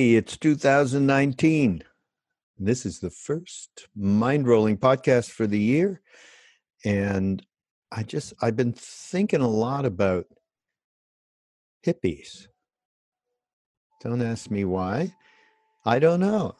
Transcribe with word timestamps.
Hey, 0.00 0.14
it's 0.14 0.38
2019. 0.38 1.84
This 2.58 2.86
is 2.86 3.00
the 3.00 3.10
first 3.10 3.86
mind 3.94 4.48
rolling 4.48 4.78
podcast 4.78 5.30
for 5.30 5.46
the 5.46 5.58
year. 5.58 6.00
And 6.86 7.44
I 7.92 8.04
just, 8.04 8.32
I've 8.40 8.56
been 8.56 8.72
thinking 8.72 9.42
a 9.42 9.46
lot 9.46 9.84
about 9.84 10.24
hippies. 11.86 12.46
Don't 14.00 14.22
ask 14.22 14.50
me 14.50 14.64
why. 14.64 15.14
I 15.84 15.98
don't 15.98 16.20
know. 16.20 16.56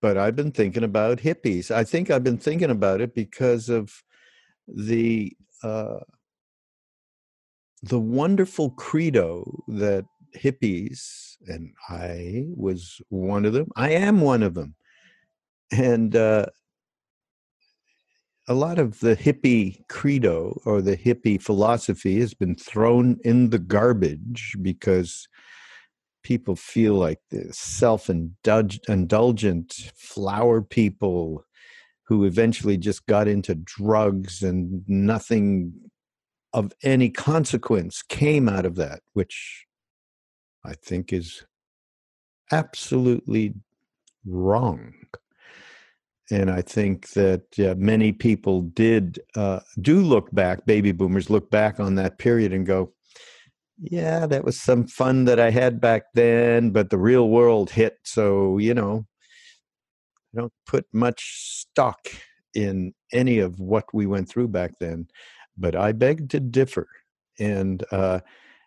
But 0.00 0.16
I've 0.16 0.34
been 0.34 0.52
thinking 0.52 0.84
about 0.84 1.18
hippies. 1.18 1.70
I 1.70 1.84
think 1.84 2.10
I've 2.10 2.24
been 2.24 2.38
thinking 2.38 2.70
about 2.70 3.02
it 3.02 3.14
because 3.14 3.68
of 3.68 3.92
the 4.66 5.36
uh, 5.62 6.00
the 7.82 8.00
wonderful 8.00 8.70
credo 8.70 9.62
that 9.68 10.06
hippies, 10.36 11.36
and 11.46 11.72
I 11.88 12.46
was 12.54 13.00
one 13.08 13.44
of 13.44 13.52
them. 13.52 13.70
I 13.76 13.90
am 13.90 14.20
one 14.20 14.42
of 14.42 14.54
them. 14.54 14.74
And 15.72 16.14
uh, 16.14 16.46
a 18.46 18.54
lot 18.54 18.78
of 18.78 19.00
the 19.00 19.16
hippie 19.16 19.86
credo 19.88 20.60
or 20.64 20.82
the 20.82 20.96
hippie 20.96 21.40
philosophy 21.40 22.20
has 22.20 22.34
been 22.34 22.54
thrown 22.54 23.18
in 23.24 23.50
the 23.50 23.58
garbage 23.58 24.56
because 24.60 25.28
people 26.22 26.56
feel 26.56 26.94
like 26.94 27.20
the 27.30 27.48
self 27.52 28.10
indulgent 28.10 29.92
flower 29.96 30.62
people 30.62 31.44
who 32.06 32.24
eventually 32.24 32.76
just 32.76 33.06
got 33.06 33.26
into 33.26 33.54
drugs 33.54 34.42
and 34.42 34.82
nothing 34.86 35.72
of 36.52 36.72
any 36.82 37.10
consequence 37.10 38.02
came 38.02 38.48
out 38.48 38.66
of 38.66 38.76
that, 38.76 39.00
which 39.14 39.63
I 40.64 40.74
think 40.74 41.12
is 41.12 41.44
absolutely 42.52 43.54
wrong. 44.24 44.94
And 46.30 46.50
I 46.50 46.62
think 46.62 47.10
that 47.10 47.44
uh, 47.58 47.74
many 47.76 48.12
people 48.12 48.62
did 48.62 49.20
uh, 49.36 49.60
do 49.80 50.00
look 50.00 50.30
back, 50.32 50.64
baby 50.64 50.92
boomers 50.92 51.28
look 51.28 51.50
back 51.50 51.78
on 51.78 51.96
that 51.96 52.18
period 52.18 52.52
and 52.52 52.64
go, 52.64 52.94
yeah, 53.78 54.26
that 54.26 54.44
was 54.44 54.58
some 54.58 54.86
fun 54.86 55.24
that 55.26 55.38
I 55.38 55.50
had 55.50 55.80
back 55.80 56.04
then, 56.14 56.70
but 56.70 56.90
the 56.90 56.98
real 56.98 57.28
world 57.28 57.70
hit. 57.70 57.98
So, 58.04 58.56
you 58.58 58.72
know, 58.72 59.04
I 60.34 60.40
don't 60.40 60.52
put 60.66 60.86
much 60.92 61.60
stock 61.60 62.08
in 62.54 62.94
any 63.12 63.40
of 63.40 63.60
what 63.60 63.84
we 63.92 64.06
went 64.06 64.28
through 64.28 64.48
back 64.48 64.72
then. 64.80 65.08
But 65.58 65.76
I 65.76 65.92
beg 65.92 66.30
to 66.30 66.40
differ. 66.40 66.88
And 67.38 67.84
uh, 67.90 68.20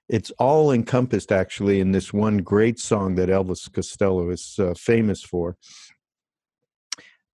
it's 0.10 0.32
all 0.40 0.72
encompassed 0.72 1.32
actually 1.32 1.80
in 1.80 1.92
this 1.92 2.14
one 2.14 2.38
great 2.38 2.80
song 2.80 3.16
that 3.16 3.30
Elvis 3.30 3.72
Costello 3.72 4.30
is 4.30 4.56
uh, 4.60 4.74
famous 4.74 5.22
for 5.22 5.58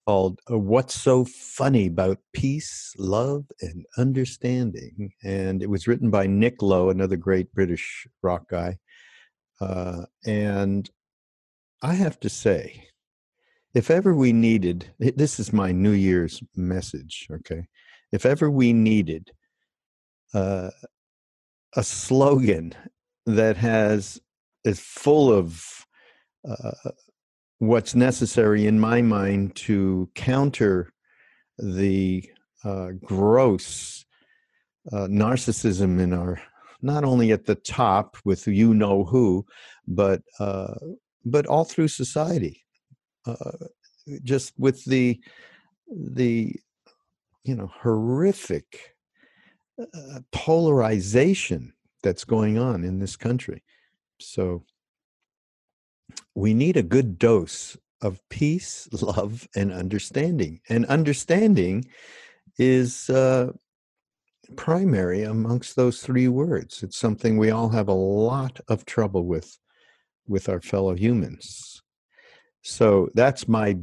called 0.07 0.41
uh, 0.51 0.59
What's 0.59 0.95
So 0.95 1.25
Funny 1.25 1.87
About 1.87 2.19
Peace, 2.33 2.95
Love, 2.99 3.45
and 3.61 3.87
Understanding. 3.99 5.13
And 5.23 5.63
it 5.63 5.71
was 5.71 5.87
written 5.87 6.11
by 6.11 6.27
Nick 6.27 6.63
Lowe, 6.63 6.91
another 6.91 7.17
great 7.17 7.53
British 7.53 8.07
rock 8.23 8.49
guy. 8.49 8.79
Uh, 9.61 10.07
and 10.25 10.91
I 11.83 11.95
have 11.95 12.19
to 12.21 12.29
say, 12.29 12.89
if 13.75 13.91
ever 13.91 14.15
we 14.15 14.33
needed, 14.33 14.93
this 14.99 15.39
is 15.39 15.53
my 15.53 15.71
New 15.71 15.93
Year's 15.93 16.43
message, 16.57 17.29
okay? 17.31 17.67
If 18.11 18.27
ever 18.27 18.51
we 18.51 18.73
needed 18.73 19.31
uh, 20.35 20.71
a 21.77 21.83
slogan 21.83 22.75
that 23.27 23.57
has 23.57 24.21
is 24.65 24.81
full 24.81 25.33
of 25.33 25.87
uh, 26.49 26.91
what's 27.59 27.95
necessary 27.95 28.67
in 28.67 28.79
my 28.81 29.03
mind 29.03 29.55
to 29.55 30.11
counter 30.15 30.93
the 31.59 32.29
uh, 32.65 32.89
gross 33.03 34.05
uh, 34.93 35.07
narcissism 35.07 36.01
in 36.01 36.13
our 36.13 36.41
not 36.83 37.05
only 37.05 37.31
at 37.31 37.45
the 37.45 37.55
top 37.55 38.17
with 38.25 38.47
you 38.47 38.73
know 38.73 39.05
who 39.05 39.45
but 39.87 40.23
uh, 40.39 40.75
but 41.25 41.47
all 41.47 41.65
through 41.65 41.89
society. 41.89 42.65
Uh, 43.27 43.67
just 44.23 44.53
with 44.59 44.83
the 44.87 45.21
the 45.93 46.55
you 47.45 47.55
know 47.55 47.71
horrific 47.83 48.95
polarization 50.33 51.73
that's 52.03 52.25
going 52.25 52.59
on 52.59 52.85
in 52.85 52.99
this 52.99 53.17
country. 53.17 53.63
So 54.19 54.65
we 56.35 56.55
need 56.55 56.77
a 56.77 56.83
good 56.83 57.19
dose 57.19 57.77
of 58.03 58.21
peace, 58.29 58.89
love, 59.03 59.47
and 59.55 59.73
understanding. 59.73 60.61
And 60.69 60.87
understanding 60.87 61.85
is 62.59 63.11
uh, 63.11 63.53
primary 64.57 65.23
amongst 65.23 65.77
those 65.77 66.03
three 66.03 66.29
words. 66.29 66.83
It's 66.83 66.97
something 66.97 67.37
we 67.37 67.51
all 67.51 67.69
have 67.71 67.89
a 67.89 67.93
lot 67.93 68.61
of 68.69 68.85
trouble 68.85 69.25
with 69.25 69.59
with 70.27 70.49
our 70.49 70.61
fellow 70.61 70.95
humans. 70.95 71.83
So 72.63 73.09
that's 73.15 73.49
my 73.49 73.77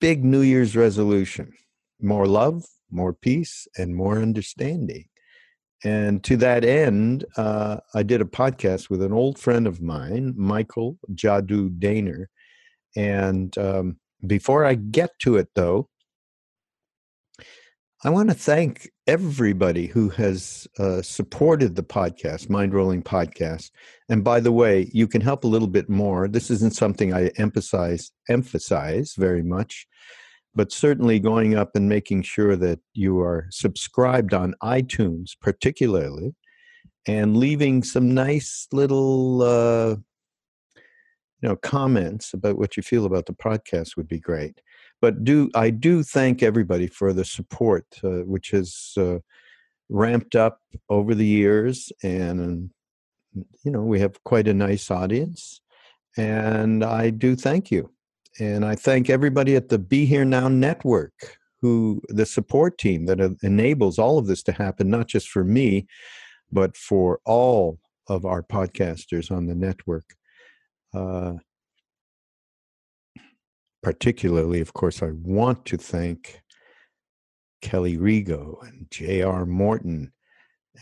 big 0.00 0.24
New 0.24 0.40
Year's 0.40 0.74
resolution 0.76 1.52
more 2.00 2.26
love, 2.26 2.64
more 2.90 3.12
peace, 3.12 3.68
and 3.78 3.94
more 3.94 4.18
understanding. 4.18 5.04
And 5.84 6.22
to 6.24 6.36
that 6.38 6.64
end, 6.64 7.24
uh, 7.36 7.78
I 7.94 8.02
did 8.02 8.20
a 8.20 8.26
podcast 8.26 8.88
with 8.88 9.02
an 9.02 9.12
old 9.12 9.38
friend 9.38 9.66
of 9.66 9.82
mine, 9.82 10.34
Michael 10.36 10.98
Jadu 11.14 11.70
Daner. 11.78 12.26
And 12.94 13.56
um, 13.58 13.96
before 14.26 14.64
I 14.64 14.74
get 14.74 15.10
to 15.20 15.36
it, 15.36 15.48
though, 15.54 15.88
I 18.04 18.10
want 18.10 18.30
to 18.30 18.34
thank 18.34 18.90
everybody 19.06 19.86
who 19.86 20.08
has 20.10 20.66
uh, 20.80 21.02
supported 21.02 21.76
the 21.76 21.84
podcast, 21.84 22.50
Mind 22.50 22.74
Rolling 22.74 23.00
Podcast. 23.02 23.70
And 24.08 24.24
by 24.24 24.40
the 24.40 24.50
way, 24.50 24.90
you 24.92 25.06
can 25.06 25.20
help 25.20 25.44
a 25.44 25.48
little 25.48 25.68
bit 25.68 25.88
more. 25.88 26.26
This 26.26 26.50
isn't 26.50 26.74
something 26.74 27.14
I 27.14 27.30
emphasize 27.36 28.10
emphasize 28.28 29.14
very 29.16 29.44
much, 29.44 29.86
but 30.54 30.72
certainly 30.72 31.18
going 31.18 31.54
up 31.54 31.74
and 31.74 31.88
making 31.88 32.22
sure 32.22 32.56
that 32.56 32.80
you 32.94 33.20
are 33.20 33.46
subscribed 33.50 34.34
on 34.34 34.54
iTunes, 34.62 35.32
particularly, 35.40 36.34
and 37.06 37.36
leaving 37.36 37.82
some 37.82 38.12
nice 38.12 38.68
little 38.72 39.42
uh, 39.42 39.96
you 41.42 41.48
know 41.48 41.56
comments 41.56 42.32
about 42.32 42.56
what 42.56 42.76
you 42.76 42.82
feel 42.82 43.04
about 43.04 43.26
the 43.26 43.32
podcast 43.32 43.96
would 43.96 44.08
be 44.08 44.20
great. 44.20 44.60
But 45.00 45.24
do 45.24 45.50
I 45.54 45.70
do 45.70 46.02
thank 46.02 46.42
everybody 46.42 46.86
for 46.86 47.12
the 47.12 47.24
support, 47.24 47.84
uh, 48.04 48.22
which 48.24 48.50
has 48.50 48.92
uh, 48.96 49.18
ramped 49.88 50.36
up 50.36 50.60
over 50.88 51.14
the 51.14 51.26
years, 51.26 51.92
and 52.02 52.70
you 53.64 53.70
know 53.70 53.82
we 53.82 54.00
have 54.00 54.22
quite 54.24 54.46
a 54.46 54.54
nice 54.54 54.90
audience, 54.90 55.60
and 56.16 56.84
I 56.84 57.10
do 57.10 57.34
thank 57.34 57.70
you. 57.70 57.90
And 58.40 58.64
I 58.64 58.74
thank 58.74 59.10
everybody 59.10 59.56
at 59.56 59.68
the 59.68 59.78
Be 59.78 60.06
Here 60.06 60.24
Now 60.24 60.48
Network 60.48 61.12
who 61.62 62.02
the 62.08 62.26
support 62.26 62.76
team 62.76 63.06
that 63.06 63.20
enables 63.42 63.98
all 63.98 64.18
of 64.18 64.26
this 64.26 64.42
to 64.42 64.52
happen, 64.52 64.90
not 64.90 65.06
just 65.06 65.28
for 65.28 65.44
me, 65.44 65.86
but 66.50 66.76
for 66.76 67.20
all 67.24 67.78
of 68.08 68.26
our 68.26 68.42
podcasters 68.42 69.30
on 69.30 69.46
the 69.46 69.54
network. 69.54 70.04
Uh, 70.92 71.34
particularly, 73.82 74.60
of 74.60 74.74
course, 74.74 75.02
I 75.02 75.12
want 75.22 75.64
to 75.66 75.76
thank 75.76 76.42
Kelly 77.62 77.96
Rigo 77.96 78.60
and 78.66 78.88
J.R. 78.90 79.46
Morton 79.46 80.12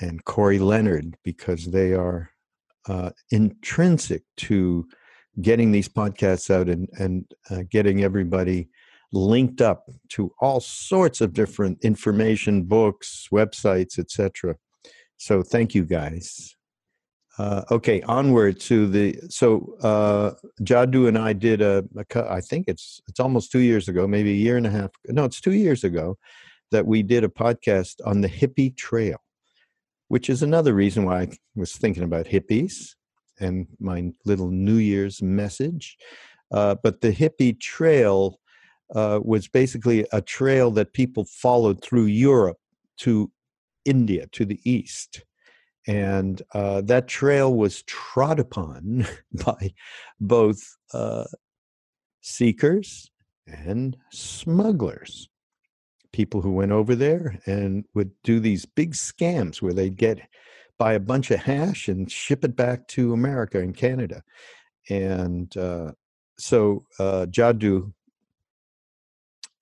and 0.01 0.25
Corey 0.25 0.59
Leonard 0.59 1.17
because 1.25 1.67
they 1.67 1.93
are 1.93 2.31
uh, 2.89 3.11
intrinsic 3.31 4.23
to 4.39 4.87
getting 5.43 5.73
these 5.73 5.89
podcasts 5.89 6.51
out 6.51 6.69
and, 6.69 6.89
and 6.99 7.25
uh, 7.51 7.63
getting 7.71 8.03
everybody 8.03 8.69
linked 9.13 9.61
up 9.61 9.89
to 10.11 10.33
all 10.41 10.61
sorts 10.61 11.21
of 11.21 11.33
different 11.33 11.79
information, 11.83 12.63
books, 12.63 13.29
websites, 13.33 13.99
etc. 13.99 14.57
So 15.17 15.43
thank 15.43 15.75
you 15.75 15.85
guys. 15.85 16.57
Uh, 17.39 17.63
okay, 17.71 18.03
onward 18.03 18.61
to 18.61 18.87
the 18.87 19.17
so 19.29 19.75
uh, 19.83 20.33
Jadu 20.63 21.09
and 21.09 21.17
I 21.17 21.33
did 21.33 21.63
a, 21.63 21.85
a 21.97 22.31
I 22.31 22.41
think 22.41 22.67
it's 22.69 23.01
it's 23.09 23.21
almost 23.21 23.51
two 23.51 23.61
years 23.61 23.89
ago, 23.89 24.07
maybe 24.07 24.31
a 24.31 24.35
year 24.35 24.57
and 24.57 24.67
a 24.67 24.71
half. 24.71 24.91
No, 25.07 25.25
it's 25.25 25.41
two 25.41 25.53
years 25.53 25.83
ago 25.83 26.19
that 26.71 26.87
we 26.87 27.03
did 27.03 27.25
a 27.25 27.29
podcast 27.29 27.97
on 28.05 28.21
the 28.21 28.29
hippie 28.29 28.77
trail, 28.77 29.19
which 30.09 30.29
is 30.29 30.43
another 30.43 30.75
reason 30.75 31.05
why 31.05 31.23
I 31.23 31.29
was 31.57 31.73
thinking 31.73 32.03
about 32.03 32.27
hippies 32.27 32.95
and 33.41 33.67
my 33.79 34.13
little 34.25 34.51
New 34.51 34.77
Year's 34.77 35.23
message. 35.23 35.97
Uh, 36.53 36.77
but 36.83 37.01
the 37.01 37.13
hippie 37.13 37.59
trail 37.59 38.39
uh, 38.95 39.21
was 39.23 39.49
basically 39.49 40.07
a 40.13 40.21
trail 40.21 40.71
that 40.73 40.93
people 40.93 41.25
followed 41.25 41.83
through 41.83 42.07
Europe 42.07 42.59
to 42.99 43.31
India, 43.85 44.27
to 44.33 44.45
the 44.45 44.61
east. 44.65 45.25
And 45.87 46.43
uh, 46.53 46.83
that 46.83 47.09
trail 47.09 47.55
was 47.55 47.83
trod 47.85 48.39
upon 48.39 49.07
by 49.45 49.73
both 50.21 50.61
uh, 50.93 51.25
seekers 52.21 53.11
and 53.47 53.97
smugglers. 54.13 55.29
People 56.13 56.41
who 56.41 56.53
went 56.53 56.73
over 56.73 56.95
there 56.95 57.39
and 57.47 57.85
would 57.95 58.11
do 58.25 58.41
these 58.41 58.67
big 58.67 58.95
scams 58.95 59.63
where 59.63 59.73
they'd 59.73 59.97
get 59.97 60.21
buy 60.81 60.95
a 60.95 60.99
bunch 60.99 61.31
of 61.31 61.39
hash 61.39 61.89
and 61.89 62.11
ship 62.11 62.43
it 62.43 62.57
back 62.57 62.89
to 62.89 63.13
America 63.13 63.61
and 63.61 63.77
Canada. 63.77 64.23
And 64.89 65.55
uh, 65.55 65.93
so 66.39 66.87
uh, 66.99 67.27
Jadu, 67.29 67.93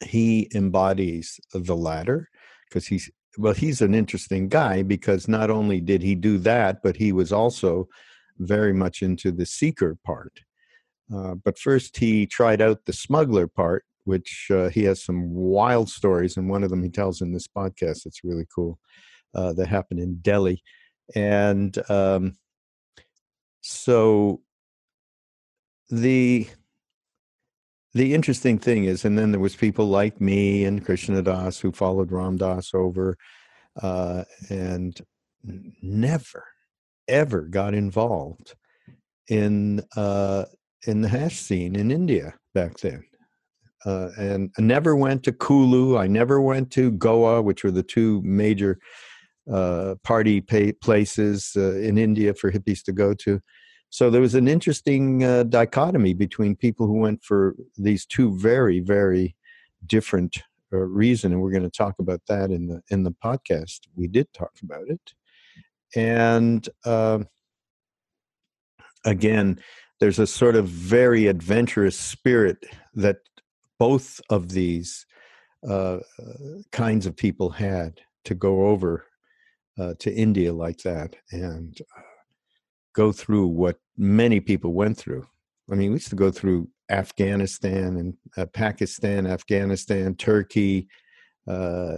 he 0.05 0.49
embodies 0.55 1.41
the 1.53 1.75
latter 1.75 2.29
because 2.69 2.87
he's 2.87 3.11
well, 3.37 3.53
he's 3.53 3.83
an 3.83 3.95
interesting 3.95 4.49
guy 4.49 4.83
because 4.83 5.29
not 5.29 5.51
only 5.51 5.81
did 5.81 6.03
he 6.03 6.15
do 6.15 6.39
that, 6.39 6.83
but 6.83 6.97
he 6.97 7.13
was 7.13 7.33
also 7.33 7.89
very 8.39 8.73
much 8.73 9.03
into 9.03 9.31
the 9.33 9.47
seeker 9.47 9.97
part. 10.05 10.41
Uh, 11.13 11.35
but 11.35 11.59
first, 11.59 11.97
he 11.97 12.27
tried 12.27 12.61
out 12.61 12.85
the 12.85 12.93
smuggler 12.93 13.47
part, 13.47 13.85
which 14.05 14.49
uh, 14.51 14.69
he 14.69 14.85
has 14.85 15.05
some 15.05 15.33
wild 15.33 15.89
stories, 15.89 16.37
and 16.37 16.49
one 16.49 16.65
of 16.65 16.71
them 16.71 16.83
he 16.83 16.91
tells 16.91 17.21
in 17.21 17.33
this 17.33 17.47
podcast. 17.47 18.07
It's 18.07 18.25
really 18.25 18.47
cool 18.53 18.79
uh, 19.35 19.53
that 19.55 19.69
happened 19.69 20.01
in 20.01 20.17
Delhi 20.21 20.63
and 21.15 21.77
um, 21.91 22.37
so 23.61 24.41
the 25.91 26.49
the 27.95 28.15
interesting 28.15 28.59
thing 28.59 28.85
is, 28.85 29.05
and 29.05 29.19
then 29.19 29.33
there 29.33 29.41
was 29.41 29.57
people 29.57 29.89
like 29.89 30.21
me 30.21 30.65
and 30.65 30.85
Krishna 30.85 31.23
Das 31.23 31.59
who 31.59 31.73
followed 31.73 32.13
Ram 32.13 32.37
Dass 32.37 32.75
over, 32.75 33.17
uh, 33.83 34.25
and 34.51 35.01
never, 35.83 36.45
ever 37.09 37.43
got 37.43 37.75
involved 37.75 38.55
in 39.29 39.83
uh, 39.97 40.45
in 40.87 41.01
the 41.01 41.09
hash 41.09 41.37
scene 41.37 41.77
in 41.77 41.91
India 41.91 42.35
back 42.55 42.77
then. 42.79 43.03
Uh, 43.85 44.11
and 44.19 44.51
I 44.59 44.63
never 44.63 44.97
went 44.97 45.23
to 45.25 45.33
Kulu. 45.33 45.97
I 45.97 46.09
never 46.09 46.41
went 46.41 46.71
to 46.73 46.91
Goa, 46.91 47.41
which 47.41 47.65
were 47.65 47.71
the 47.71 47.83
two 47.83 48.21
major 48.23 48.79
uh, 49.53 49.95
party 50.05 50.41
pay- 50.41 50.73
places 50.73 51.53
uh, 51.57 51.77
in 51.77 51.99
India 51.99 52.35
for 52.35 52.53
hippies 52.53 52.83
to 52.85 52.93
go 52.93 53.15
to. 53.15 53.41
So 53.91 54.11
there 54.11 54.21
was 54.21 54.35
an 54.35 54.49
interesting 54.49 55.25
uh, 55.25 55.45
dichotomy 55.45 56.13
between 56.13 56.57
people 56.57 56.87
who 56.87 56.99
went 56.99 57.25
for 57.25 57.57
these 57.77 58.05
two 58.05 58.37
very, 58.39 58.81
very 58.81 59.35
different 59.87 60.37
uh, 60.73 60.79
reasons, 60.79 61.33
and 61.33 61.43
we're 61.43 61.51
going 61.51 61.63
to 61.63 61.71
talk 61.71 61.95
about 61.99 62.21
that 62.29 62.51
in 62.51 62.67
the 62.67 62.83
in 62.91 63.03
the 63.03 63.15
podcast. 63.25 63.81
We 63.95 64.07
did 64.07 64.31
talk 64.35 64.53
about 64.63 64.89
it, 64.89 65.15
and 65.97 66.69
um, 66.85 67.29
again, 69.07 69.61
there's 70.01 70.19
a 70.19 70.27
sort 70.27 70.57
of 70.57 70.67
very 70.67 71.27
adventurous 71.27 71.99
spirit 71.99 72.59
that 72.95 73.17
both 73.79 74.21
of 74.29 74.51
these 74.51 75.07
uh, 75.67 75.99
kinds 76.73 77.07
of 77.07 77.17
people 77.17 77.51
had 77.51 78.01
to 78.25 78.35
go 78.35 78.67
over 78.67 79.08
uh, 79.79 79.95
to 79.99 80.13
India 80.13 80.53
like 80.53 80.79
that 80.79 81.17
and 81.33 81.79
uh, 81.97 82.03
go 82.95 83.13
through 83.13 83.47
what 83.47 83.79
many 83.97 84.41
people 84.41 84.73
went 84.73 84.97
through. 84.97 85.27
I 85.71 85.75
mean, 85.75 85.91
we 85.91 85.97
used 85.97 86.11
to 86.11 86.17
go 86.17 86.31
through 86.31 86.69
Afghanistan 86.91 87.97
and 87.97 88.15
uh, 88.37 88.47
Pakistan, 88.47 89.27
Afghanistan, 89.27 90.15
Turkey, 90.15 90.89
uh, 91.47 91.97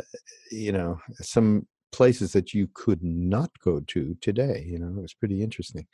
you 0.50 0.72
know, 0.72 1.00
some 1.20 1.66
places 1.92 2.32
that 2.32 2.54
you 2.54 2.68
could 2.74 3.02
not 3.02 3.50
go 3.64 3.80
to 3.80 4.16
today. 4.20 4.64
You 4.66 4.78
know, 4.78 4.88
it 4.88 5.02
was 5.02 5.14
pretty 5.14 5.42
interesting. 5.42 5.86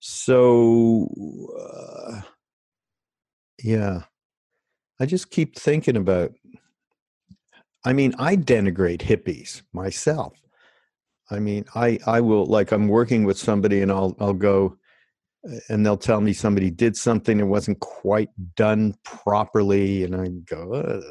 So, 0.00 1.08
uh, 1.60 2.20
yeah, 3.62 4.02
I 5.00 5.06
just 5.06 5.30
keep 5.30 5.58
thinking 5.58 5.96
about. 5.96 6.32
I 7.84 7.92
mean, 7.92 8.14
I 8.18 8.36
denigrate 8.36 9.00
hippies 9.00 9.62
myself. 9.72 10.32
I 11.30 11.38
mean, 11.38 11.64
I 11.74 11.98
I 12.06 12.20
will 12.20 12.46
like 12.46 12.72
I'm 12.72 12.88
working 12.88 13.24
with 13.24 13.38
somebody 13.38 13.82
and 13.82 13.90
I'll 13.90 14.16
I'll 14.20 14.34
go 14.34 14.76
and 15.68 15.84
they'll 15.84 15.96
tell 15.96 16.20
me 16.20 16.32
somebody 16.32 16.70
did 16.70 16.96
something 16.96 17.38
that 17.38 17.46
wasn't 17.46 17.80
quite 17.80 18.30
done 18.56 18.94
properly 19.04 20.02
and 20.02 20.16
I 20.16 20.28
go, 20.28 21.02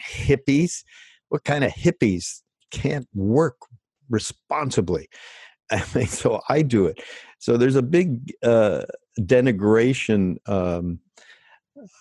hippies? 0.00 0.84
What 1.28 1.44
kind 1.44 1.64
of 1.64 1.72
hippies 1.72 2.42
can't 2.70 3.08
work 3.14 3.56
responsibly? 4.08 5.08
I 5.70 5.84
mean, 5.94 6.06
so 6.06 6.40
I 6.48 6.62
do 6.62 6.86
it. 6.86 7.00
So 7.38 7.56
there's 7.56 7.76
a 7.76 7.82
big 7.82 8.32
uh, 8.42 8.82
denigration 9.20 10.36
um, 10.48 10.98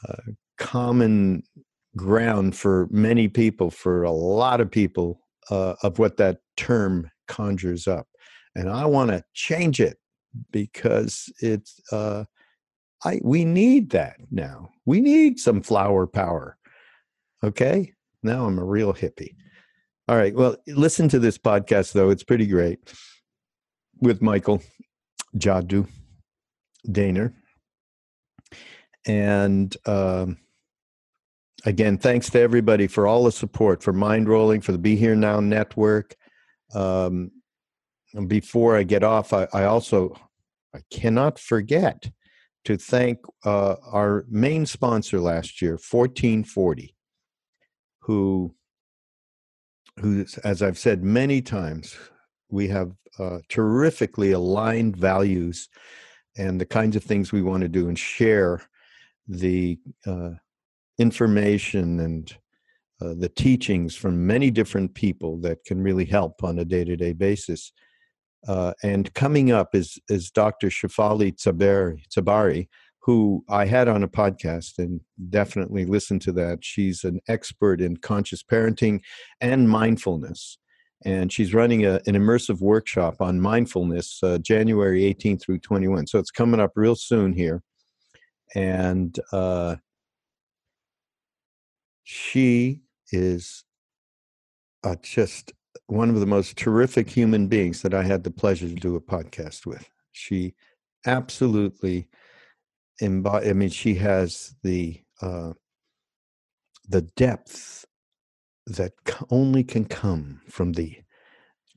uh, 0.08 0.31
common 0.58 1.43
ground 1.96 2.55
for 2.55 2.88
many 2.91 3.27
people, 3.27 3.69
for 3.69 4.03
a 4.03 4.12
lot 4.12 4.60
of 4.60 4.72
people, 4.72 5.22
uh, 5.50 5.75
of 5.84 6.00
what 6.00 6.18
that 6.18 6.38
term 6.58 7.10
conjures 7.27 7.88
up. 7.88 8.08
And 8.56 8.70
I 8.70 8.86
want 8.86 9.12
to 9.12 9.24
change 9.34 9.79
it 9.79 9.98
because 10.51 11.32
it's 11.39 11.79
uh, 11.91 12.25
I 13.03 13.20
we 13.24 13.46
need 13.46 13.91
that 13.91 14.18
now. 14.32 14.70
We 14.86 15.01
need 15.01 15.39
some 15.39 15.62
flower 15.62 16.08
power. 16.08 16.58
Okay? 17.44 17.94
Now 18.24 18.46
I'm 18.46 18.60
a 18.60 18.65
real 18.65 18.94
hippie. 18.94 19.36
All 20.08 20.18
right. 20.18 20.36
Well, 20.36 20.58
listen 20.68 21.08
to 21.10 21.20
this 21.20 21.38
podcast 21.38 21.94
though. 21.94 22.10
It's 22.10 22.24
pretty 22.24 22.48
great 22.48 22.79
with 24.01 24.22
Michael 24.22 24.62
Jadu 25.38 25.88
Daner. 26.88 27.34
And 29.06 29.75
um, 29.86 30.38
again, 31.66 31.98
thanks 31.98 32.30
to 32.32 32.39
everybody 32.39 32.88
for 32.88 33.08
all 33.08 33.24
the 33.24 33.32
support 33.32 33.84
for 33.84 33.94
Mindrolling, 33.94 34.63
for 34.63 34.72
the 34.72 34.78
Be 34.78 34.96
Here 34.96 35.16
Now 35.16 35.39
Network, 35.39 36.16
um, 36.74 37.32
before 38.28 38.75
I 38.75 38.84
get 38.84 39.04
off, 39.04 39.34
I, 39.34 39.48
I, 39.54 39.66
also 39.66 40.16
I 40.74 40.80
cannot 40.92 41.39
forget 41.39 42.10
to 42.66 42.78
thank 42.78 43.20
uh, 43.46 43.75
our 43.92 44.25
main 44.30 44.66
sponsor 44.66 45.20
last 45.20 45.62
year, 45.62 45.74
1440, 45.74 46.96
who, 48.01 48.56
who, 50.00 50.25
as 50.44 50.62
I've 50.62 50.78
said 50.78 51.04
many 51.04 51.42
times, 51.42 51.96
we 52.50 52.68
have 52.70 52.92
uh, 53.20 53.39
terrifically 53.50 54.32
aligned 54.32 54.98
values 54.98 55.70
and 56.38 56.60
the 56.60 56.66
kinds 56.66 56.96
of 56.96 57.04
things 57.04 57.32
we 57.32 57.42
want 57.42 57.62
to 57.62 57.70
do 57.70 57.88
and 57.88 57.98
share 57.98 58.62
the 59.28 59.80
uh, 60.06 60.32
information 61.00 62.00
and 62.00 62.38
uh, 63.01 63.13
the 63.18 63.29
teachings 63.29 63.96
from 63.96 64.27
many 64.27 64.51
different 64.51 64.94
people 64.94 65.39
that 65.39 65.63
can 65.65 65.82
really 65.82 66.06
help 66.06 66.44
on 66.44 66.60
a 66.60 66.65
day-to-day 66.65 67.13
basis. 67.13 67.72
Uh, 68.48 68.74
and 68.84 69.13
coming 69.13 69.51
up 69.51 69.74
is 69.74 69.98
is 70.10 70.32
Dr. 70.32 70.68
Shefali 70.68 71.36
Tsabary, 71.36 72.68
who 73.01 73.44
I 73.50 73.65
had 73.65 73.88
on 73.88 74.03
a 74.03 74.08
podcast 74.08 74.77
and 74.77 75.01
definitely 75.29 75.86
listen 75.86 76.20
to 76.20 76.32
that. 76.34 76.60
She's 76.62 77.03
an 77.03 77.20
expert 77.27 77.82
in 77.82 77.98
conscious 77.98 78.44
parenting 78.44 79.01
and 79.41 79.70
mindfulness. 79.70 80.58
And 81.06 81.32
she's 81.32 81.53
running 81.53 81.86
a, 81.86 81.96
an 82.08 82.15
immersive 82.15 82.60
workshop 82.60 83.22
on 83.22 83.39
mindfulness 83.39 84.20
uh, 84.22 84.38
January 84.39 85.06
18 85.06 85.39
through 85.39 85.60
21. 85.60 86.08
So 86.08 86.20
it's 86.20 86.32
coming 86.32 86.60
up 86.60 86.74
real 86.75 86.96
soon 86.96 87.34
here. 87.34 87.63
And 88.53 89.18
uh, 89.32 89.77
she 92.12 92.82
is 93.12 93.63
uh, 94.84 94.96
just 95.04 95.54
one 95.86 96.10
of 96.10 96.20
the 96.20 96.25
most 96.25 96.58
terrific 96.58 97.08
human 97.08 97.46
beings 97.46 97.84
that 97.84 97.94
I 97.94 98.01
had 98.01 98.24
the 98.24 98.32
pleasure 98.32 98.68
to 98.68 98.74
do 98.74 98.96
a 98.96 99.00
podcast 99.00 99.68
with. 99.68 99.88
She 100.12 100.56
absolutely 101.06 102.08
embody. 103.00 103.51
I 103.51 103.54
mean, 103.54 103.70
she 103.70 103.94
has 103.96 104.56
the 104.63 105.00
uh, 105.22 105.54
the 106.88 107.04
depth 107.04 107.86
that 108.66 108.94
only 109.30 109.63
can 109.63 109.86
come 109.86 110.42
from 110.50 110.74
the 110.74 110.98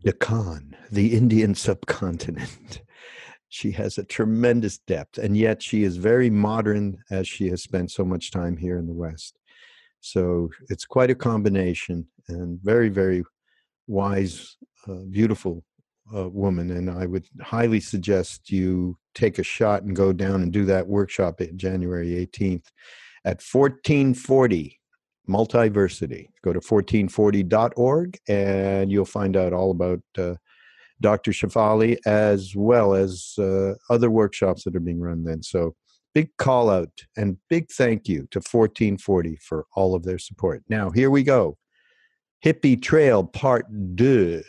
Deccan, 0.03 0.75
the 0.91 1.12
Indian 1.12 1.55
subcontinent. 1.55 2.81
she 3.51 3.73
has 3.73 3.99
a 3.99 4.05
tremendous 4.05 4.79
depth, 4.79 5.19
and 5.19 5.37
yet 5.37 5.62
she 5.62 5.85
is 5.85 5.99
very 5.99 6.31
modern 6.31 7.05
as 7.11 7.29
she 7.29 7.51
has 7.51 7.62
spent 7.62 7.91
so 7.91 8.03
much 8.03 8.31
time 8.31 8.57
here 8.57 8.79
in 8.79 8.87
the 8.87 8.95
West. 8.95 9.39
So 10.02 10.50
it's 10.68 10.85
quite 10.85 11.11
a 11.11 11.14
combination 11.14 12.06
and 12.28 12.61
very, 12.61 12.88
very 12.88 13.25
wise, 13.87 14.56
uh, 14.88 15.04
beautiful 15.11 15.64
uh, 16.14 16.28
woman. 16.28 16.73
And 16.73 16.90
I 16.90 17.06
would 17.06 17.25
highly 17.40 17.80
suggest 17.80 18.50
you 18.50 18.99
take 19.14 19.38
a 19.38 19.44
shot 19.44 19.85
and 19.85 19.94
go 19.94 20.12
down 20.12 20.42
and 20.42 20.52
do 20.52 20.64
that 20.66 20.88
workshop 20.88 21.40
at 21.40 21.56
January 21.56 22.11
18th 22.11 22.66
at 23.25 23.40
1440 23.40 24.78
Multiversity. 25.28 26.26
Go 26.42 26.52
to 26.52 26.59
1440.org 26.59 28.18
and 28.28 28.90
you'll 28.90 29.04
find 29.04 29.37
out 29.37 29.52
all 29.52 29.71
about 29.71 30.00
uh, 30.18 30.35
Dr. 31.00 31.30
Shefali 31.30 31.97
as 32.06 32.56
well 32.56 32.94
as 32.94 33.35
uh, 33.38 33.75
other 33.88 34.11
workshops 34.11 34.64
that 34.64 34.75
are 34.75 34.80
being 34.80 35.00
run 35.00 35.23
then. 35.23 35.40
So 35.42 35.76
big 36.14 36.31
call 36.37 36.71
out 36.71 36.90
and 37.16 37.38
big 37.49 37.71
thank 37.71 38.09
you 38.09 38.26
to 38.31 38.38
1440 38.38 39.37
for 39.37 39.66
all 39.75 39.95
of 39.95 40.02
their 40.02 40.19
support. 40.19 40.62
Now, 40.69 40.90
here 40.90 41.11
we 41.11 41.23
go. 41.23 41.57
Hippie 42.45 42.81
Trail 42.81 43.25
Part 43.25 43.66
2 43.97 44.42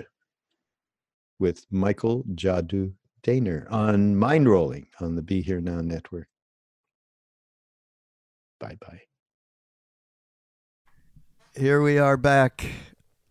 with 1.39 1.65
Michael 1.69 2.23
Jadu 2.33 2.93
Daner 3.23 3.71
on 3.71 4.15
Mind 4.15 4.49
Rolling 4.49 4.87
on 4.99 5.15
the 5.15 5.21
Be 5.21 5.41
Here 5.41 5.61
Now 5.61 5.81
network. 5.81 6.27
Bye 8.59 8.77
bye. 8.79 9.01
Here 11.55 11.81
we 11.81 11.99
are 11.99 12.17
back. 12.17 12.65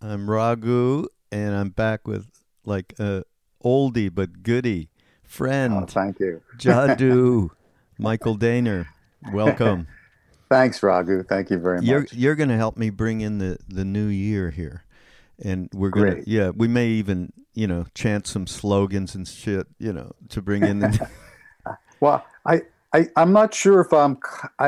I'm 0.00 0.30
Raghu, 0.30 1.06
and 1.32 1.54
I'm 1.54 1.70
back 1.70 2.06
with 2.06 2.28
like 2.64 2.94
a 2.98 3.24
oldie 3.64 4.14
but 4.14 4.42
goodie 4.42 4.90
oh, 4.94 4.98
friend. 5.24 5.74
Oh, 5.74 5.86
thank 5.86 6.20
you. 6.20 6.40
Jadu, 6.56 7.50
Michael 7.98 8.36
Daner. 8.36 8.86
Welcome. 9.32 9.86
Thanks, 10.48 10.82
Raghu. 10.82 11.22
Thank 11.22 11.50
you 11.50 11.58
very 11.58 11.76
much. 11.76 11.86
You're 11.86 12.06
you're 12.12 12.34
going 12.34 12.50
to 12.50 12.56
help 12.56 12.76
me 12.76 12.90
bring 12.90 13.22
in 13.22 13.38
the 13.38 13.58
the 13.68 13.84
new 13.84 14.06
year 14.06 14.50
here, 14.50 14.84
and 15.42 15.70
we're 15.72 15.88
gonna 15.88 16.16
Great. 16.16 16.28
yeah 16.28 16.50
we 16.50 16.68
may 16.68 16.88
even 16.88 17.32
you 17.54 17.66
know 17.66 17.86
chant 17.94 18.26
some 18.26 18.46
slogans 18.46 19.14
and 19.14 19.26
shit 19.26 19.66
you 19.78 19.92
know 19.92 20.12
to 20.28 20.42
bring 20.42 20.62
in 20.62 20.80
the. 20.80 21.08
well, 22.00 22.24
I. 22.46 22.62
I, 22.94 23.08
I'm 23.16 23.32
not 23.32 23.54
sure 23.54 23.80
if 23.80 23.90
I'm. 23.90 24.18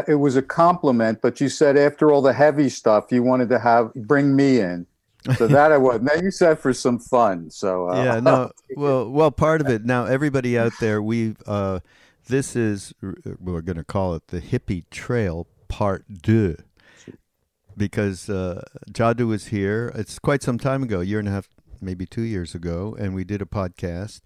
It 0.09 0.15
was 0.15 0.35
a 0.37 0.41
compliment, 0.41 1.21
but 1.21 1.43
you 1.43 1.51
said 1.51 1.77
after 1.77 2.11
all 2.11 2.23
the 2.23 2.33
heavy 2.33 2.71
stuff, 2.71 3.13
you 3.13 3.23
wanted 3.23 3.51
to 3.51 3.59
have 3.59 3.93
bring 3.93 4.35
me 4.35 4.61
in. 4.61 4.87
So 5.37 5.47
that 5.47 5.73
I 5.73 5.77
was. 5.77 6.01
Now 6.01 6.15
you 6.15 6.31
said 6.31 6.59
for 6.59 6.73
some 6.73 6.99
fun. 6.99 7.51
So 7.51 7.91
uh, 7.91 8.03
yeah, 8.03 8.21
no. 8.21 8.51
Well, 8.79 9.11
well, 9.11 9.31
part 9.31 9.61
of 9.61 9.69
it. 9.69 9.85
Now 9.85 10.07
everybody 10.07 10.57
out 10.57 10.73
there, 10.81 11.03
we've. 11.03 11.37
Uh, 11.47 11.81
this 12.27 12.57
is 12.57 12.95
we're 13.01 13.61
going 13.61 13.77
to 13.77 13.85
call 13.85 14.15
it 14.15 14.29
the 14.29 14.41
hippie 14.41 14.85
trail 14.91 15.47
part 15.69 16.05
deux 16.23 16.57
because 17.77 18.31
uh, 18.31 18.63
Jadu 18.91 19.27
was 19.27 19.47
here. 19.47 19.93
It's 19.95 20.19
quite 20.19 20.43
some 20.43 20.59
time 20.59 20.83
ago, 20.83 21.01
a 21.01 21.05
year 21.05 21.19
and 21.19 21.29
a 21.29 21.33
half, 21.33 21.49
maybe 21.81 22.07
two 22.07 22.23
years 22.23 22.55
ago, 22.55 22.97
and 22.99 23.15
we 23.15 23.25
did 23.25 23.43
a 23.43 23.47
podcast. 23.47 24.21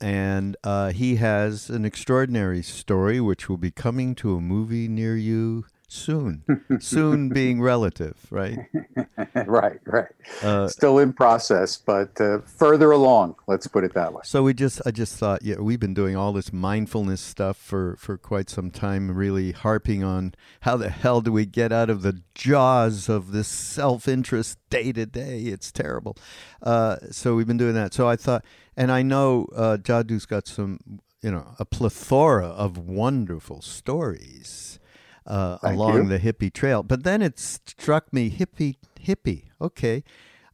And 0.00 0.56
uh, 0.64 0.90
he 0.90 1.16
has 1.16 1.70
an 1.70 1.84
extraordinary 1.84 2.62
story, 2.62 3.20
which 3.20 3.48
will 3.48 3.56
be 3.56 3.70
coming 3.70 4.16
to 4.16 4.34
a 4.34 4.40
movie 4.40 4.88
near 4.88 5.16
you 5.16 5.64
soon. 5.92 6.42
soon 6.80 7.28
being 7.28 7.60
relative, 7.60 8.16
right? 8.30 8.58
right, 9.46 9.78
right. 9.84 10.08
Uh, 10.42 10.68
Still 10.68 10.98
in 10.98 11.12
process, 11.12 11.76
but 11.76 12.18
uh, 12.20 12.40
further 12.40 12.90
along. 12.90 13.36
Let's 13.46 13.66
put 13.66 13.84
it 13.84 13.94
that 13.94 14.12
way. 14.12 14.22
So 14.24 14.42
we 14.42 14.54
just, 14.54 14.80
I 14.86 14.90
just 14.90 15.16
thought, 15.16 15.42
yeah, 15.42 15.56
we've 15.60 15.78
been 15.78 15.94
doing 15.94 16.16
all 16.16 16.32
this 16.32 16.52
mindfulness 16.52 17.20
stuff 17.20 17.56
for 17.56 17.96
for 17.96 18.16
quite 18.16 18.48
some 18.48 18.70
time, 18.70 19.10
really 19.10 19.52
harping 19.52 20.02
on 20.02 20.34
how 20.62 20.76
the 20.76 20.88
hell 20.88 21.20
do 21.20 21.32
we 21.32 21.46
get 21.46 21.72
out 21.72 21.90
of 21.90 22.02
the 22.02 22.22
jaws 22.34 23.08
of 23.08 23.32
this 23.32 23.48
self 23.48 24.08
interest 24.08 24.58
day 24.70 24.92
to 24.92 25.06
day? 25.06 25.42
It's 25.42 25.70
terrible. 25.70 26.16
Uh, 26.62 26.96
so 27.10 27.34
we've 27.34 27.46
been 27.46 27.58
doing 27.58 27.74
that. 27.74 27.92
So 27.92 28.08
I 28.08 28.16
thought, 28.16 28.44
and 28.76 28.90
I 28.90 29.02
know 29.02 29.46
uh, 29.54 29.76
Jadu's 29.76 30.26
got 30.26 30.46
some, 30.46 30.80
you 31.20 31.30
know, 31.30 31.54
a 31.58 31.64
plethora 31.64 32.46
of 32.46 32.78
wonderful 32.78 33.60
stories 33.60 34.78
uh, 35.26 35.58
along 35.62 36.04
you. 36.04 36.08
the 36.08 36.18
hippie 36.18 36.52
trail. 36.52 36.82
But 36.82 37.04
then 37.04 37.22
it 37.22 37.38
struck 37.38 38.12
me, 38.12 38.30
hippie, 38.30 38.76
hippie. 39.00 39.44
Okay, 39.60 40.04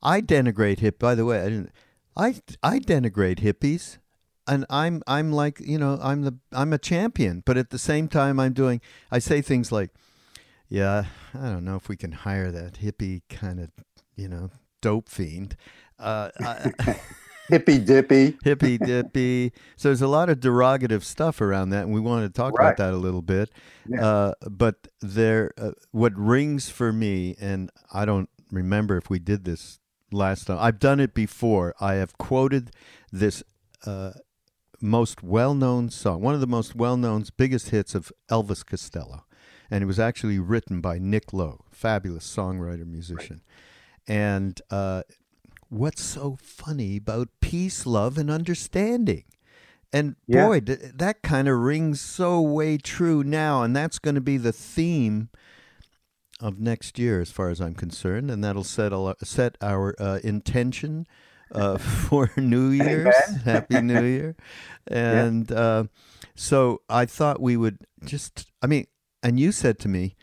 I 0.02 0.20
denigrate 0.20 0.80
hip. 0.80 0.98
By 0.98 1.14
the 1.14 1.24
way, 1.24 1.40
I 1.40 1.44
didn't. 1.44 1.72
I 2.16 2.34
I 2.62 2.78
denigrate 2.78 3.40
hippies, 3.40 3.98
and 4.46 4.66
I'm 4.68 5.02
I'm 5.06 5.32
like 5.32 5.60
you 5.60 5.78
know 5.78 5.98
I'm 6.02 6.22
the 6.22 6.36
I'm 6.52 6.72
a 6.72 6.78
champion. 6.78 7.42
But 7.44 7.56
at 7.56 7.70
the 7.70 7.78
same 7.78 8.08
time, 8.08 8.40
I'm 8.40 8.52
doing. 8.52 8.80
I 9.10 9.18
say 9.18 9.40
things 9.42 9.70
like, 9.72 9.90
yeah, 10.68 11.04
I 11.34 11.48
don't 11.48 11.64
know 11.64 11.76
if 11.76 11.88
we 11.88 11.96
can 11.96 12.12
hire 12.12 12.50
that 12.50 12.74
hippie 12.74 13.22
kind 13.28 13.60
of 13.60 13.70
you 14.16 14.28
know 14.28 14.50
dope 14.80 15.08
fiend. 15.08 15.56
Uh, 15.98 16.30
I, 16.40 16.72
hippy 17.48 17.78
dippy. 17.78 18.36
hippy 18.44 18.78
dippy. 18.78 19.52
So 19.76 19.88
there's 19.88 20.02
a 20.02 20.08
lot 20.08 20.28
of 20.28 20.40
derogative 20.40 21.02
stuff 21.02 21.40
around 21.40 21.70
that, 21.70 21.84
and 21.84 21.92
we 21.92 22.00
wanted 22.00 22.34
to 22.34 22.40
talk 22.40 22.58
right. 22.58 22.66
about 22.66 22.76
that 22.78 22.94
a 22.94 22.96
little 22.96 23.22
bit. 23.22 23.50
Yeah. 23.88 24.04
Uh, 24.04 24.32
but 24.48 24.88
there, 25.00 25.52
uh, 25.58 25.72
what 25.90 26.16
rings 26.16 26.68
for 26.68 26.92
me, 26.92 27.36
and 27.40 27.70
I 27.92 28.04
don't 28.04 28.28
remember 28.50 28.96
if 28.96 29.10
we 29.10 29.18
did 29.18 29.44
this 29.44 29.78
last 30.10 30.46
time. 30.46 30.58
I've 30.60 30.78
done 30.78 31.00
it 31.00 31.14
before. 31.14 31.74
I 31.80 31.94
have 31.94 32.16
quoted 32.18 32.70
this 33.12 33.42
uh, 33.84 34.12
most 34.80 35.22
well-known 35.22 35.90
song, 35.90 36.22
one 36.22 36.34
of 36.34 36.40
the 36.40 36.46
most 36.46 36.74
well-known, 36.74 37.24
biggest 37.36 37.70
hits 37.70 37.94
of 37.94 38.12
Elvis 38.30 38.64
Costello, 38.64 39.24
and 39.70 39.82
it 39.82 39.86
was 39.86 39.98
actually 39.98 40.38
written 40.38 40.80
by 40.80 40.98
Nick 40.98 41.32
Lowe, 41.32 41.64
fabulous 41.70 42.24
songwriter 42.24 42.86
musician. 42.86 43.42
Right. 44.08 44.14
And 44.16 44.62
uh, 44.70 45.02
what's 45.68 46.02
so 46.02 46.38
funny 46.42 46.96
about 46.96 47.28
peace, 47.40 47.86
love, 47.86 48.18
and 48.18 48.30
understanding? 48.30 49.24
And 49.92 50.16
yeah. 50.26 50.46
boy, 50.46 50.60
that 50.60 51.22
kind 51.22 51.48
of 51.48 51.58
rings 51.58 52.00
so 52.00 52.40
way 52.40 52.76
true 52.76 53.24
now. 53.24 53.62
And 53.62 53.74
that's 53.74 53.98
going 53.98 54.16
to 54.16 54.20
be 54.20 54.36
the 54.36 54.52
theme 54.52 55.30
of 56.40 56.60
next 56.60 56.98
year, 56.98 57.20
as 57.20 57.30
far 57.30 57.48
as 57.48 57.60
I'm 57.60 57.74
concerned. 57.74 58.30
And 58.30 58.44
that'll 58.44 58.64
set, 58.64 58.92
a, 58.92 59.14
set 59.22 59.56
our 59.62 59.94
uh, 59.98 60.18
intention 60.22 61.06
uh, 61.52 61.78
for 61.78 62.30
New 62.36 62.68
Year's. 62.68 63.14
Happy 63.44 63.80
New 63.80 64.04
Year. 64.04 64.36
And 64.86 65.50
yeah. 65.50 65.56
uh, 65.56 65.84
so 66.34 66.82
I 66.88 67.06
thought 67.06 67.40
we 67.40 67.56
would 67.56 67.78
just, 68.04 68.46
I 68.62 68.66
mean, 68.66 68.86
and 69.22 69.40
you 69.40 69.52
said 69.52 69.78
to 69.80 69.88
me, 69.88 70.16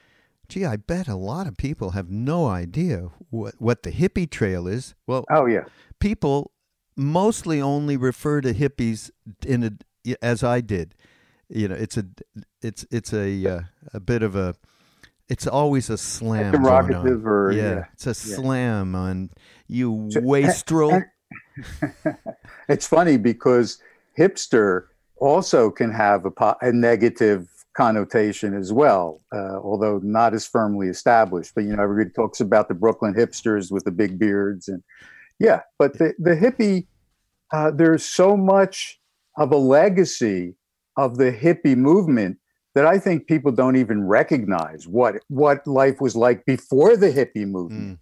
gee, 0.48 0.66
I 0.66 0.75
bet 0.78 1.08
a 1.08 1.16
lot 1.16 1.48
of 1.48 1.58
people 1.58 1.92
have 1.92 2.10
no 2.10 2.48
idea 2.48 3.10
what, 3.30 3.56
what 3.60 3.84
the 3.84 3.92
hippie 3.92 4.30
trail 4.30 4.68
is. 4.68 4.96
Well, 5.08 5.25
oh 5.30 5.46
yeah, 5.46 5.66
people 6.00 6.52
mostly 6.96 7.62
only 7.62 7.98
refer 7.98 8.42
to 8.42 8.54
hippies 8.54 9.12
in 9.46 9.64
a, 10.06 10.16
as 10.22 10.44
I 10.44 10.62
did. 10.62 10.96
You 11.50 11.68
know, 11.68 11.75
it's 11.75 11.98
a 11.98 12.06
it's 12.62 12.86
it's 12.92 13.14
a 13.14 13.48
uh, 13.48 13.62
a 13.94 14.00
bit 14.00 14.24
of 14.24 14.36
a 14.36 14.56
it's 15.28 15.48
always 15.48 15.90
a 15.90 15.98
slam. 15.98 16.54
Derogative 16.54 17.25
or 17.25 17.52
yeah, 17.52 17.62
yeah, 17.62 17.84
it's 17.94 18.06
a 18.06 18.10
yeah. 18.10 18.36
slam 18.36 18.96
on 18.96 19.30
you 19.68 20.10
so, 20.12 20.20
eh, 20.20 20.24
wastrel. 20.24 20.94
Eh, 20.94 21.02
eh, 22.06 22.12
it's 22.70 22.88
funny 22.88 23.18
because 23.18 23.80
hipster 24.18 24.86
also 25.18 25.70
can 25.70 25.92
have 25.92 26.25
a, 26.25 26.56
a 26.62 26.72
negative 26.72 27.50
connotation 27.75 28.55
as 28.55 28.72
well, 28.72 29.22
uh, 29.34 29.60
although 29.60 30.00
not 30.03 30.34
as 30.34 30.48
firmly 30.48 30.88
established. 30.88 31.53
But 31.55 31.65
you 31.65 31.75
know, 31.75 31.84
everybody 31.84 32.10
talks 32.10 32.39
about 32.39 32.67
the 32.67 32.74
Brooklyn 32.74 33.13
hipsters 33.13 33.72
with 33.72 33.84
the 33.84 33.91
big 33.91 34.17
beards, 34.17 34.67
and 34.67 34.84
yeah. 35.39 35.62
But 35.77 35.98
the 35.98 36.13
the 36.17 36.36
hippie, 36.36 36.88
uh, 37.53 37.72
there's 37.72 38.05
so 38.05 38.38
much 38.38 39.00
of 39.38 39.51
a 39.51 39.58
legacy 39.58 40.55
of 40.98 41.17
the 41.17 41.32
hippie 41.32 41.75
movement 41.75 42.38
that 42.74 42.86
I 42.86 42.98
think 42.98 43.27
people 43.27 43.51
don't 43.51 43.75
even 43.75 44.05
recognize 44.05 44.88
what 44.88 45.15
what 45.27 45.65
life 45.67 46.00
was 46.00 46.15
like 46.15 46.46
before 46.46 46.96
the 46.96 47.12
hippie 47.12 47.48
movement, 47.48 47.98
mm. 47.98 48.00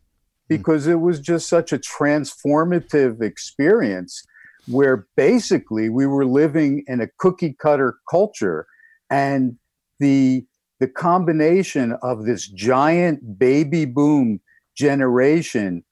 because 0.47 0.87
it 0.87 0.99
was 0.99 1.19
just 1.19 1.47
such 1.47 1.73
a 1.73 1.79
transformative 1.79 3.21
experience 3.21 4.23
where 4.67 5.07
basically 5.17 5.89
we 5.89 6.05
were 6.05 6.25
living 6.25 6.83
in 6.87 7.01
a 7.01 7.07
cookie 7.17 7.53
cutter 7.59 7.97
culture 8.09 8.65
and 9.09 9.57
the 9.99 10.45
the 10.79 10.87
combination 10.87 11.93
of 12.01 12.25
this 12.25 12.47
giant 12.47 13.39
baby 13.39 13.85
boom 13.85 14.41
generation 14.75 15.83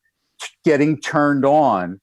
getting 0.65 0.99
turned 0.99 1.45
on 1.45 2.01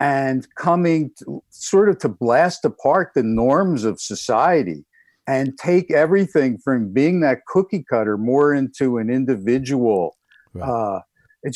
and 0.00 0.46
coming 0.54 1.10
to, 1.18 1.42
sort 1.50 1.88
of 1.88 1.98
to 1.98 2.08
blast 2.08 2.64
apart 2.64 3.10
the 3.14 3.22
norms 3.22 3.84
of 3.84 4.00
society 4.00 4.84
and 5.26 5.58
take 5.58 5.90
everything 5.90 6.58
from 6.58 6.92
being 6.92 7.20
that 7.20 7.44
cookie 7.46 7.84
cutter 7.90 8.16
more 8.16 8.54
into 8.54 8.98
an 8.98 9.10
individual. 9.10 10.16
Right. 10.54 10.68
Uh, 10.68 11.00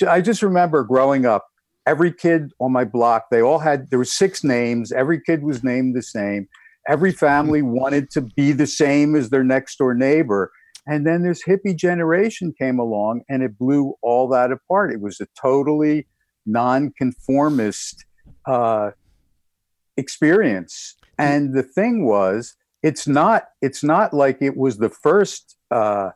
I 0.08 0.20
just 0.20 0.42
remember 0.42 0.84
growing 0.84 1.26
up, 1.26 1.46
every 1.86 2.12
kid 2.12 2.52
on 2.60 2.72
my 2.72 2.84
block, 2.84 3.26
they 3.30 3.40
all 3.40 3.58
had, 3.58 3.90
there 3.90 3.98
were 3.98 4.04
six 4.04 4.44
names. 4.44 4.92
Every 4.92 5.20
kid 5.20 5.42
was 5.42 5.64
named 5.64 5.96
the 5.96 6.02
same. 6.02 6.48
Every 6.88 7.12
family 7.12 7.62
wanted 7.62 8.10
to 8.10 8.20
be 8.20 8.52
the 8.52 8.66
same 8.66 9.14
as 9.14 9.30
their 9.30 9.44
next 9.44 9.76
door 9.76 9.94
neighbor. 9.94 10.50
And 10.86 11.06
then 11.06 11.22
this 11.22 11.44
hippie 11.44 11.76
generation 11.76 12.52
came 12.58 12.78
along 12.78 13.22
and 13.28 13.42
it 13.42 13.56
blew 13.56 13.94
all 14.02 14.28
that 14.30 14.50
apart. 14.50 14.92
It 14.92 15.00
was 15.00 15.20
a 15.20 15.26
totally 15.40 16.06
nonconformist 16.44 18.04
uh, 18.46 18.90
experience. 19.96 20.96
And 21.18 21.54
the 21.54 21.62
thing 21.62 22.04
was, 22.04 22.56
it's 22.82 23.06
not 23.06 23.44
it's 23.60 23.84
not 23.84 24.12
like 24.12 24.38
it 24.40 24.56
was 24.56 24.78
the 24.78 24.88
first 24.88 25.56
uh, 25.70 26.10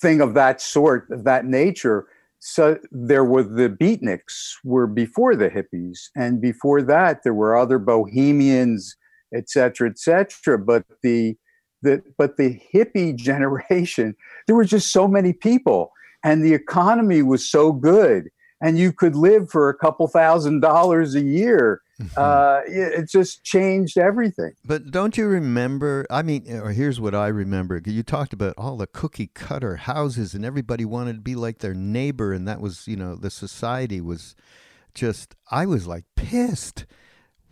thing 0.00 0.20
of 0.20 0.34
that 0.34 0.60
sort, 0.60 1.10
of 1.10 1.24
that 1.24 1.46
nature. 1.46 2.06
So 2.40 2.78
there 2.92 3.24
were 3.24 3.42
the 3.42 3.68
beatniks 3.68 4.54
were 4.64 4.86
before 4.86 5.34
the 5.34 5.50
hippies, 5.50 6.08
and 6.16 6.40
before 6.40 6.82
that 6.82 7.22
there 7.24 7.34
were 7.34 7.56
other 7.56 7.78
bohemians, 7.78 8.96
etc., 9.34 9.90
etc. 9.90 10.58
But 10.58 10.84
the 11.02 11.36
the 11.82 12.02
but 12.16 12.36
the 12.36 12.60
hippie 12.72 13.16
generation, 13.30 14.14
there 14.46 14.56
were 14.56 14.64
just 14.64 14.92
so 14.92 15.08
many 15.08 15.32
people, 15.32 15.92
and 16.22 16.44
the 16.44 16.54
economy 16.54 17.22
was 17.22 17.48
so 17.48 17.72
good 17.72 18.28
and 18.60 18.78
you 18.78 18.92
could 18.92 19.14
live 19.14 19.50
for 19.50 19.68
a 19.68 19.74
couple 19.74 20.06
thousand 20.08 20.60
dollars 20.60 21.14
a 21.14 21.22
year. 21.22 21.82
Mm-hmm. 22.00 22.14
Uh, 22.16 22.60
it, 22.66 23.10
just 23.10 23.42
changed 23.42 23.98
everything. 23.98 24.52
But 24.64 24.90
don't 24.90 25.16
you 25.16 25.26
remember? 25.26 26.06
I 26.10 26.22
mean, 26.22 26.48
or 26.50 26.70
here's 26.70 27.00
what 27.00 27.14
I 27.14 27.28
remember. 27.28 27.80
You 27.84 28.02
talked 28.02 28.32
about 28.32 28.54
all 28.56 28.76
the 28.76 28.86
cookie 28.86 29.30
cutter 29.34 29.76
houses, 29.76 30.34
and 30.34 30.44
everybody 30.44 30.84
wanted 30.84 31.14
to 31.14 31.20
be 31.20 31.34
like 31.34 31.58
their 31.58 31.74
neighbor, 31.74 32.32
and 32.32 32.46
that 32.46 32.60
was, 32.60 32.86
you 32.86 32.96
know, 32.96 33.16
the 33.16 33.30
society 33.30 34.00
was 34.00 34.36
just. 34.94 35.34
I 35.50 35.66
was 35.66 35.86
like 35.86 36.04
pissed. 36.14 36.86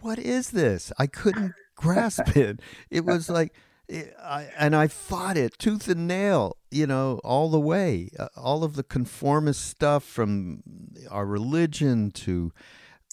What 0.01 0.19
is 0.19 0.51
this? 0.51 0.93
I 0.99 1.09
couldn't 1.09 1.55
grasp 1.75 2.37
it. 2.37 2.61
It 2.89 3.05
was 3.05 3.29
like 3.29 3.53
I, 3.91 4.49
and 4.59 4.75
I 4.75 4.89
fought 4.89 5.37
it 5.37 5.59
tooth 5.59 5.89
and 5.89 6.09
nail, 6.09 6.57
you 6.77 6.87
know, 6.87 7.21
all 7.25 7.51
the 7.51 7.61
way. 7.61 8.11
Uh, 8.19 8.29
all 8.37 8.63
of 8.63 8.77
the 8.77 8.83
conformist 8.83 9.67
stuff 9.67 10.05
from 10.05 10.63
our 11.11 11.27
religion 11.27 12.11
to 12.13 12.53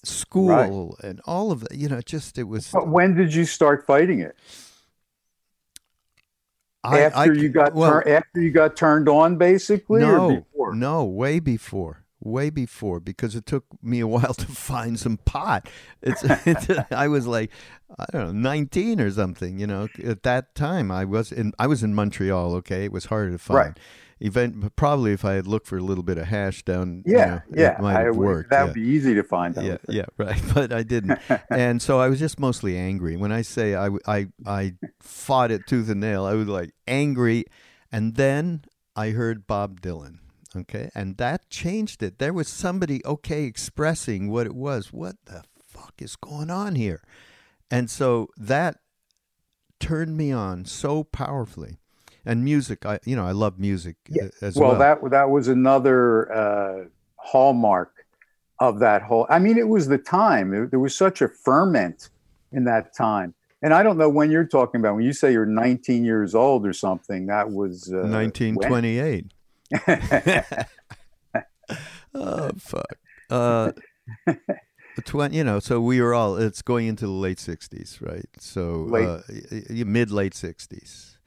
school 0.03 0.97
right. 1.01 1.09
and 1.09 1.21
all 1.25 1.51
of 1.51 1.63
it, 1.63 1.75
you 1.75 1.87
know, 1.87 2.01
just 2.01 2.37
it 2.37 2.43
was. 2.43 2.69
But 2.71 2.89
when 2.89 3.15
did 3.15 3.33
you 3.33 3.45
start 3.45 3.85
fighting 3.85 4.19
it? 4.19 4.35
I, 6.83 6.99
after 6.99 7.31
I, 7.31 7.35
you 7.35 7.47
got 7.47 7.73
well, 7.73 7.89
tur- 7.89 8.09
after 8.09 8.41
you 8.41 8.51
got 8.51 8.75
turned 8.75 9.07
on, 9.07 9.37
basically. 9.37 10.01
No, 10.01 10.45
no, 10.73 11.05
way 11.05 11.39
before 11.39 12.02
way 12.23 12.49
before 12.49 12.99
because 12.99 13.35
it 13.35 13.45
took 13.45 13.65
me 13.81 13.99
a 13.99 14.07
while 14.13 14.33
to 14.33 14.47
find 14.47 14.99
some 14.99 15.17
pot. 15.17 15.69
It's, 16.01 16.23
it's 16.23 16.67
I 16.91 17.07
was 17.07 17.27
like 17.27 17.51
I 17.97 18.05
don't 18.11 18.41
know 18.41 18.49
19 18.49 18.99
or 18.99 19.11
something, 19.11 19.59
you 19.59 19.67
know. 19.67 19.87
At 20.03 20.23
that 20.23 20.55
time 20.55 20.91
I 20.91 21.05
was 21.05 21.31
in 21.31 21.53
I 21.59 21.67
was 21.67 21.83
in 21.83 21.93
Montreal, 21.93 22.55
okay? 22.55 22.85
It 22.85 22.91
was 22.91 23.05
harder 23.05 23.31
to 23.31 23.37
find. 23.37 23.57
Right. 23.57 23.79
Event 24.19 24.73
probably 24.77 25.11
if 25.11 25.25
I 25.25 25.33
had 25.33 25.47
looked 25.47 25.67
for 25.67 25.77
a 25.77 25.81
little 25.81 26.03
bit 26.03 26.17
of 26.17 26.27
hash 26.27 26.63
down, 26.63 27.03
yeah, 27.05 27.17
you 27.17 27.25
know, 27.25 27.41
yeah, 27.61 27.73
it 27.73 27.81
might 27.81 28.05
have 28.05 28.15
worked. 28.15 28.51
That 28.51 28.67
would 28.67 28.77
yeah. 28.77 28.81
be 28.81 28.89
easy 28.89 29.13
to 29.15 29.23
find. 29.23 29.53
Yeah, 29.57 29.77
yeah, 29.89 30.05
right. 30.17 30.41
But 30.53 30.71
I 30.71 30.83
didn't, 30.83 31.19
and 31.49 31.81
so 31.81 31.99
I 31.99 32.07
was 32.07 32.19
just 32.19 32.39
mostly 32.39 32.77
angry. 32.77 33.17
When 33.17 33.33
I 33.33 33.41
say 33.41 33.75
I, 33.75 33.89
I, 34.07 34.27
I 34.45 34.75
fought 35.01 35.51
it 35.51 35.67
tooth 35.67 35.89
and 35.89 35.99
nail, 35.99 36.23
I 36.23 36.35
was 36.35 36.47
like 36.47 36.71
angry, 36.87 37.43
and 37.91 38.15
then 38.15 38.63
I 38.95 39.09
heard 39.09 39.45
Bob 39.45 39.81
Dylan 39.81 40.19
Okay. 40.55 40.89
And 40.93 41.17
that 41.17 41.49
changed 41.49 42.03
it. 42.03 42.19
There 42.19 42.33
was 42.33 42.47
somebody, 42.47 43.05
okay, 43.05 43.43
expressing 43.43 44.29
what 44.29 44.45
it 44.45 44.55
was. 44.55 44.93
What 44.93 45.15
the 45.25 45.43
fuck 45.61 45.95
is 45.99 46.15
going 46.15 46.49
on 46.49 46.75
here? 46.75 47.01
And 47.71 47.89
so 47.89 48.29
that 48.37 48.77
turned 49.79 50.15
me 50.15 50.31
on 50.31 50.65
so 50.65 51.03
powerfully. 51.03 51.77
And 52.25 52.43
music, 52.43 52.85
I 52.85 52.99
you 53.03 53.17
know, 53.17 53.25
I 53.25 53.31
love 53.31 53.59
music 53.59 53.97
uh, 54.09 54.15
yeah. 54.15 54.27
as 54.41 54.55
well. 54.55 54.69
Well, 54.69 54.79
that 54.79 55.11
that 55.11 55.29
was 55.29 55.49
another 55.49 56.31
uh, 56.31 56.85
hallmark 57.17 58.05
of 58.59 58.79
that 58.79 59.01
whole. 59.01 59.27
I 59.29 59.39
mean, 59.39 59.57
it 59.57 59.67
was 59.67 59.87
the 59.87 59.97
time. 59.97 60.53
It, 60.53 60.71
there 60.71 60.79
was 60.79 60.95
such 60.95 61.21
a 61.21 61.27
ferment 61.27 62.09
in 62.53 62.63
that 62.63 62.95
time. 62.95 63.33
And 63.61 63.73
I 63.73 63.83
don't 63.83 63.97
know 63.97 64.09
when 64.09 64.31
you're 64.31 64.45
talking 64.45 64.79
about 64.79 64.95
when 64.95 65.05
you 65.05 65.13
say 65.13 65.31
you're 65.31 65.45
19 65.45 66.03
years 66.03 66.35
old 66.35 66.65
or 66.65 66.73
something. 66.73 67.27
That 67.27 67.49
was 67.49 67.91
uh, 67.91 68.07
1928. 68.07 69.33
Oh 72.13 72.51
fuck. 72.57 72.97
Uh, 73.29 73.71
twenty. 75.05 75.37
You 75.37 75.43
know, 75.43 75.59
so 75.59 75.81
we 75.81 76.01
were 76.01 76.13
all. 76.13 76.37
It's 76.37 76.61
going 76.61 76.87
into 76.87 77.05
the 77.05 77.11
late 77.11 77.39
sixties, 77.39 77.99
right? 78.01 78.29
So 78.39 78.87
late. 78.89 79.07
Uh, 79.07 79.85
mid 79.85 80.11
late 80.11 80.33
sixties. 80.33 81.17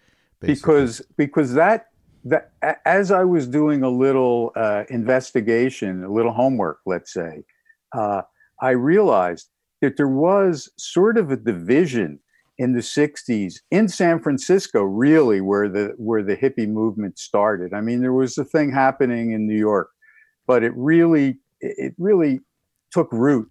Because 0.40 1.02
because 1.16 1.54
that 1.54 1.86
that 2.24 2.52
as 2.84 3.10
I 3.10 3.24
was 3.24 3.48
doing 3.48 3.82
a 3.82 3.88
little 3.88 4.52
uh, 4.54 4.84
investigation, 4.90 6.04
a 6.04 6.12
little 6.12 6.32
homework, 6.32 6.80
let's 6.86 7.12
say, 7.12 7.44
uh, 7.92 8.22
I 8.60 8.70
realized 8.70 9.48
that 9.80 9.96
there 9.96 10.08
was 10.08 10.70
sort 10.76 11.18
of 11.18 11.30
a 11.30 11.36
division 11.36 12.20
in 12.58 12.72
the 12.72 12.80
60s 12.80 13.60
in 13.70 13.88
San 13.88 14.20
Francisco 14.20 14.82
really 14.82 15.40
where 15.40 15.68
the 15.68 15.94
where 15.98 16.22
the 16.22 16.36
hippie 16.36 16.68
movement 16.68 17.18
started. 17.18 17.74
I 17.74 17.80
mean 17.80 18.00
there 18.00 18.12
was 18.12 18.38
a 18.38 18.44
thing 18.44 18.72
happening 18.72 19.32
in 19.32 19.46
New 19.46 19.58
York 19.58 19.90
but 20.46 20.62
it 20.62 20.72
really 20.76 21.38
it 21.60 21.94
really 21.98 22.40
took 22.90 23.12
root 23.12 23.50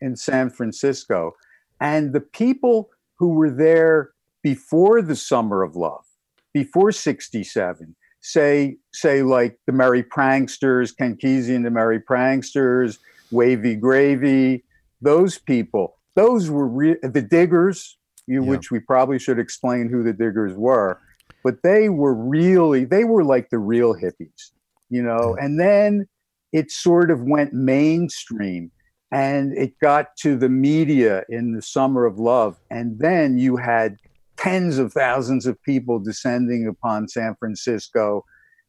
in 0.00 0.16
San 0.16 0.50
Francisco 0.50 1.32
and 1.80 2.12
the 2.12 2.20
people 2.20 2.90
who 3.18 3.28
were 3.28 3.50
there 3.50 4.10
before 4.42 5.02
the 5.02 5.16
summer 5.16 5.62
of 5.62 5.76
love 5.76 6.04
before 6.52 6.92
67 6.92 7.94
say 8.20 8.76
say 8.92 9.22
like 9.22 9.58
the 9.66 9.72
merry 9.72 10.02
pranksters 10.02 10.96
ken 10.96 11.16
kesey 11.16 11.54
and 11.54 11.64
the 11.64 11.70
merry 11.70 12.00
pranksters 12.00 12.98
wavy 13.30 13.74
gravy 13.74 14.62
those 15.00 15.38
people 15.38 15.98
those 16.14 16.50
were 16.50 16.68
re- 16.68 16.98
the 17.02 17.22
diggers 17.22 17.98
yeah. 18.26 18.40
which 18.40 18.70
we 18.70 18.80
probably 18.80 19.18
should 19.18 19.38
explain 19.38 19.88
who 19.88 20.02
the 20.02 20.12
diggers 20.12 20.54
were. 20.54 21.00
But 21.44 21.62
they 21.62 21.88
were 21.88 22.14
really, 22.14 22.84
they 22.84 23.04
were 23.04 23.24
like 23.24 23.50
the 23.50 23.58
real 23.58 23.94
hippies, 23.94 24.52
you 24.90 25.02
know. 25.02 25.36
And 25.40 25.58
then 25.58 26.06
it 26.52 26.70
sort 26.70 27.10
of 27.10 27.22
went 27.22 27.52
mainstream 27.52 28.70
and 29.10 29.56
it 29.56 29.78
got 29.80 30.16
to 30.18 30.36
the 30.36 30.48
media 30.48 31.24
in 31.28 31.52
the 31.52 31.62
summer 31.62 32.06
of 32.06 32.18
love. 32.18 32.58
And 32.70 32.98
then 32.98 33.38
you 33.38 33.56
had 33.56 33.96
tens 34.36 34.78
of 34.78 34.92
thousands 34.92 35.46
of 35.46 35.62
people 35.62 35.98
descending 35.98 36.66
upon 36.66 37.08
San 37.08 37.34
Francisco. 37.38 38.24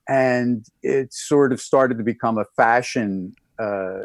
And 0.09 0.65
it 0.81 1.13
sort 1.13 1.53
of 1.53 1.61
started 1.61 1.97
to 1.97 2.03
become 2.03 2.37
a 2.37 2.45
fashion 2.57 3.33
uh, 3.57 4.01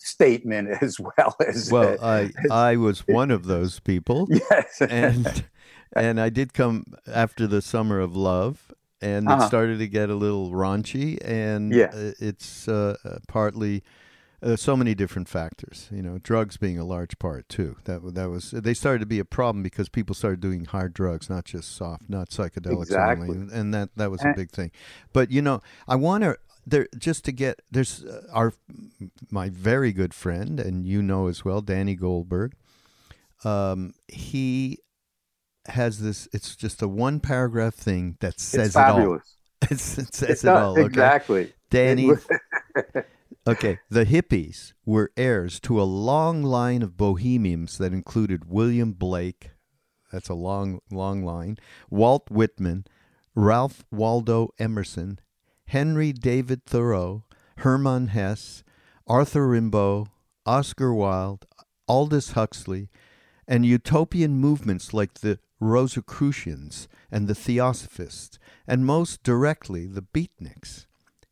statement 0.00 0.68
as 0.80 0.98
well 0.98 1.36
as 1.46 1.70
well 1.70 1.96
i 2.02 2.30
i 2.50 2.76
was 2.76 3.06
one 3.06 3.30
of 3.30 3.44
those 3.44 3.80
people 3.80 4.26
yes 4.30 4.80
and 4.80 5.44
and 5.94 6.20
i 6.20 6.28
did 6.28 6.52
come 6.52 6.84
after 7.12 7.46
the 7.46 7.60
summer 7.60 8.00
of 8.00 8.16
love 8.16 8.72
and 9.02 9.28
uh-huh. 9.28 9.44
it 9.44 9.46
started 9.46 9.78
to 9.78 9.88
get 9.88 10.10
a 10.10 10.14
little 10.14 10.50
raunchy 10.50 11.18
and 11.24 11.72
yeah. 11.72 11.90
it's 11.92 12.68
uh, 12.68 12.96
partly 13.28 13.82
uh, 14.42 14.56
so 14.56 14.76
many 14.76 14.94
different 14.94 15.28
factors 15.28 15.88
you 15.92 16.02
know 16.02 16.18
drugs 16.18 16.56
being 16.56 16.78
a 16.78 16.84
large 16.84 17.18
part 17.18 17.46
too 17.48 17.76
that 17.84 18.14
that 18.14 18.30
was 18.30 18.52
they 18.52 18.72
started 18.72 19.00
to 19.00 19.06
be 19.06 19.18
a 19.18 19.24
problem 19.24 19.62
because 19.62 19.88
people 19.88 20.14
started 20.14 20.40
doing 20.40 20.64
hard 20.64 20.94
drugs 20.94 21.28
not 21.28 21.44
just 21.44 21.76
soft 21.76 22.08
not 22.08 22.30
psychedelics 22.30 22.84
exactly. 22.84 23.28
only 23.28 23.54
and 23.54 23.74
that 23.74 23.90
that 23.96 24.10
was 24.10 24.24
a 24.24 24.32
big 24.34 24.50
thing 24.50 24.70
but 25.12 25.30
you 25.30 25.42
know 25.42 25.60
i 25.86 25.94
want 25.94 26.24
to 26.24 26.36
there 26.66 26.88
just 26.96 27.24
to 27.24 27.32
get 27.32 27.60
there's 27.70 28.04
uh, 28.04 28.22
our 28.32 28.52
my 29.30 29.48
very 29.48 29.92
good 29.92 30.14
friend 30.14 30.60
and 30.60 30.86
you 30.86 31.02
know 31.02 31.26
as 31.26 31.44
well 31.44 31.60
Danny 31.60 31.94
Goldberg 31.94 32.54
um, 33.44 33.94
he 34.08 34.78
has 35.66 36.00
this. 36.00 36.28
It's 36.32 36.56
just 36.56 36.82
a 36.82 36.88
one 36.88 37.20
paragraph 37.20 37.74
thing 37.74 38.16
that 38.20 38.40
says 38.40 38.68
it's 38.68 38.74
fabulous. 38.74 39.36
it 39.62 39.66
all. 39.66 39.68
It's, 39.70 39.98
it 39.98 40.14
says 40.14 40.44
it, 40.44 40.48
it 40.48 40.50
all. 40.50 40.72
Okay? 40.72 40.84
Exactly, 40.84 41.52
Danny. 41.70 42.10
okay, 43.46 43.78
the 43.88 44.04
hippies 44.04 44.72
were 44.84 45.12
heirs 45.16 45.60
to 45.60 45.80
a 45.80 45.84
long 45.84 46.42
line 46.42 46.82
of 46.82 46.96
bohemians 46.96 47.78
that 47.78 47.92
included 47.92 48.50
William 48.50 48.92
Blake. 48.92 49.50
That's 50.12 50.28
a 50.28 50.34
long, 50.34 50.80
long 50.90 51.24
line. 51.24 51.58
Walt 51.88 52.30
Whitman, 52.30 52.84
Ralph 53.36 53.84
Waldo 53.92 54.50
Emerson, 54.58 55.20
Henry 55.70 56.12
David 56.12 56.66
Thoreau, 56.66 57.22
Hermann 57.58 58.08
Hesse, 58.08 58.64
Arthur 59.06 59.46
Rimbaud, 59.46 60.08
Oscar 60.44 60.92
Wilde, 60.92 61.46
Aldous 61.86 62.32
Huxley, 62.32 62.88
and 63.46 63.64
utopian 63.64 64.34
movements 64.34 64.92
like 64.92 65.14
the 65.20 65.38
Rosicrucians 65.60 66.88
and 67.08 67.28
the 67.28 67.36
Theosophists, 67.36 68.40
and 68.66 68.84
most 68.84 69.22
directly 69.22 69.86
the 69.86 70.02
Beatniks. 70.02 70.86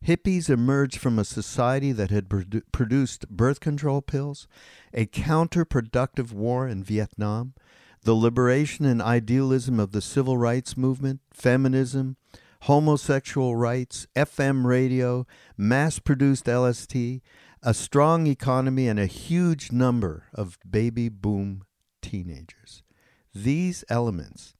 Hippies 0.05 0.49
emerged 0.49 0.99
from 0.99 1.19
a 1.19 1.25
society 1.25 1.91
that 1.91 2.09
had 2.09 2.29
produ- 2.29 2.61
produced 2.71 3.27
birth 3.27 3.59
control 3.59 4.01
pills, 4.01 4.47
a 4.93 5.05
counterproductive 5.05 6.31
war 6.31 6.65
in 6.65 6.81
Vietnam, 6.81 7.55
the 8.03 8.15
liberation 8.15 8.85
and 8.85 9.01
idealism 9.01 9.81
of 9.81 9.91
the 9.91 10.01
civil 10.01 10.37
rights 10.37 10.77
movement, 10.77 11.19
feminism, 11.33 12.15
homosexual 12.61 13.55
rights, 13.55 14.07
FM 14.15 14.65
radio, 14.65 15.25
mass 15.57 15.99
produced 15.99 16.45
LSD, 16.45 17.21
a 17.63 17.73
strong 17.73 18.27
economy, 18.27 18.87
and 18.87 18.99
a 18.99 19.05
huge 19.05 19.71
number 19.71 20.25
of 20.33 20.57
baby 20.69 21.09
boom 21.09 21.63
teenagers. 22.01 22.83
These 23.33 23.83
elements 23.89 24.55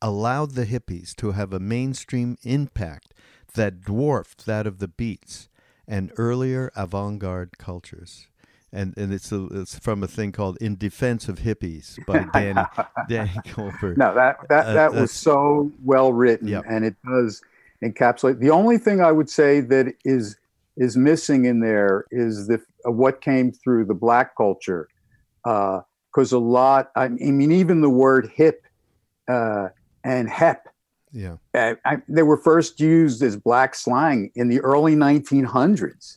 allowed 0.00 0.52
the 0.52 0.66
hippies 0.66 1.14
to 1.16 1.32
have 1.32 1.52
a 1.52 1.60
mainstream 1.60 2.36
impact 2.42 3.14
that 3.54 3.80
dwarfed 3.80 4.46
that 4.46 4.66
of 4.66 4.78
the 4.78 4.88
Beats 4.88 5.48
and 5.86 6.12
earlier 6.16 6.70
avant 6.74 7.18
garde 7.18 7.58
cultures. 7.58 8.28
And, 8.72 8.94
and 8.96 9.12
it's, 9.12 9.30
a, 9.32 9.46
it's 9.52 9.78
from 9.78 10.02
a 10.02 10.06
thing 10.08 10.32
called 10.32 10.56
In 10.60 10.76
Defense 10.76 11.28
of 11.28 11.40
Hippies 11.40 11.98
by 12.06 12.24
Danny, 12.32 12.62
Danny 13.08 13.40
Goldberg. 13.54 13.98
No, 13.98 14.14
that, 14.14 14.38
that, 14.48 14.66
Uh, 14.68 14.72
that 14.72 14.94
was 14.94 15.12
so 15.12 15.70
well 15.84 16.12
written 16.12 16.48
Yep. 16.48 16.64
and 16.68 16.84
it 16.84 16.96
does 17.06 17.42
encapsulate. 17.84 18.38
The 18.38 18.50
only 18.50 18.78
thing 18.78 19.02
I 19.02 19.12
would 19.12 19.28
say 19.28 19.60
that 19.60 19.94
is 20.04 20.36
is 20.78 20.96
missing 20.96 21.44
in 21.44 21.60
there 21.60 22.06
is 22.10 22.46
the 22.46 22.58
uh, 22.86 22.90
what 22.90 23.20
came 23.20 23.52
through 23.52 23.84
the 23.84 23.92
black 23.94 24.34
culture. 24.36 24.88
Because 25.44 26.32
a 26.32 26.38
lot, 26.38 26.90
I 26.96 27.08
mean, 27.08 27.52
even 27.52 27.82
the 27.82 27.90
word 27.90 28.30
hip 28.34 28.64
uh, 29.28 29.68
and 30.04 30.30
hep 30.30 30.68
Yeah. 31.12 31.36
uh, 31.54 31.74
I, 31.84 31.98
they 32.08 32.22
were 32.22 32.38
first 32.38 32.80
used 32.80 33.22
as 33.22 33.36
black 33.36 33.74
slang 33.74 34.30
in 34.34 34.48
the 34.48 34.60
early 34.60 34.94
1900s. 34.96 36.16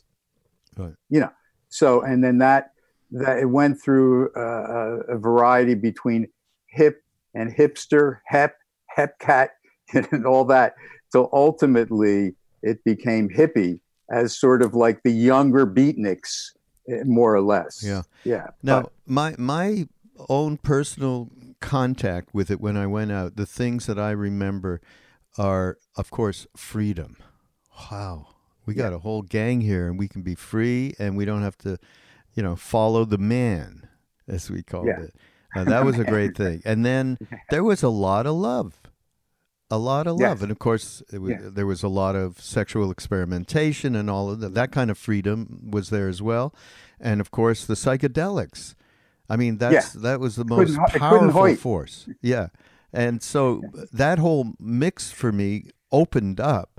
Right. 0.76 0.94
You 1.10 1.20
know, 1.20 1.30
so 1.76 2.00
and 2.00 2.24
then 2.24 2.38
that 2.38 2.70
that 3.10 3.38
it 3.38 3.44
went 3.44 3.80
through 3.80 4.30
uh, 4.34 5.14
a, 5.14 5.18
variety 5.18 5.74
between 5.74 6.26
hip 6.68 7.02
and 7.34 7.54
hipster, 7.54 8.18
hep, 8.26 8.56
hepcat, 8.96 9.50
and 9.92 10.26
all 10.26 10.44
that. 10.46 10.74
So 11.10 11.28
ultimately, 11.32 12.34
it 12.62 12.82
became 12.84 13.28
hippie 13.28 13.78
as 14.10 14.36
sort 14.36 14.62
of 14.62 14.74
like 14.74 15.02
the 15.02 15.12
younger 15.12 15.66
beatniks, 15.66 16.50
eh, 16.88 17.02
more 17.04 17.34
or 17.34 17.42
less. 17.42 17.84
Yeah. 17.84 18.02
yeah. 18.24 18.48
Now, 18.62 18.82
but- 18.82 18.92
my 19.06 19.34
my 19.38 19.86
own 20.28 20.56
personal 20.56 21.30
contact 21.60 22.34
with 22.34 22.50
it 22.50 22.60
when 22.60 22.76
I 22.76 22.86
went 22.86 23.12
out, 23.12 23.36
the 23.36 23.46
things 23.46 23.86
that 23.86 23.98
I 23.98 24.12
remember 24.12 24.80
are, 25.38 25.78
of 25.94 26.10
course, 26.10 26.46
freedom. 26.56 27.18
Wow, 27.90 28.28
we 28.66 28.74
got 28.74 28.92
a 28.92 28.98
whole 28.98 29.22
gang 29.22 29.60
here, 29.60 29.86
and 29.88 29.98
we 29.98 30.08
can 30.08 30.22
be 30.22 30.34
free, 30.34 30.94
and 30.98 31.16
we 31.16 31.24
don't 31.24 31.42
have 31.42 31.56
to, 31.58 31.78
you 32.34 32.42
know, 32.42 32.56
follow 32.56 33.04
the 33.04 33.18
man, 33.18 33.88
as 34.28 34.50
we 34.50 34.62
called 34.62 34.86
Yeah. 34.86 35.02
it. 35.02 35.14
Uh, 35.54 35.64
that 35.64 35.84
was 35.84 35.98
a 35.98 36.04
great 36.14 36.36
thing. 36.36 36.60
And 36.64 36.84
then 36.84 37.16
there 37.50 37.64
was 37.64 37.82
a 37.82 37.88
lot 37.88 38.26
of 38.26 38.34
love. 38.34 38.78
A 39.70 39.78
lot 39.78 40.06
of 40.06 40.12
love, 40.20 40.20
Yes. 40.38 40.42
and 40.42 40.50
of 40.52 40.58
course, 40.60 41.02
it 41.12 41.18
was, 41.20 41.30
Yes. 41.32 41.40
there 41.54 41.66
was 41.66 41.82
a 41.82 41.88
lot 41.88 42.14
of 42.14 42.40
sexual 42.40 42.90
experimentation 42.90 43.96
and 43.96 44.08
all 44.08 44.30
of 44.30 44.38
that. 44.40 44.54
That 44.54 44.70
kind 44.70 44.90
of 44.90 44.98
freedom 44.98 45.70
was 45.70 45.90
there 45.90 46.08
as 46.08 46.22
well, 46.22 46.54
and 47.00 47.20
of 47.20 47.30
course, 47.32 47.64
the 47.66 47.74
psychedelics. 47.74 48.74
I 49.28 49.36
mean, 49.36 49.58
that's 49.58 49.92
that 49.94 50.20
was 50.20 50.36
the 50.36 50.44
most 50.44 50.58
Couldn't 50.58 50.76
ho- 50.76 50.84
it 50.86 50.90
couldn't 51.10 51.32
powerful 51.32 51.56
force. 51.56 52.08
Yeah, 52.22 52.48
and 52.92 53.20
so 53.20 53.60
that 53.92 54.20
whole 54.20 54.52
mix 54.60 55.10
for 55.10 55.32
me 55.32 55.70
opened 55.90 56.38
up 56.38 56.75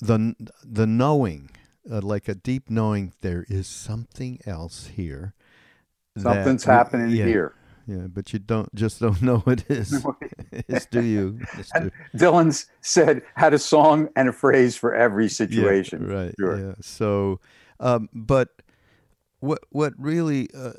the 0.00 0.34
the 0.64 0.86
knowing, 0.86 1.50
uh, 1.90 2.00
like 2.00 2.28
a 2.28 2.34
deep 2.34 2.70
knowing, 2.70 3.12
there 3.20 3.44
is 3.48 3.66
something 3.66 4.40
else 4.46 4.88
here. 4.94 5.34
something's 6.16 6.66
we- 6.66 6.72
happening 6.72 7.10
yeah, 7.10 7.24
here. 7.24 7.54
Yeah, 7.86 8.06
but 8.08 8.32
you 8.32 8.38
don't 8.38 8.74
just 8.74 9.00
don't 9.00 9.20
know 9.20 9.38
what 9.38 9.60
it 9.68 9.70
is. 9.70 10.04
Is 10.68 10.86
do 10.86 11.02
you? 11.02 11.38
Mister? 11.56 11.92
Dylan's 12.16 12.66
said 12.80 13.22
had 13.34 13.52
a 13.52 13.58
song 13.58 14.08
and 14.16 14.28
a 14.28 14.32
phrase 14.32 14.76
for 14.76 14.94
every 14.94 15.28
situation. 15.28 16.08
Yeah, 16.08 16.14
right. 16.14 16.34
Sure. 16.38 16.58
Yeah. 16.58 16.74
So, 16.80 17.40
um, 17.80 18.08
but 18.12 18.48
what 19.40 19.60
what 19.70 19.92
really, 19.98 20.48
uh, 20.54 20.72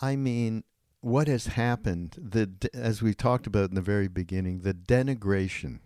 I 0.00 0.16
mean, 0.16 0.64
what 1.02 1.28
has 1.28 1.48
happened? 1.48 2.16
The 2.18 2.70
as 2.72 3.02
we 3.02 3.12
talked 3.12 3.46
about 3.46 3.68
in 3.68 3.74
the 3.74 3.82
very 3.82 4.08
beginning, 4.08 4.60
the 4.60 4.74
denigration 4.74 5.80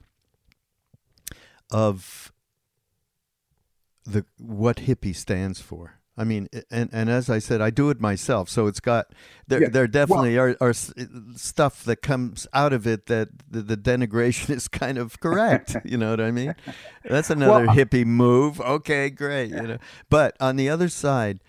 of 1.71 2.33
the 4.05 4.25
what 4.39 4.77
hippie 4.79 5.15
stands 5.15 5.61
for. 5.61 5.95
I 6.19 6.25
mean, 6.25 6.49
and 6.71 6.89
and 6.95 7.11
as 7.11 7.29
I 7.29 7.39
said, 7.41 7.61
I 7.61 7.69
do 7.69 7.91
it 7.91 8.01
myself, 8.01 8.49
so 8.49 8.67
it's 8.69 8.81
got 8.81 9.13
there. 9.49 9.61
Yeah, 9.63 9.69
There 9.69 9.87
definitely 9.87 10.39
are, 10.39 10.57
are 10.63 10.71
uh, 10.71 11.05
stuff 11.35 11.85
that 11.85 12.01
comes 12.01 12.47
out 12.55 12.73
of 12.73 12.87
it 12.87 13.05
that 13.07 13.29
the, 13.51 13.61
the 13.61 13.77
denigration 13.77 14.49
is 14.57 14.67
kind 14.67 14.97
of 14.97 15.21
correct. 15.21 15.77
you 15.85 15.99
know 15.99 16.11
what 16.11 16.21
I 16.23 16.31
mean? 16.31 16.55
That's 17.05 17.29
another 17.29 17.67
Well, 17.67 17.71
uh 17.71 17.75
hippie 17.75 18.07
move. 18.07 18.61
Okay, 18.63 19.11
great. 19.11 19.51
You 19.51 19.61
know, 19.63 19.79
but 20.09 20.37
on 20.41 20.57
the 20.57 20.71
other 20.71 20.89
side, 20.89 21.41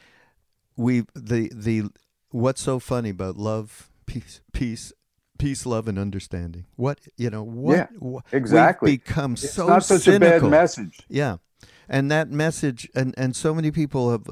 we 0.75 1.06
the 1.15 1.49
the 1.56 1.84
what's 2.32 2.62
so 2.62 2.77
funny 2.80 3.12
about 3.12 3.38
love, 3.38 3.89
peace, 4.06 4.41
peace, 4.51 4.91
peace, 5.38 5.65
love, 5.65 5.88
and 5.88 5.97
understanding. 6.00 6.65
What 6.76 7.00
you 7.17 7.30
know? 7.30 7.43
What 7.43 7.89
Yeah, 8.02 8.19
exactly. 8.32 8.91
We've 8.91 9.04
become 9.04 9.34
It's 9.34 9.52
so 9.52 9.67
not 9.67 9.84
such 9.84 10.02
cynical. 10.02 10.38
a 10.38 10.41
bad 10.41 10.50
message. 10.50 11.00
Yeah, 11.10 11.38
and 11.88 12.12
that 12.12 12.30
message, 12.30 12.89
and 12.95 13.13
and 13.17 13.36
so 13.36 13.54
many 13.54 13.71
people 13.71 14.12
have 14.12 14.28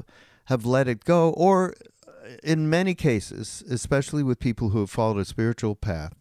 have 0.46 0.64
let 0.64 0.88
it 0.88 1.04
go, 1.04 1.30
or 1.30 1.74
uh, 2.06 2.10
in 2.42 2.68
many 2.70 2.94
cases, 2.94 3.64
especially 3.70 4.22
with 4.22 4.38
people 4.38 4.70
who 4.70 4.80
have 4.80 4.90
followed 4.90 5.18
a 5.18 5.24
spiritual 5.24 5.74
path, 5.74 6.12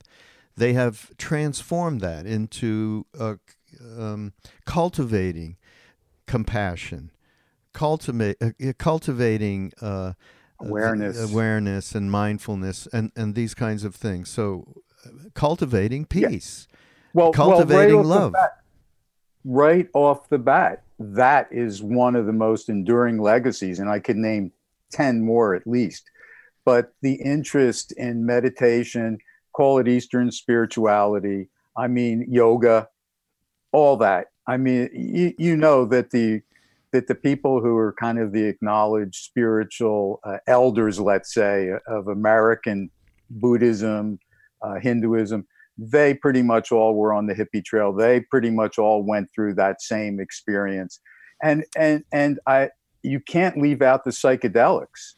they 0.56 0.74
have 0.74 1.16
transformed 1.18 2.02
that 2.02 2.26
into 2.26 3.06
uh, 3.20 3.36
um, 3.98 4.34
cultivating 4.66 5.58
compassion, 6.28 7.12
cultivate, 7.74 8.38
uh, 8.42 8.52
cultivating 8.78 9.72
uh, 9.82 10.14
Awareness. 10.60 11.32
awareness, 11.32 11.94
and 11.96 12.10
mindfulness, 12.12 12.88
and 12.94 13.12
and 13.16 13.36
these 13.36 13.54
kinds 13.54 13.84
of 13.84 13.96
things. 13.96 14.30
So, 14.30 14.82
uh, 15.06 15.10
cultivating 15.34 16.08
Yeah. 16.14 16.30
peace. 16.30 16.68
Well, 17.14 17.32
Cultivating 17.32 17.96
well, 17.96 18.04
right 18.04 18.10
love. 18.10 18.32
bat- 18.34 18.62
right 19.44 19.90
off 19.94 20.30
the 20.30 20.38
bat, 20.40 20.84
that 21.00 21.48
is 21.52 21.82
one 21.84 22.16
of 22.16 22.26
the 22.26 22.34
most 22.34 22.70
enduring 22.70 23.18
legacies, 23.20 23.80
and 23.80 23.90
I 23.90 24.00
could 24.00 24.18
name 24.18 24.52
ten 24.92 25.22
more 25.24 25.56
at 25.56 25.68
least. 25.68 26.10
But 26.64 26.94
the 27.02 27.14
interest 27.16 27.92
in 27.94 28.26
meditation, 28.26 29.20
call 29.54 29.78
it 29.80 29.88
Eastern 29.88 30.32
spirituality. 30.32 31.50
I 31.78 31.88
mean, 31.88 32.26
yoga, 32.30 32.88
all 33.72 33.98
that. 33.98 34.28
I 34.48 34.58
mean, 34.58 34.90
you, 34.94 35.34
you 35.38 35.56
know 35.58 35.86
that 35.86 36.12
the 36.12 36.42
that 36.96 37.08
the 37.08 37.16
people 37.16 37.60
who 37.60 37.76
are 37.76 37.94
kind 38.00 38.18
of 38.20 38.32
the 38.32 38.46
acknowledged 38.46 39.16
spiritual 39.16 40.22
uh, 40.24 40.38
elders, 40.48 40.98
let's 40.98 41.34
say, 41.34 41.72
of 41.88 42.08
American 42.08 42.90
Buddhism, 43.30 44.18
uh, 44.62 44.76
Hinduism, 44.76 45.46
they 45.78 46.14
pretty 46.14 46.42
much 46.42 46.72
all 46.72 46.96
were 46.96 47.14
on 47.14 47.28
the 47.28 47.34
hippie 47.34 47.64
trail. 47.64 47.92
They 47.92 48.22
pretty 48.22 48.50
much 48.50 48.80
all 48.80 49.04
went 49.04 49.28
through 49.36 49.56
that 49.56 49.82
same 49.82 50.22
experience, 50.22 51.02
and 51.44 51.66
and 51.78 52.06
and 52.14 52.40
I 52.48 52.70
you 53.04 53.20
can't 53.20 53.58
leave 53.58 53.82
out 53.82 54.06
the 54.06 54.12
psychedelics, 54.12 55.16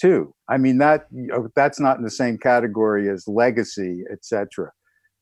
too. 0.00 0.34
I 0.48 0.58
mean 0.58 0.78
that 0.78 1.06
know, 1.12 1.48
that's 1.54 1.78
not 1.78 1.98
in 1.98 2.02
the 2.02 2.10
same 2.10 2.36
category 2.36 3.08
as 3.08 3.28
legacy, 3.28 4.02
etc. 4.10 4.72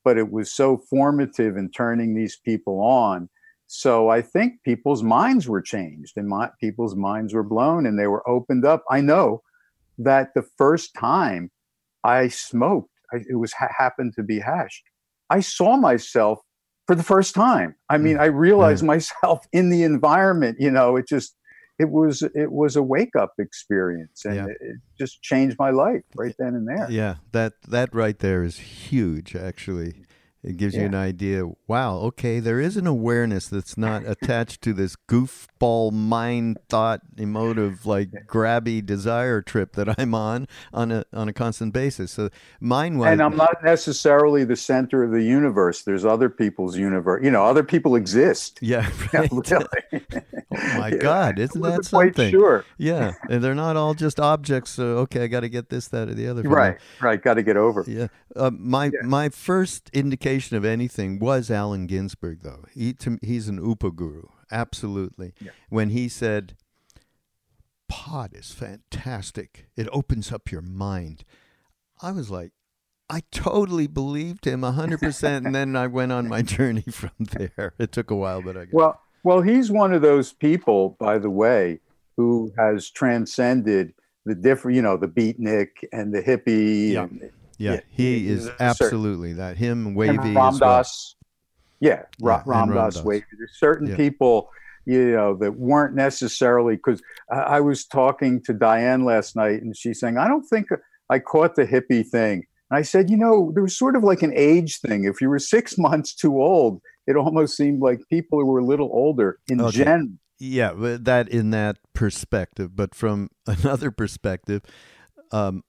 But 0.03 0.17
it 0.17 0.33
was 0.33 0.51
so 0.51 0.79
formative 0.89 1.59
in 1.59 1.71
turning 1.71 2.15
these 2.15 2.39
people 2.43 2.81
on. 2.81 3.29
So 3.67 4.09
I 4.09 4.23
think 4.23 4.63
people's 4.65 5.03
minds 5.03 5.49
were 5.49 5.63
changed, 5.63 6.13
and 6.17 6.29
my, 6.29 6.51
people's 6.61 6.95
minds 6.95 7.35
were 7.35 7.43
blown, 7.43 7.87
and 7.87 7.99
they 7.99 8.07
were 8.07 8.29
opened 8.29 8.65
up. 8.65 8.85
I 8.91 9.01
know 9.01 9.43
that 9.99 10.31
the 10.35 10.45
first 10.59 10.95
time 10.95 11.51
I 12.03 12.29
smoked 12.29 12.91
I, 13.13 13.19
it 13.29 13.37
was 13.37 13.53
ha- 13.53 13.73
happened 13.77 14.15
to 14.17 14.23
be 14.23 14.41
hash. 14.41 14.83
I 15.31 15.41
saw 15.41 15.77
myself 15.77 16.41
for 16.87 16.95
the 16.95 17.03
first 17.03 17.35
time. 17.35 17.75
I 17.89 17.99
mean, 17.99 18.19
I 18.19 18.29
mm-hmm. 18.29 18.37
realized 18.37 18.83
Yeah. 18.83 18.89
myself 18.89 19.47
in 19.53 19.71
the 19.71 19.83
environment. 19.83 20.59
You 20.61 20.71
know, 20.71 20.97
it 20.97 21.09
just 21.09 21.35
it 21.79 21.91
was 21.91 22.23
it 22.35 22.53
was 22.53 22.77
a 22.77 22.83
wake 22.83 23.17
up 23.19 23.33
experience, 23.39 24.25
and 24.25 24.37
Yeah. 24.37 24.47
it, 24.47 24.57
it 24.61 24.77
just 24.99 25.23
changed 25.23 25.57
my 25.59 25.71
life 25.71 26.03
right 26.15 26.35
then 26.39 26.55
and 26.55 26.69
there. 26.69 26.89
Yeah, 26.91 27.17
that 27.33 27.55
that 27.69 27.95
right 27.95 28.19
there 28.19 28.45
is 28.45 28.59
huge. 28.59 29.35
Actually, 29.35 29.95
it 30.45 30.57
gives 30.59 30.75
you 30.75 30.83
an 30.83 30.95
idea. 30.95 31.45
Wow, 31.67 31.97
okay, 32.01 32.39
there 32.39 32.61
is 32.61 32.77
an 32.77 32.87
awareness 32.87 33.49
that's 33.49 33.79
not 33.79 34.07
attached 34.07 34.61
to 34.63 34.73
this 34.75 34.95
goofball 35.09 35.91
mind 35.93 36.59
thought 36.69 37.01
emotive 37.17 37.87
like 37.87 38.11
grabby 38.27 38.85
desire 38.85 39.41
trip 39.41 39.73
that 39.77 39.99
I'm 39.99 40.15
on 40.15 40.47
on 40.73 40.93
a 40.93 41.05
on 41.13 41.29
a 41.29 41.33
constant 41.33 41.73
basis. 41.73 42.13
So 42.13 42.29
mind 42.61 42.99
wise, 43.01 43.13
And 43.13 43.23
I'm 43.23 43.37
not 43.37 43.65
necessarily 43.65 44.45
the 44.45 44.57
center 44.57 45.03
of 45.03 45.11
the 45.13 45.23
universe. 45.23 45.83
There's 45.83 46.05
other 46.05 46.29
people's 46.29 46.77
universe. 46.77 47.25
You 47.25 47.31
know, 47.31 47.45
other 47.45 47.65
people 47.65 47.97
exist. 47.97 48.59
yeah, 48.61 48.91
Yeah, 49.13 49.21
right. 49.21 49.31
really. 49.51 50.03
oh 50.57 50.79
my. 50.79 50.91
God, 50.91 51.39
isn't 51.39 51.61
that 51.63 51.85
something? 51.85 52.31
Sure. 52.31 52.65
Yeah, 52.79 53.13
and 53.29 53.43
they're 53.43 53.55
not 53.55 53.77
all 53.77 53.95
just 53.95 54.19
objects. 54.21 54.71
So 54.71 54.99
okay, 54.99 55.25
I 55.25 55.27
got 55.27 55.41
to 55.41 55.49
get 55.49 55.69
this, 55.71 55.89
that, 55.89 56.09
or 56.09 56.15
the 56.15 56.27
other. 56.29 56.43
Right. 56.43 56.79
Right. 57.01 57.21
Got 57.23 57.35
to 57.35 57.43
get 57.43 57.57
over. 57.57 57.85
Yeah. 57.87 58.09
Uh, 58.37 58.51
my 58.53 58.87
Yeah. 58.87 59.07
my 59.07 59.29
first 59.29 59.91
indication 59.93 60.57
of 60.57 60.65
anything 60.65 61.19
was 61.19 61.51
Allen 61.51 61.87
Ginsberg, 61.87 62.43
though. 62.43 62.65
He 62.73 62.93
to, 62.95 63.19
he's 63.23 63.49
an 63.49 63.59
Upa 63.59 63.91
guru, 63.91 64.25
absolutely. 64.51 65.35
Yeah. 65.41 65.51
When 65.69 65.91
he 65.91 66.09
said, 66.09 66.57
"Pot 67.89 68.33
is 68.35 68.51
fantastic. 68.53 69.67
It 69.77 69.89
opens 69.93 70.33
up 70.33 70.51
your 70.51 70.63
mind," 70.63 71.25
I 72.03 72.13
was 72.13 72.31
like, 72.31 72.53
I 73.11 73.23
totally 73.31 73.87
believed 73.87 74.47
him 74.47 74.63
hundred 74.63 75.01
percent, 75.01 75.47
and 75.47 75.55
then 75.55 75.77
I 75.77 75.87
went 75.87 76.11
on 76.13 76.27
my 76.29 76.43
journey 76.57 76.85
from 76.91 77.11
there. 77.19 77.75
It 77.79 77.93
took 77.93 78.11
a 78.11 78.17
while, 78.17 78.41
but 78.43 78.57
I 78.57 78.65
got. 78.65 78.73
Well, 78.75 79.01
well, 79.25 79.41
he's 79.43 79.71
one 79.71 79.93
of 79.93 80.03
those 80.03 80.33
people, 80.33 80.97
by 81.01 81.19
the 81.19 81.31
way, 81.31 81.81
who 82.17 82.53
has 82.57 82.91
transcended 82.91 83.93
the 84.25 84.35
different, 84.35 84.77
you 84.77 84.83
know, 84.83 84.97
the 84.97 85.09
beatnik 85.09 85.69
and 85.93 86.15
the 86.15 86.23
hippie. 86.23 86.93
Yeah. 86.93 87.03
And, 87.03 87.21
yeah, 87.59 87.73
yeah, 87.75 87.81
he 87.91 88.19
he- 88.21 88.29
is 88.29 88.45
he's 88.45 88.45
a 88.47 88.51
certain- 88.51 88.67
absolutely 88.67 89.33
that. 89.35 89.57
Him 89.57 89.95
wavy 89.95 90.19
as 90.19 90.35
Ram 90.35 90.59
well. 90.61 90.85
Yeah, 91.81 92.03
Ra- 92.21 92.37
Yeah, 92.37 92.39
and 92.39 92.47
Ram 92.47 92.69
Ram 92.71 92.75
Dass 92.77 92.95
Dass. 92.95 93.05
wavy. 93.05 93.25
There's 93.37 93.57
certain 93.59 93.89
Yeah. 93.89 93.97
people, 93.97 94.51
you 94.87 95.11
know, 95.13 95.35
that 95.37 95.57
weren't 95.59 95.95
necessarily 95.95 96.77
because 96.77 97.03
I, 97.31 97.37
I 97.57 97.61
was 97.61 97.85
talking 97.85 98.41
to 98.43 98.53
Diane 98.53 99.05
last 99.05 99.37
night, 99.37 99.63
and 99.63 99.77
she's 99.77 100.01
saying, 100.01 100.17
"I 100.17 100.27
don't 100.29 100.45
think 100.47 100.69
I 101.11 101.19
caught 101.19 101.55
the 101.57 101.67
hippie 101.67 102.07
thing." 102.07 102.47
And 102.71 102.79
I 102.79 102.83
said, 102.83 103.11
"You 103.11 103.17
know, 103.17 103.51
there 103.55 103.63
was 103.63 103.77
sort 103.77 103.97
of 103.97 104.03
like 104.03 104.23
an 104.23 104.33
age 104.35 104.81
thing. 104.81 105.05
If 105.05 105.21
you 105.21 105.29
were 105.29 105.39
six 105.39 105.77
months 105.79 106.15
too 106.15 106.41
old, 106.41 106.81
it 107.07 107.17
almost 107.17 107.57
seemed 107.57 107.81
like 107.83 108.01
people 108.11 108.41
who 108.41 108.47
were 108.47 108.61
a 108.61 108.65
little 108.65 108.91
older 108.93 109.39
in 109.49 109.61
Okay. 109.61 109.71
general." 109.71 110.09
Yeah, 110.39 110.73
that 110.77 111.29
in 111.29 111.51
that 111.51 111.79
perspective, 111.95 112.75
but 112.75 112.95
from 112.95 113.31
another 113.47 113.91
perspective, 113.91 114.63
um, 115.31 115.63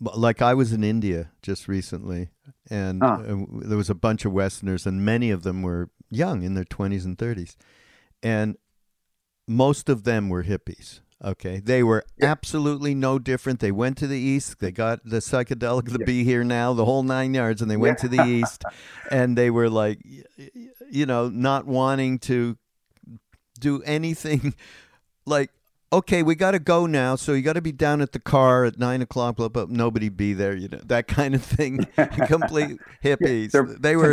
like 0.00 0.42
I 0.42 0.54
was 0.54 0.72
in 0.72 0.82
India 0.82 1.30
just 1.42 1.68
recently, 1.68 2.30
and 2.68 3.02
Huh. 3.02 3.18
uh, 3.20 3.36
there 3.68 3.76
was 3.78 3.90
a 3.90 3.94
bunch 3.94 4.24
of 4.24 4.32
Westerners, 4.32 4.86
and 4.86 5.04
many 5.04 5.30
of 5.30 5.44
them 5.44 5.62
were 5.62 5.90
young, 6.10 6.42
in 6.42 6.54
their 6.54 6.64
twenties 6.64 7.04
and 7.04 7.16
thirties, 7.16 7.56
and 8.22 8.56
most 9.46 9.88
of 9.88 10.02
them 10.02 10.28
were 10.28 10.42
hippies. 10.42 11.00
Okay, 11.24 11.60
they 11.60 11.82
were 11.82 12.04
Yeah. 12.18 12.30
absolutely 12.30 12.94
no 12.94 13.18
different. 13.18 13.60
They 13.60 13.72
went 13.72 13.96
to 13.98 14.06
the 14.06 14.18
east. 14.18 14.58
They 14.60 14.70
got 14.70 15.00
the 15.04 15.18
psychedelic, 15.18 15.86
the 15.90 15.98
Yeah. 16.00 16.04
be 16.04 16.24
here 16.24 16.44
now, 16.44 16.74
the 16.74 16.84
whole 16.84 17.02
nine 17.02 17.32
yards, 17.32 17.62
and 17.62 17.70
they 17.70 17.76
went 17.76 17.98
Yeah. 17.98 18.02
to 18.02 18.08
the 18.08 18.22
east, 18.22 18.64
and 19.10 19.36
they 19.36 19.50
were 19.50 19.70
like, 19.70 19.98
you 20.90 21.06
know, 21.06 21.28
not 21.30 21.66
wanting 21.66 22.18
to 22.20 22.58
do 23.58 23.82
anything 23.84 24.54
like 25.26 25.50
okay 25.90 26.22
we 26.22 26.34
got 26.34 26.50
to 26.50 26.58
go 26.58 26.84
now 26.84 27.16
so 27.16 27.32
you 27.32 27.40
got 27.40 27.54
to 27.54 27.62
be 27.62 27.72
down 27.72 28.02
at 28.02 28.12
the 28.12 28.18
car 28.18 28.66
at 28.66 28.78
nine 28.78 29.00
o'clock 29.00 29.36
blah, 29.36 29.48
blah, 29.48 29.64
nobody 29.70 30.10
be 30.10 30.34
there 30.34 30.54
you 30.54 30.68
know 30.68 30.80
that 30.84 31.08
kind 31.08 31.34
of 31.34 31.42
thing 31.42 31.78
complete 32.26 32.78
hippies 33.02 33.52
they 33.80 33.96
were 33.96 34.12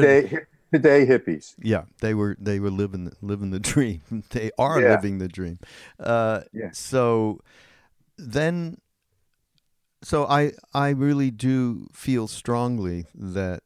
today 0.78 1.06
hippies. 1.06 1.54
yeah 1.62 1.84
they 2.02 2.14
were 2.14 2.36
they 2.40 2.60
were 2.60 2.72
living 2.72 3.06
the, 3.06 3.14
living 3.22 3.52
the 3.52 3.60
dream 3.60 4.02
they 4.32 4.50
are 4.58 4.82
Yeah. 4.82 4.92
living 4.96 5.20
the 5.20 5.28
dream 5.28 5.60
uh 6.00 6.42
Yeah. 6.52 6.72
so 6.74 7.40
then 8.18 8.78
so 10.04 10.26
i 10.26 10.52
i 10.74 10.90
really 10.90 11.32
do 11.32 11.88
feel 11.94 12.28
strongly 12.28 13.06
that 13.14 13.62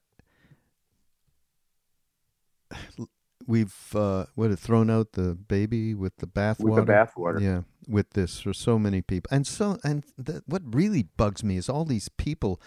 we've 3.48 3.96
uh 3.96 4.26
what 4.36 4.50
have 4.50 4.60
thrown 4.60 4.90
out 4.90 5.14
the 5.14 5.34
baby 5.36 5.94
with 5.94 6.18
the 6.18 6.28
bathwater 6.28 6.60
With 6.64 6.86
the 6.86 6.92
bathwater. 6.94 7.42
yeah 7.42 7.62
with 7.88 8.10
this 8.12 8.42
for 8.42 8.54
so 8.54 8.78
many 8.78 9.02
people 9.02 9.30
and 9.32 9.48
so 9.48 9.78
and 9.84 10.04
th- 10.24 10.42
what 10.46 10.62
really 10.76 11.04
bugs 11.16 11.44
me 11.44 11.56
is 11.58 11.70
all 11.70 11.86
these 11.86 12.10
people 12.10 12.60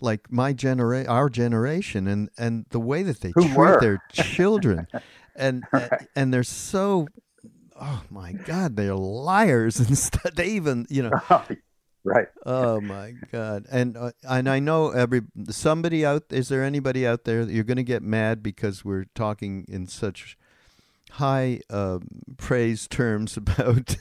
like 0.00 0.30
my 0.30 0.52
generation, 0.52 1.10
our 1.10 1.28
generation 1.28 2.06
and 2.06 2.28
and 2.38 2.66
the 2.70 2.80
way 2.80 3.02
that 3.02 3.20
they 3.20 3.32
Who 3.32 3.42
treat 3.42 3.56
were. 3.56 3.78
their 3.80 4.02
children 4.12 4.86
and 5.36 5.64
Right. 5.72 5.90
and 6.16 6.32
they're 6.32 6.42
so 6.44 7.06
oh 7.80 8.02
my 8.10 8.32
god 8.32 8.76
they're 8.76 8.94
liars 8.94 9.78
and 9.88 9.96
stuff 9.96 10.34
they 10.34 10.48
even 10.48 10.86
you 10.88 11.02
know 11.02 11.10
right. 12.04 12.28
Oh 12.46 12.80
my 12.80 13.12
God! 13.30 13.66
And 13.70 13.96
uh, 13.96 14.12
and 14.26 14.48
I 14.48 14.60
know 14.60 14.90
every 14.90 15.22
somebody 15.50 16.06
out. 16.06 16.24
Is 16.30 16.48
there 16.48 16.64
anybody 16.64 17.06
out 17.06 17.24
there 17.24 17.44
that 17.44 17.52
you're 17.52 17.64
going 17.64 17.76
to 17.76 17.82
get 17.82 18.02
mad 18.02 18.42
because 18.42 18.84
we're 18.84 19.04
talking 19.14 19.66
in 19.68 19.86
such 19.86 20.38
high 21.12 21.60
um, 21.68 22.06
praise 22.38 22.88
terms 22.88 23.36
about 23.36 23.96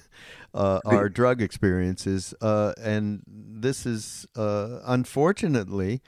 uh, 0.54 0.80
our 0.86 1.10
drug 1.10 1.42
experiences? 1.42 2.34
Uh, 2.42 2.74
and 2.82 3.22
this 3.28 3.86
is 3.86 4.26
uh, 4.36 4.80
unfortunately 4.86 6.02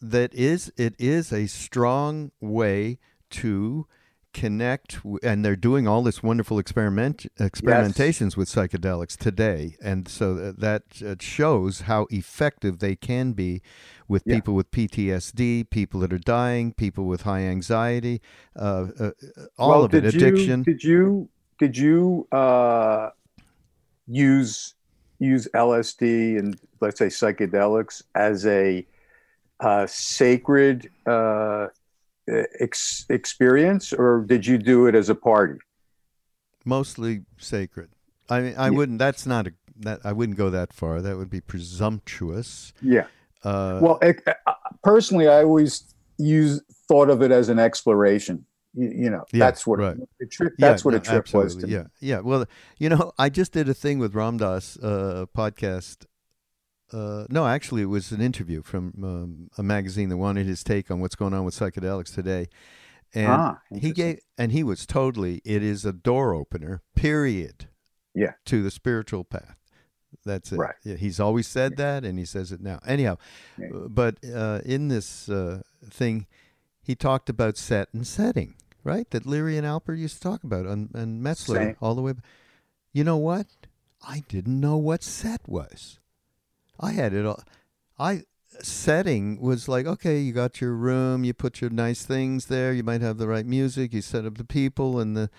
that 0.00 0.34
is 0.34 0.72
it 0.76 0.94
is 0.98 1.32
a 1.32 1.46
strong 1.46 2.32
way 2.40 2.98
to 3.30 3.86
connect 4.34 4.96
w- 5.02 5.18
and 5.22 5.44
they're 5.44 5.54
doing 5.54 5.86
all 5.86 6.02
this 6.02 6.22
wonderful 6.22 6.58
experiment 6.58 7.26
experimentations 7.38 8.34
with 8.36 8.48
psychedelics 8.48 9.14
today 9.16 9.76
and 9.82 10.08
so 10.08 10.38
th- 10.38 10.54
that 10.56 10.82
uh, 11.06 11.14
shows 11.20 11.82
how 11.82 12.06
effective 12.10 12.78
they 12.78 12.96
can 12.96 13.32
be 13.32 13.60
with 14.08 14.22
Yeah. 14.24 14.36
people 14.36 14.54
with 14.54 14.70
PTSD 14.70 15.68
people 15.68 16.00
that 16.00 16.12
are 16.12 16.18
dying 16.18 16.72
people 16.72 17.04
with 17.04 17.22
high 17.22 17.42
anxiety 17.42 18.20
uh, 18.56 18.86
uh, 18.98 19.10
all 19.58 19.68
well, 19.68 19.84
of 19.84 19.94
it 19.94 20.04
addiction 20.04 20.60
You, 20.60 20.64
did 20.72 20.82
you 20.82 21.28
did 21.58 21.76
you 21.76 22.26
uh, 22.32 23.10
use 24.06 24.74
use 25.18 25.46
LSD 25.54 26.38
and 26.38 26.58
let's 26.80 26.98
say 26.98 27.06
psychedelics 27.06 28.02
as 28.14 28.44
a 28.46 28.84
uh, 29.60 29.86
sacred 29.86 30.90
uh, 31.06 31.68
ex- 32.58 33.06
experience, 33.08 33.92
or 33.92 34.24
did 34.26 34.44
you 34.44 34.58
do 34.58 34.86
it 34.86 34.94
as 34.94 35.08
a 35.08 35.14
party? 35.14 35.58
mostly 36.64 37.22
sacred 37.38 37.90
i 38.30 38.40
mean 38.40 38.54
i 38.56 38.66
Yeah. 38.66 38.76
wouldn't 38.76 39.00
that's 39.00 39.26
not 39.26 39.48
a 39.48 39.52
that 39.80 39.98
i 40.04 40.12
wouldn't 40.12 40.38
go 40.38 40.48
that 40.50 40.72
far 40.72 41.02
that 41.02 41.16
would 41.16 41.28
be 41.28 41.40
presumptuous 41.40 42.72
Yeah. 42.80 43.06
uh, 43.42 43.80
Well, 43.82 43.98
ec- 44.00 44.22
uh, 44.28 44.52
personally, 44.84 45.26
I 45.26 45.42
always 45.42 45.92
use 46.18 46.62
thought 46.86 47.10
of 47.10 47.20
it 47.20 47.32
as 47.32 47.48
an 47.48 47.58
exploration. 47.58 48.46
You, 48.74 48.88
you 48.90 49.10
know, 49.10 49.24
Yeah, 49.32 49.38
that's 49.46 49.66
what 49.66 49.78
right. 49.80 49.96
a 50.20 50.26
trip. 50.26 50.54
That's 50.58 50.84
what 50.84 50.92
no, 50.92 50.96
a 50.98 51.00
trip 51.00 51.24
was 51.34 51.54
to 51.56 51.62
absolutely. 51.64 51.68
me. 51.68 51.74
Yeah, 51.74 51.84
yeah. 52.16 52.20
Well, 52.20 52.46
you 52.78 52.88
know, 52.88 53.12
I 53.18 53.28
just 53.28 53.52
did 53.52 53.68
a 53.68 53.74
thing 53.74 53.98
with 53.98 54.14
Ram 54.14 54.38
Dass 54.38 54.76
uh, 54.82 55.26
podcast. 55.36 56.06
Uh, 56.92 57.24
no, 57.30 57.46
actually, 57.46 57.82
it 57.82 57.86
was 57.86 58.12
an 58.12 58.20
interview 58.20 58.62
from 58.62 58.92
um, 59.02 59.50
a 59.56 59.62
magazine 59.62 60.08
that 60.10 60.18
wanted 60.18 60.46
his 60.46 60.62
take 60.62 60.90
on 60.90 61.00
what's 61.00 61.14
going 61.14 61.32
on 61.34 61.44
with 61.44 61.54
psychedelics 61.58 62.14
today, 62.14 62.48
and 63.14 63.28
Ah, 63.32 63.58
he 63.78 63.92
gave, 63.92 64.20
and 64.36 64.52
he 64.52 64.62
was 64.62 64.84
totally. 64.86 65.40
It 65.44 65.62
is 65.62 65.84
a 65.86 65.92
door 65.92 66.34
opener. 66.34 66.82
Period. 66.94 67.68
Yeah. 68.14 68.32
To 68.46 68.62
the 68.62 68.70
spiritual 68.70 69.24
path. 69.24 69.56
That's 70.26 70.52
it. 70.52 70.56
Right. 70.56 70.74
Yeah, 70.84 70.96
he's 70.96 71.18
always 71.18 71.46
said 71.46 71.78
that, 71.78 72.04
and 72.04 72.18
he 72.18 72.26
says 72.26 72.52
it 72.52 72.60
now. 72.60 72.78
Anyhow, 72.86 73.16
Yeah. 73.58 73.68
but 73.88 74.18
uh, 74.24 74.60
in 74.66 74.88
this 74.88 75.30
uh, 75.30 75.62
thing, 75.88 76.26
he 76.82 76.94
talked 76.94 77.30
about 77.30 77.56
set 77.56 77.88
and 77.94 78.06
setting, 78.06 78.54
right? 78.84 79.08
That 79.10 79.26
Leary 79.26 79.56
and 79.56 79.66
Alpert 79.66 79.98
used 79.98 80.16
to 80.16 80.20
talk 80.22 80.44
about, 80.44 80.66
and, 80.66 80.90
and 80.94 81.22
Metzner 81.24 81.56
Same. 81.56 81.76
all 81.80 81.94
the 81.94 82.02
way. 82.02 82.14
You 82.92 83.04
know 83.04 83.16
what? 83.16 83.46
I 84.06 84.22
didn't 84.28 84.60
know 84.60 84.76
what 84.76 85.02
set 85.02 85.40
was. 85.48 85.98
I 86.80 86.92
had 86.92 87.12
it 87.14 87.24
all. 87.24 87.42
I 87.98 88.24
setting 88.60 89.40
was 89.40 89.66
like 89.68 89.86
okay, 89.86 90.18
you 90.18 90.32
got 90.32 90.60
your 90.60 90.72
room, 90.74 91.24
you 91.24 91.32
put 91.32 91.60
your 91.60 91.70
nice 91.70 92.04
things 92.04 92.46
there, 92.46 92.72
you 92.72 92.82
might 92.82 93.00
have 93.00 93.16
the 93.18 93.26
right 93.28 93.46
music, 93.46 93.92
you 93.94 94.02
set 94.02 94.26
up 94.26 94.38
the 94.38 94.44
people 94.44 94.98
and 95.00 95.16
the. 95.16 95.30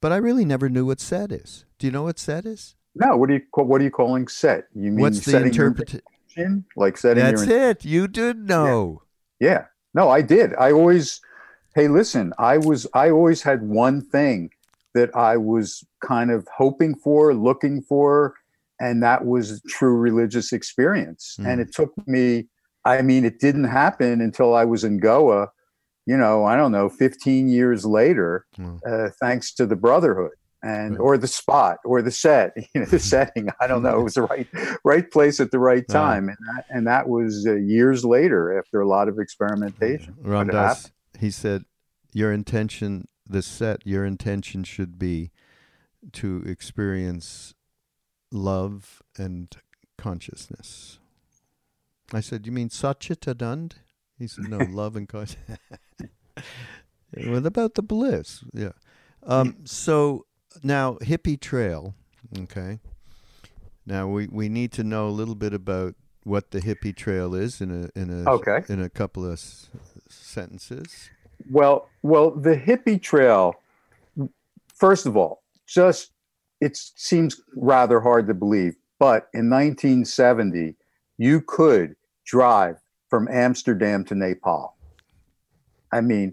But 0.00 0.12
I 0.12 0.16
really 0.16 0.44
never 0.44 0.68
knew 0.68 0.84
what 0.84 1.00
set 1.00 1.30
is. 1.32 1.64
Do 1.78 1.86
you 1.86 1.92
know 1.92 2.02
what 2.02 2.18
set 2.18 2.44
is? 2.44 2.74
No, 2.94 3.16
what 3.16 3.28
do 3.28 3.34
you 3.34 3.40
what 3.54 3.80
are 3.80 3.84
you 3.84 3.90
calling 3.90 4.26
set? 4.28 4.64
You 4.74 4.90
mean 4.90 5.00
What's 5.00 5.20
the 5.20 5.30
setting 5.30 5.52
your- 5.54 5.68
interpret? 5.68 6.02
intention, 6.28 6.64
like 6.76 6.96
setting. 6.98 7.22
That's 7.24 7.42
it. 7.42 7.84
You 7.84 8.08
did 8.08 8.48
know. 8.48 9.02
Yeah. 9.40 9.48
yeah. 9.50 9.64
No, 9.94 10.08
I 10.08 10.22
did. 10.22 10.54
I 10.56 10.72
always. 10.72 11.20
Hey, 11.74 11.88
listen. 11.88 12.32
I 12.38 12.58
was. 12.58 12.86
I 12.94 13.10
always 13.10 13.42
had 13.42 13.62
one 13.62 14.02
thing 14.02 14.50
that 14.94 15.14
I 15.16 15.36
was 15.36 15.84
kind 16.04 16.30
of 16.30 16.46
hoping 16.54 16.94
for, 16.94 17.34
looking 17.34 17.82
for, 17.82 18.34
and 18.80 19.02
that 19.02 19.24
was 19.24 19.62
true 19.68 19.96
religious 19.96 20.52
experience. 20.52 21.36
Mm. 21.40 21.48
And 21.48 21.60
it 21.60 21.72
took 21.72 21.92
me. 22.06 22.48
I 22.84 23.02
mean, 23.02 23.24
it 23.24 23.38
didn't 23.38 23.64
happen 23.64 24.20
until 24.20 24.54
I 24.54 24.64
was 24.64 24.84
in 24.84 24.98
Goa. 24.98 25.48
You 26.04 26.16
know, 26.16 26.44
I 26.44 26.56
don't 26.56 26.72
know, 26.72 26.88
15 26.88 27.48
years 27.48 27.84
later, 27.86 28.44
mm. 28.58 28.80
uh, 28.84 29.10
thanks 29.20 29.54
to 29.54 29.66
the 29.66 29.76
Brotherhood 29.76 30.32
and 30.62 30.98
or 30.98 31.18
the 31.18 31.26
spot 31.26 31.78
or 31.84 32.02
the 32.02 32.10
set 32.10 32.52
you 32.74 32.80
know 32.80 32.86
the 32.86 32.98
setting 33.14 33.48
i 33.60 33.66
don't 33.66 33.82
know 33.82 33.98
it 33.98 34.02
was 34.02 34.14
the 34.14 34.22
right 34.22 34.46
right 34.84 35.10
place 35.10 35.40
at 35.40 35.50
the 35.50 35.58
right 35.58 35.88
time 35.88 36.28
and 36.28 36.38
that, 36.46 36.64
and 36.70 36.86
that 36.86 37.08
was 37.08 37.46
uh, 37.46 37.54
years 37.54 38.04
later 38.04 38.58
after 38.58 38.80
a 38.80 38.86
lot 38.86 39.08
of 39.08 39.18
experimentation 39.18 40.14
he 41.22 41.30
said 41.30 41.64
your 42.12 42.32
intention 42.32 43.06
the 43.24 43.42
set 43.42 43.86
your 43.86 44.04
intention 44.04 44.64
should 44.64 44.98
be 44.98 45.30
to 46.12 46.42
experience 46.44 47.54
love 48.32 49.00
and 49.16 49.56
consciousness. 49.96 50.98
I 52.12 52.20
said 52.20 52.44
you 52.44 52.50
mean 52.50 52.70
satchitanand? 52.70 53.74
He 54.18 54.26
said 54.26 54.48
no 54.48 54.58
love 54.70 54.96
and 54.96 55.08
consciousness 55.08 55.60
what 57.14 57.46
about 57.46 57.76
the 57.76 57.82
bliss? 57.82 58.42
Yeah. 58.52 58.72
Um, 59.22 59.58
so 59.64 60.26
now 60.64 60.94
hippie 60.94 61.40
trail 61.40 61.94
okay? 62.36 62.80
Now 63.86 64.08
we, 64.08 64.26
we 64.26 64.48
need 64.48 64.72
to 64.72 64.82
know 64.82 65.06
a 65.06 65.14
little 65.20 65.36
bit 65.36 65.54
about 65.54 65.94
what 66.24 66.50
the 66.50 66.60
hippie 66.60 66.96
trail 66.96 67.32
is 67.36 67.60
in 67.60 67.70
a 67.70 67.98
in 67.98 68.10
a 68.10 68.28
okay. 68.28 68.64
in 68.68 68.80
a 68.80 68.88
couple 68.88 69.24
of 69.24 69.40
sentences 70.12 71.10
well 71.50 71.88
well 72.02 72.30
the 72.30 72.56
hippie 72.56 73.00
trail 73.00 73.54
first 74.74 75.06
of 75.06 75.16
all 75.16 75.42
just 75.66 76.12
it 76.60 76.76
seems 76.76 77.40
rather 77.56 78.00
hard 78.00 78.26
to 78.26 78.34
believe 78.34 78.74
but 78.98 79.28
in 79.34 79.50
1970 79.50 80.74
you 81.18 81.40
could 81.40 81.94
drive 82.24 82.76
from 83.08 83.28
amsterdam 83.28 84.04
to 84.04 84.14
nepal 84.14 84.76
i 85.92 86.00
mean 86.00 86.32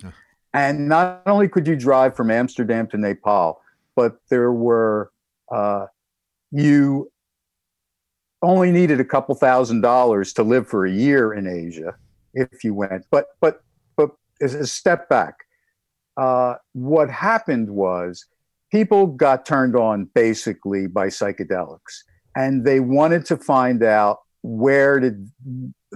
and 0.54 0.88
not 0.88 1.22
only 1.26 1.48
could 1.48 1.68
you 1.68 1.76
drive 1.76 2.15
from 2.15 2.30
amsterdam 2.30 2.88
to 2.88 2.98
nepal 2.98 3.62
but 3.96 4.18
there 4.30 4.52
were 4.52 5.12
uh, 5.52 5.88
you 6.52 7.12
only 8.42 8.72
needed 8.72 9.00
a 9.00 9.06
couple 9.06 9.36
thousand 9.36 9.82
dollars 9.82 10.34
to 10.34 10.44
live 10.44 10.68
for 10.68 10.86
a 10.86 10.92
year 10.92 11.34
in 11.34 11.48
Asia 11.48 11.96
if 12.34 12.63
you 12.63 12.74
went. 12.74 13.06
But 13.12 13.28
but 13.42 13.63
as 14.41 14.54
a 14.54 14.67
step 14.67 15.10
back, 15.10 15.36
uh, 16.17 16.56
what 16.73 17.10
happened 17.10 17.69
was 17.69 18.25
people 18.71 19.08
got 19.08 19.45
turned 19.45 19.75
on 19.75 20.06
basically 20.13 20.88
by 20.88 21.08
psychedelics, 21.08 22.04
and 22.36 22.65
they 22.65 22.80
wanted 22.80 23.25
to 23.25 23.38
find 23.38 23.84
out 23.84 24.19
where 24.41 24.99
did 24.99 25.30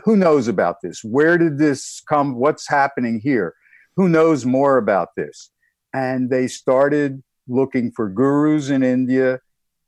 who 0.04 0.16
knows 0.16 0.48
about 0.48 0.82
this? 0.82 1.04
Where 1.04 1.38
did 1.38 1.58
this 1.58 2.02
come? 2.08 2.36
What's 2.36 2.68
happening 2.68 3.20
here? 3.20 3.54
Who 3.96 4.10
knows 4.10 4.46
more 4.46 4.78
about 4.78 5.10
this? 5.16 5.52
And 5.94 6.30
they 6.30 6.48
started 6.48 7.22
looking 7.48 7.92
for 7.92 8.10
gurus 8.10 8.70
in 8.70 8.84
India. 8.84 9.40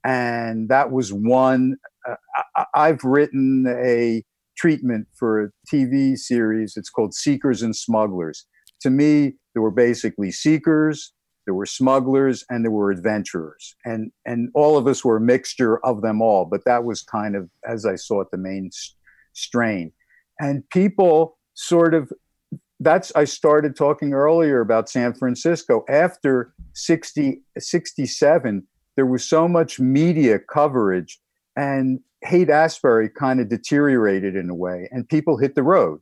And 0.03 0.69
that 0.69 0.91
was 0.91 1.11
one. 1.11 1.77
Uh, 2.07 2.65
I, 2.75 2.87
have 2.87 3.03
written 3.03 3.65
a 3.67 4.23
treatment 4.55 5.07
for 5.13 5.45
a 5.45 5.49
TV 5.71 6.17
series. 6.17 6.77
It's 6.77 6.89
called 6.89 7.13
Seekers 7.13 7.61
and 7.61 7.75
Smugglers. 7.75 8.45
To 8.81 8.89
me, 8.89 9.33
there 9.53 9.61
were 9.61 9.71
basically 9.71 10.31
seekers, 10.31 11.13
there 11.45 11.53
were 11.53 11.65
smugglers, 11.65 12.43
and 12.49 12.63
there 12.63 12.71
were 12.71 12.91
adventurers. 12.91 13.75
And, 13.85 14.11
and 14.25 14.49
all 14.53 14.77
of 14.77 14.87
us 14.87 15.05
were 15.05 15.17
a 15.17 15.21
mixture 15.21 15.83
of 15.85 16.01
them 16.01 16.21
all. 16.21 16.45
But 16.45 16.65
that 16.65 16.83
was 16.83 17.01
kind 17.03 17.35
of, 17.35 17.49
as 17.67 17.85
I 17.85 17.95
saw 17.95 18.21
it, 18.21 18.31
the 18.31 18.37
main 18.37 18.71
strain. 19.33 19.91
And 20.39 20.67
people 20.69 21.37
sort 21.53 21.93
of 21.93 22.11
that's 22.79 23.11
I 23.15 23.23
started 23.23 23.75
talking 23.75 24.13
earlier 24.13 24.59
about 24.59 24.89
San 24.89 25.13
Francisco. 25.13 25.85
After 25.89 26.53
60, 26.73 27.41
67, 27.57 28.67
there 28.95 29.05
was 29.05 29.27
so 29.27 29.47
much 29.47 29.79
media 29.79 30.39
coverage, 30.39 31.19
and 31.55 31.99
Haight 32.23 32.49
Ashbury 32.49 33.09
kind 33.09 33.39
of 33.39 33.49
deteriorated 33.49 34.35
in 34.35 34.49
a 34.49 34.55
way, 34.55 34.89
and 34.91 35.07
people 35.07 35.37
hit 35.37 35.55
the 35.55 35.63
road. 35.63 35.99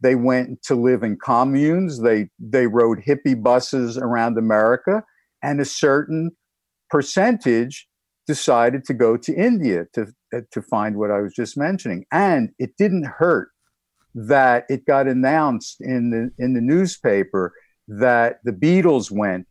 They 0.00 0.14
went 0.14 0.62
to 0.64 0.74
live 0.74 1.02
in 1.02 1.18
communes. 1.18 2.00
They 2.00 2.28
they 2.38 2.66
rode 2.66 2.98
hippie 3.00 3.40
buses 3.40 3.96
around 3.96 4.38
America, 4.38 5.02
and 5.42 5.60
a 5.60 5.64
certain 5.64 6.30
percentage 6.90 7.86
decided 8.26 8.84
to 8.84 8.94
go 8.94 9.16
to 9.16 9.34
India 9.34 9.86
to 9.94 10.06
to 10.50 10.62
find 10.62 10.96
what 10.96 11.10
I 11.10 11.20
was 11.20 11.34
just 11.34 11.56
mentioning. 11.56 12.04
And 12.10 12.50
it 12.58 12.76
didn't 12.76 13.06
hurt 13.06 13.48
that 14.14 14.64
it 14.68 14.86
got 14.86 15.06
announced 15.06 15.80
in 15.80 16.10
the 16.10 16.30
in 16.42 16.54
the 16.54 16.60
newspaper 16.60 17.52
that 17.88 18.40
the 18.44 18.52
Beatles 18.52 19.10
went 19.10 19.46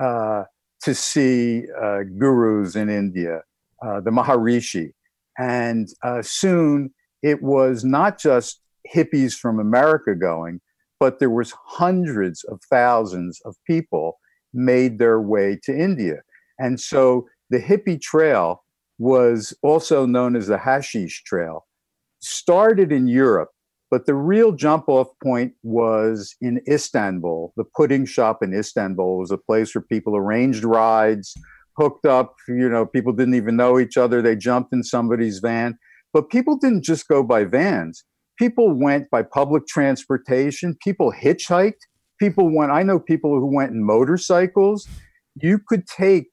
uh, 0.00 0.44
to 0.82 0.94
see 0.94 1.64
uh, 1.80 2.00
gurus 2.18 2.74
in 2.76 2.88
India, 2.88 3.42
uh, 3.84 4.00
the 4.00 4.10
Maharishi, 4.10 4.92
and 5.38 5.88
uh, 6.02 6.22
soon 6.22 6.92
it 7.22 7.42
was 7.42 7.84
not 7.84 8.18
just 8.18 8.60
hippies 8.94 9.34
from 9.34 9.58
America 9.58 10.14
going, 10.14 10.60
but 11.00 11.18
there 11.18 11.30
was 11.30 11.52
hundreds 11.64 12.44
of 12.44 12.60
thousands 12.70 13.40
of 13.44 13.56
people 13.66 14.18
made 14.52 14.98
their 14.98 15.20
way 15.20 15.58
to 15.64 15.76
India, 15.76 16.16
and 16.58 16.80
so 16.80 17.26
the 17.50 17.58
hippie 17.58 18.00
trail 18.00 18.64
was 18.98 19.54
also 19.62 20.04
known 20.06 20.34
as 20.34 20.48
the 20.48 20.58
hashish 20.58 21.22
trail. 21.24 21.66
Started 22.20 22.90
in 22.90 23.06
Europe 23.06 23.50
but 23.90 24.06
the 24.06 24.14
real 24.14 24.52
jump 24.52 24.88
off 24.88 25.08
point 25.22 25.54
was 25.62 26.36
in 26.40 26.60
Istanbul. 26.68 27.52
The 27.56 27.64
pudding 27.64 28.04
shop 28.04 28.42
in 28.42 28.52
Istanbul 28.52 29.18
was 29.18 29.30
a 29.30 29.38
place 29.38 29.74
where 29.74 29.82
people 29.82 30.14
arranged 30.14 30.64
rides, 30.64 31.34
hooked 31.78 32.06
up. 32.06 32.34
You 32.48 32.68
know, 32.68 32.84
people 32.86 33.12
didn't 33.12 33.34
even 33.34 33.56
know 33.56 33.78
each 33.78 33.96
other. 33.96 34.20
They 34.20 34.36
jumped 34.36 34.72
in 34.72 34.82
somebody's 34.82 35.38
van. 35.38 35.78
But 36.12 36.30
people 36.30 36.56
didn't 36.56 36.84
just 36.84 37.06
go 37.08 37.22
by 37.22 37.44
vans. 37.44 38.04
People 38.38 38.72
went 38.78 39.10
by 39.10 39.22
public 39.22 39.66
transportation. 39.66 40.76
People 40.82 41.12
hitchhiked. 41.12 41.80
People 42.18 42.54
went, 42.54 42.72
I 42.72 42.82
know 42.82 42.98
people 42.98 43.38
who 43.38 43.46
went 43.46 43.72
in 43.72 43.84
motorcycles. 43.84 44.88
You 45.40 45.60
could 45.66 45.86
take 45.86 46.26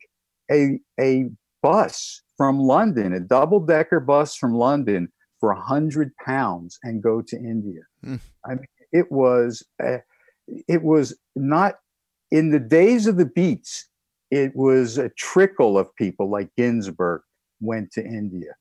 a, 0.52 0.80
a 1.00 1.26
bus 1.62 2.22
from 2.38 2.60
London, 2.60 3.14
a 3.14 3.20
double 3.20 3.60
decker 3.60 4.00
bus 4.00 4.36
from 4.36 4.54
London 4.54 5.10
for 5.40 5.52
a 5.52 5.60
hundred 5.60 6.12
pounds 6.26 6.80
and 6.84 7.04
go 7.04 7.22
to 7.22 7.36
India. 7.36 7.82
Mm. 8.04 8.20
I 8.46 8.50
mean, 8.56 8.66
it 8.92 9.12
was 9.12 9.64
uh, 9.84 9.98
it 10.68 10.84
was 10.84 11.18
not 11.36 11.76
in 12.32 12.52
the 12.52 12.60
days 12.60 13.08
of 13.08 13.18
the 13.18 13.26
beats. 13.26 13.88
It 14.32 14.56
was 14.56 14.98
a 14.98 15.10
trickle 15.10 15.78
of 15.78 15.96
people 15.96 16.30
like 16.30 16.50
Ginsberg 16.58 17.22
went 17.60 17.92
to 17.94 18.04
India, 18.04 18.54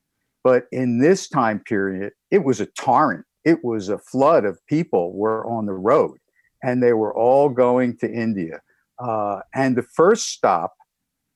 but 0.42 0.66
in 0.72 1.00
this 1.00 1.29
time 1.29 1.61
period, 1.61 2.12
it 2.31 2.44
was 2.44 2.61
a 2.61 2.66
torrent. 2.66 3.24
It 3.44 3.64
was 3.64 3.88
a 3.88 3.98
flood 3.98 4.44
of 4.44 4.59
people 4.66 5.12
were 5.12 5.46
on 5.46 5.66
the 5.66 5.72
road, 5.72 6.18
and 6.62 6.83
they 6.83 6.92
were 6.92 7.14
all 7.14 7.48
going 7.48 7.96
to 7.98 8.11
India. 8.11 8.61
Uh, 8.98 9.40
and 9.55 9.77
the 9.77 9.83
first 9.83 10.29
stop 10.29 10.74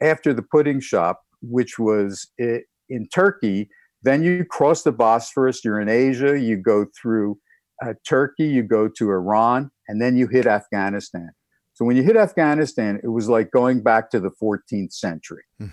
after 0.00 0.32
the 0.32 0.42
pudding 0.42 0.80
shop, 0.80 1.22
which 1.42 1.78
was 1.78 2.28
in 2.38 3.08
Turkey, 3.12 3.68
then 4.02 4.22
you 4.22 4.44
cross 4.44 4.82
the 4.82 4.92
Bosphorus, 4.92 5.64
you're 5.64 5.80
in 5.80 5.88
Asia, 5.88 6.38
you 6.38 6.56
go 6.56 6.86
through 7.00 7.38
uh, 7.84 7.94
Turkey, 8.06 8.46
you 8.46 8.62
go 8.62 8.88
to 8.88 9.10
Iran, 9.10 9.70
and 9.88 10.00
then 10.00 10.16
you 10.16 10.28
hit 10.28 10.46
Afghanistan. 10.46 11.30
So 11.79 11.85
when 11.85 11.96
you 11.96 12.02
hit 12.02 12.16
Afghanistan, 12.16 12.98
it 13.04 13.08
was 13.08 13.29
like 13.29 13.52
going 13.52 13.85
back 13.85 14.10
to 14.10 14.18
the 14.18 14.33
14th 14.42 14.92
century. 14.92 15.44
Hmm. 15.60 15.66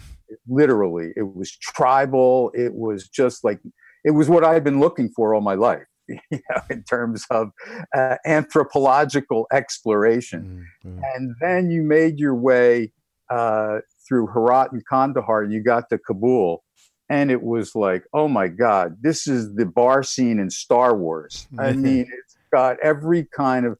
Literally, 0.47 1.11
it 1.15 1.35
was 1.35 1.49
tribal. 1.49 2.51
It 2.53 2.75
was 2.75 3.09
just 3.09 3.43
like, 3.43 3.59
it 4.03 4.11
was 4.11 4.29
what 4.29 4.43
I 4.43 4.53
had 4.53 4.63
been 4.63 4.79
looking 4.79 5.09
for 5.09 5.33
all 5.33 5.41
my 5.41 5.55
life. 5.55 5.83
You 6.29 6.39
know, 6.51 6.61
in 6.69 6.83
terms 6.83 7.25
of 7.31 7.49
uh, 7.95 8.17
anthropological 8.27 9.47
exploration. 9.51 10.67
Mm-hmm. 10.85 11.01
And 11.15 11.35
then 11.41 11.71
you 11.71 11.81
made 11.81 12.19
your 12.19 12.35
way 12.35 12.91
uh, 13.31 13.79
through 14.07 14.27
Herat 14.27 14.71
and 14.71 14.85
Kandahar, 14.85 15.41
and 15.41 15.51
you 15.51 15.63
got 15.63 15.89
to 15.89 15.97
Kabul 15.97 16.63
and 17.09 17.31
it 17.31 17.41
was 17.41 17.73
like, 17.73 18.03
oh 18.13 18.27
my 18.27 18.47
God, 18.47 18.97
this 19.01 19.27
is 19.27 19.55
the 19.55 19.65
bar 19.65 20.03
scene 20.03 20.37
in 20.37 20.51
Star 20.51 20.95
Wars. 20.95 21.47
I 21.57 21.71
mean, 21.85 22.01
it's 22.01 22.37
got 22.51 22.77
every 22.83 23.27
kind 23.35 23.65
of. 23.65 23.79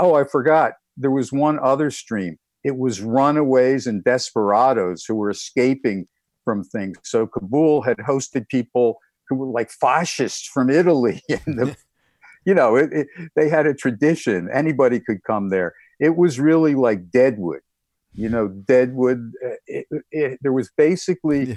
Oh, 0.00 0.14
I 0.14 0.24
forgot. 0.24 0.74
There 0.96 1.10
was 1.10 1.32
one 1.32 1.58
other 1.58 1.90
stream. 1.90 2.38
It 2.62 2.76
was 2.76 3.00
runaways 3.00 3.86
and 3.86 4.02
desperados 4.02 5.04
who 5.04 5.14
were 5.16 5.30
escaping 5.30 6.08
from 6.44 6.64
things. 6.64 6.98
So 7.02 7.26
Kabul 7.26 7.82
had 7.82 7.98
hosted 7.98 8.48
people 8.48 8.98
who 9.28 9.36
were 9.36 9.46
like 9.46 9.70
fascists 9.70 10.46
from 10.46 10.70
Italy. 10.70 11.22
And, 11.46 11.58
the, 11.58 11.76
you 12.44 12.54
know, 12.54 12.76
it, 12.76 12.92
it, 12.92 13.06
they 13.36 13.48
had 13.48 13.66
a 13.66 13.74
tradition. 13.74 14.48
Anybody 14.52 15.00
could 15.00 15.22
come 15.24 15.48
there. 15.48 15.74
It 15.98 16.16
was 16.16 16.38
really 16.38 16.74
like 16.74 17.10
Deadwood. 17.10 17.60
You 18.12 18.28
know, 18.28 18.48
Deadwood, 18.48 19.32
uh, 19.44 19.54
it, 19.66 20.38
there 20.40 20.52
was 20.52 20.70
basically 20.76 21.44
yeah. 21.44 21.54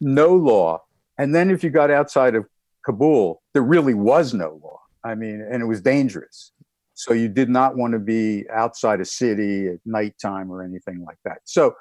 no 0.00 0.34
law. 0.34 0.82
And 1.18 1.34
then 1.34 1.50
if 1.50 1.62
you 1.62 1.70
got 1.70 1.90
outside 1.90 2.34
of 2.34 2.46
Kabul, 2.84 3.42
there 3.52 3.62
really 3.62 3.94
was 3.94 4.34
no 4.34 4.58
law. 4.62 4.80
I 5.04 5.14
mean, 5.14 5.46
and 5.48 5.62
it 5.62 5.66
was 5.66 5.80
dangerous. 5.82 6.52
So 6.94 7.12
you 7.12 7.28
did 7.28 7.48
not 7.48 7.76
want 7.76 7.92
to 7.92 7.98
be 7.98 8.44
outside 8.50 9.00
a 9.00 9.04
city 9.04 9.68
at 9.68 9.80
nighttime 9.84 10.50
or 10.50 10.62
anything 10.62 11.04
like 11.04 11.18
that. 11.24 11.38
So 11.44 11.74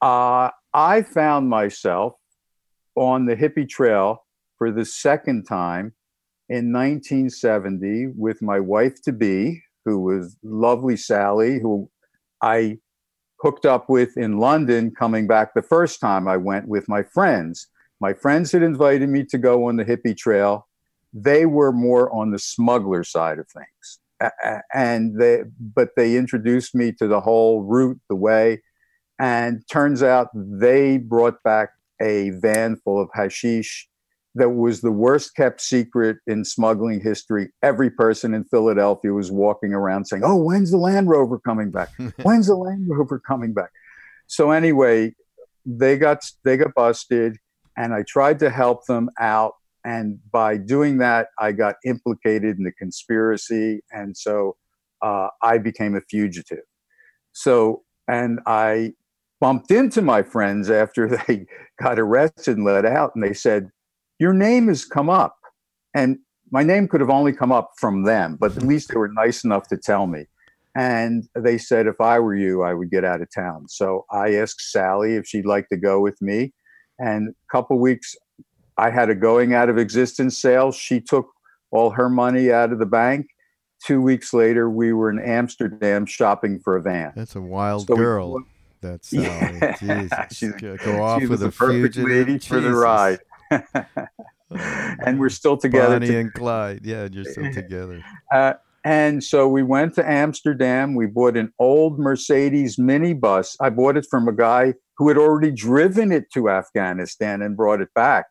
uh, 0.00 0.50
I 0.72 1.02
found 1.02 1.48
myself 1.48 2.14
on 2.94 3.26
the 3.26 3.36
hippie 3.36 3.68
trail 3.68 4.24
for 4.56 4.72
the 4.72 4.84
second 4.84 5.44
time 5.44 5.92
in 6.48 6.72
1970 6.72 8.08
with 8.16 8.40
my 8.42 8.58
wife 8.58 9.00
to 9.02 9.12
be, 9.12 9.62
who 9.84 10.00
was 10.00 10.36
lovely 10.42 10.96
Sally, 10.96 11.60
who 11.60 11.90
I 12.42 12.78
hooked 13.40 13.66
up 13.66 13.88
with 13.88 14.16
in 14.16 14.38
London 14.38 14.90
coming 14.90 15.26
back 15.26 15.54
the 15.54 15.62
first 15.62 16.00
time 16.00 16.26
I 16.26 16.36
went 16.36 16.66
with 16.66 16.88
my 16.88 17.02
friends. 17.02 17.68
My 18.00 18.12
friends 18.12 18.52
had 18.52 18.62
invited 18.62 19.08
me 19.08 19.24
to 19.24 19.38
go 19.38 19.68
on 19.68 19.76
the 19.76 19.84
hippie 19.84 20.16
trail. 20.16 20.66
They 21.12 21.46
were 21.46 21.72
more 21.72 22.12
on 22.12 22.30
the 22.30 22.38
smuggler 22.38 23.04
side 23.04 23.38
of 23.38 23.48
things. 23.48 24.00
And 24.74 25.20
they, 25.20 25.44
but 25.74 25.90
they 25.96 26.16
introduced 26.16 26.74
me 26.74 26.92
to 26.92 27.06
the 27.06 27.20
whole 27.20 27.62
route, 27.62 28.00
the 28.08 28.16
way, 28.16 28.62
and 29.18 29.62
turns 29.70 30.02
out 30.02 30.28
they 30.34 30.98
brought 30.98 31.42
back 31.42 31.70
a 32.00 32.30
van 32.30 32.76
full 32.76 33.00
of 33.00 33.08
hashish 33.14 33.88
that 34.34 34.50
was 34.50 34.80
the 34.80 34.92
worst 34.92 35.34
kept 35.34 35.60
secret 35.60 36.18
in 36.26 36.44
smuggling 36.44 37.00
history. 37.00 37.48
Every 37.62 37.90
person 37.90 38.34
in 38.34 38.44
Philadelphia 38.44 39.12
was 39.12 39.30
walking 39.30 39.72
around 39.72 40.06
saying, 40.06 40.22
"Oh, 40.24 40.36
when's 40.36 40.70
the 40.70 40.76
Land 40.76 41.08
Rover 41.08 41.38
coming 41.38 41.70
back? 41.70 41.90
When's 42.22 42.46
the 42.46 42.56
Land 42.56 42.86
Rover 42.88 43.18
coming 43.18 43.52
back?" 43.52 43.70
So 44.26 44.50
anyway, 44.50 45.14
they 45.66 45.98
got 45.98 46.24
they 46.44 46.56
got 46.56 46.74
busted 46.74 47.38
and 47.76 47.94
I 47.94 48.02
tried 48.02 48.38
to 48.40 48.50
help 48.50 48.86
them 48.86 49.10
out. 49.18 49.54
And 49.88 50.18
by 50.30 50.58
doing 50.58 50.98
that, 50.98 51.28
I 51.38 51.52
got 51.52 51.76
implicated 51.82 52.58
in 52.58 52.64
the 52.64 52.72
conspiracy. 52.72 53.80
And 53.90 54.14
so 54.14 54.56
uh, 55.00 55.28
I 55.42 55.56
became 55.56 55.96
a 55.96 56.02
fugitive. 56.02 56.64
So, 57.32 57.84
and 58.06 58.38
I 58.44 58.92
bumped 59.40 59.70
into 59.70 60.02
my 60.02 60.22
friends 60.22 60.68
after 60.68 61.08
they 61.26 61.46
got 61.80 61.98
arrested 61.98 62.58
and 62.58 62.66
let 62.66 62.84
out, 62.84 63.12
and 63.14 63.24
they 63.24 63.32
said, 63.32 63.70
Your 64.18 64.34
name 64.34 64.68
has 64.68 64.84
come 64.84 65.08
up. 65.08 65.36
And 65.94 66.18
my 66.50 66.62
name 66.62 66.86
could 66.86 67.00
have 67.00 67.08
only 67.08 67.32
come 67.32 67.50
up 67.50 67.70
from 67.78 68.02
them, 68.02 68.36
but 68.38 68.58
at 68.58 68.64
least 68.64 68.90
they 68.90 68.98
were 68.98 69.08
nice 69.08 69.42
enough 69.42 69.68
to 69.68 69.78
tell 69.78 70.06
me. 70.06 70.26
And 70.76 71.24
they 71.34 71.56
said, 71.56 71.86
if 71.86 72.00
I 72.00 72.18
were 72.18 72.34
you, 72.34 72.62
I 72.62 72.74
would 72.74 72.90
get 72.90 73.04
out 73.04 73.22
of 73.22 73.28
town. 73.34 73.68
So 73.68 74.04
I 74.10 74.34
asked 74.34 74.70
Sally 74.70 75.16
if 75.16 75.26
she'd 75.26 75.46
like 75.46 75.68
to 75.70 75.76
go 75.76 76.00
with 76.00 76.20
me. 76.20 76.52
And 76.98 77.30
a 77.30 77.56
couple 77.56 77.80
weeks, 77.80 78.14
I 78.78 78.90
had 78.90 79.10
a 79.10 79.14
going 79.14 79.54
out 79.54 79.68
of 79.68 79.76
existence 79.76 80.38
sale. 80.38 80.70
She 80.70 81.00
took 81.00 81.28
all 81.70 81.90
her 81.90 82.08
money 82.08 82.52
out 82.52 82.72
of 82.72 82.78
the 82.78 82.86
bank. 82.86 83.26
Two 83.84 84.00
weeks 84.00 84.32
later, 84.32 84.70
we 84.70 84.92
were 84.92 85.10
in 85.10 85.20
Amsterdam 85.20 86.06
shopping 86.06 86.60
for 86.60 86.76
a 86.76 86.82
van. 86.82 87.12
That's 87.14 87.36
a 87.36 87.40
wild 87.40 87.86
so 87.86 87.96
girl. 87.96 88.34
We, 88.34 88.42
That's 88.80 89.12
yeah. 89.12 89.76
Jesus. 90.30 90.54
go 90.60 91.02
off 91.02 91.22
with 91.22 91.42
a 91.42 91.50
perfect 91.50 91.96
lady 91.96 92.34
Jesus. 92.34 92.48
for 92.48 92.60
the 92.60 92.72
ride. 92.72 93.18
and 95.04 95.18
we're 95.18 95.28
still 95.28 95.56
together. 95.56 95.96
Bonnie 95.96 96.06
to- 96.08 96.18
and 96.18 96.32
Clyde. 96.32 96.80
Yeah, 96.84 97.08
you're 97.10 97.24
still 97.24 97.52
together. 97.52 98.02
Uh, 98.32 98.52
and 98.84 99.24
so 99.24 99.48
we 99.48 99.62
went 99.62 99.94
to 99.94 100.08
Amsterdam. 100.08 100.94
We 100.94 101.06
bought 101.06 101.36
an 101.36 101.52
old 101.58 101.98
Mercedes 101.98 102.76
minibus. 102.76 103.56
I 103.60 103.70
bought 103.70 103.96
it 103.96 104.06
from 104.08 104.28
a 104.28 104.32
guy 104.32 104.74
who 104.96 105.08
had 105.08 105.16
already 105.16 105.50
driven 105.50 106.12
it 106.12 106.30
to 106.32 106.48
Afghanistan 106.48 107.42
and 107.42 107.56
brought 107.56 107.80
it 107.80 107.92
back. 107.94 108.26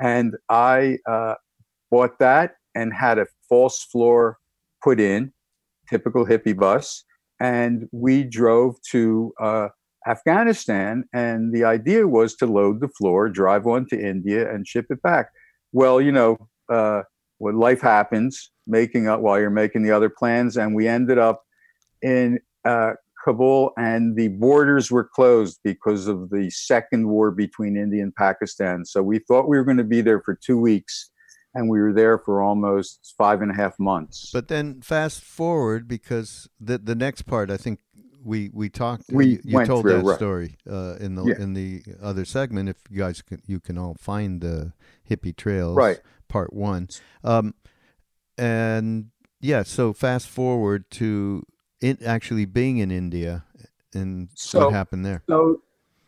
And 0.00 0.34
I 0.48 0.98
uh, 1.08 1.34
bought 1.90 2.18
that 2.18 2.54
and 2.74 2.92
had 2.92 3.18
a 3.18 3.26
false 3.48 3.84
floor 3.84 4.38
put 4.82 5.00
in, 5.00 5.32
typical 5.88 6.26
hippie 6.26 6.56
bus. 6.56 7.04
And 7.40 7.88
we 7.92 8.22
drove 8.22 8.76
to 8.90 9.32
uh, 9.40 9.68
Afghanistan. 10.06 11.04
And 11.12 11.52
the 11.52 11.64
idea 11.64 12.06
was 12.06 12.34
to 12.36 12.46
load 12.46 12.80
the 12.80 12.88
floor, 12.88 13.28
drive 13.28 13.66
on 13.66 13.86
to 13.88 14.00
India, 14.00 14.52
and 14.52 14.66
ship 14.66 14.86
it 14.90 15.02
back. 15.02 15.30
Well, 15.72 16.00
you 16.00 16.12
know, 16.12 16.36
uh, 16.68 17.02
what 17.38 17.54
life 17.54 17.80
happens, 17.80 18.50
making 18.66 19.08
up 19.08 19.20
while 19.20 19.38
you're 19.40 19.50
making 19.50 19.82
the 19.82 19.90
other 19.90 20.10
plans. 20.10 20.56
And 20.56 20.74
we 20.74 20.86
ended 20.86 21.18
up 21.18 21.42
in 22.00 22.38
uh, 22.64 22.92
Kabul, 23.24 23.72
and 23.76 24.16
the 24.16 24.28
borders 24.28 24.90
were 24.90 25.04
closed 25.04 25.60
because 25.62 26.08
of 26.08 26.30
the 26.30 26.50
second 26.50 27.08
war 27.08 27.30
between 27.30 27.76
India 27.76 28.02
and 28.02 28.14
Pakistan. 28.14 28.84
So 28.84 29.02
we 29.02 29.20
thought 29.20 29.48
we 29.48 29.56
were 29.56 29.64
going 29.64 29.76
to 29.76 29.84
be 29.84 30.00
there 30.00 30.20
for 30.20 30.34
two 30.34 30.58
weeks, 30.58 31.10
and 31.54 31.68
we 31.68 31.80
were 31.80 31.92
there 31.92 32.18
for 32.18 32.42
almost 32.42 33.14
five 33.16 33.42
and 33.42 33.50
a 33.50 33.54
half 33.54 33.78
months. 33.78 34.30
But 34.32 34.48
then 34.48 34.80
fast 34.80 35.22
forward 35.22 35.86
because 35.86 36.48
the 36.60 36.78
the 36.78 36.94
next 36.94 37.22
part, 37.22 37.50
I 37.50 37.56
think 37.56 37.80
we 38.24 38.50
we 38.52 38.68
talked. 38.68 39.04
We 39.10 39.26
you, 39.26 39.40
you 39.44 39.66
told 39.66 39.86
that 39.86 40.02
right. 40.04 40.16
story 40.16 40.56
uh, 40.68 40.96
in 41.00 41.14
the 41.14 41.24
Yeah. 41.24 41.42
in 41.42 41.54
the 41.54 41.82
other 42.02 42.24
segment. 42.24 42.68
If 42.68 42.76
you 42.90 42.98
guys 42.98 43.22
can, 43.22 43.42
you 43.46 43.60
can 43.60 43.78
all 43.78 43.94
find 43.94 44.40
the 44.40 44.72
hippie 45.08 45.36
trails, 45.36 45.76
Right. 45.76 46.00
Part 46.28 46.52
one, 46.52 46.88
um, 47.24 47.54
and 48.38 49.10
yeah. 49.40 49.64
So 49.64 49.92
fast 49.92 50.28
forward 50.28 50.90
to 50.92 51.44
it 51.82 52.02
actually 52.02 52.44
being 52.46 52.78
in 52.78 52.90
India, 52.90 53.44
and 53.92 54.28
So- 54.34 54.66
what 54.66 54.72
happened 54.72 55.04
there? 55.04 55.22
So, 55.28 55.60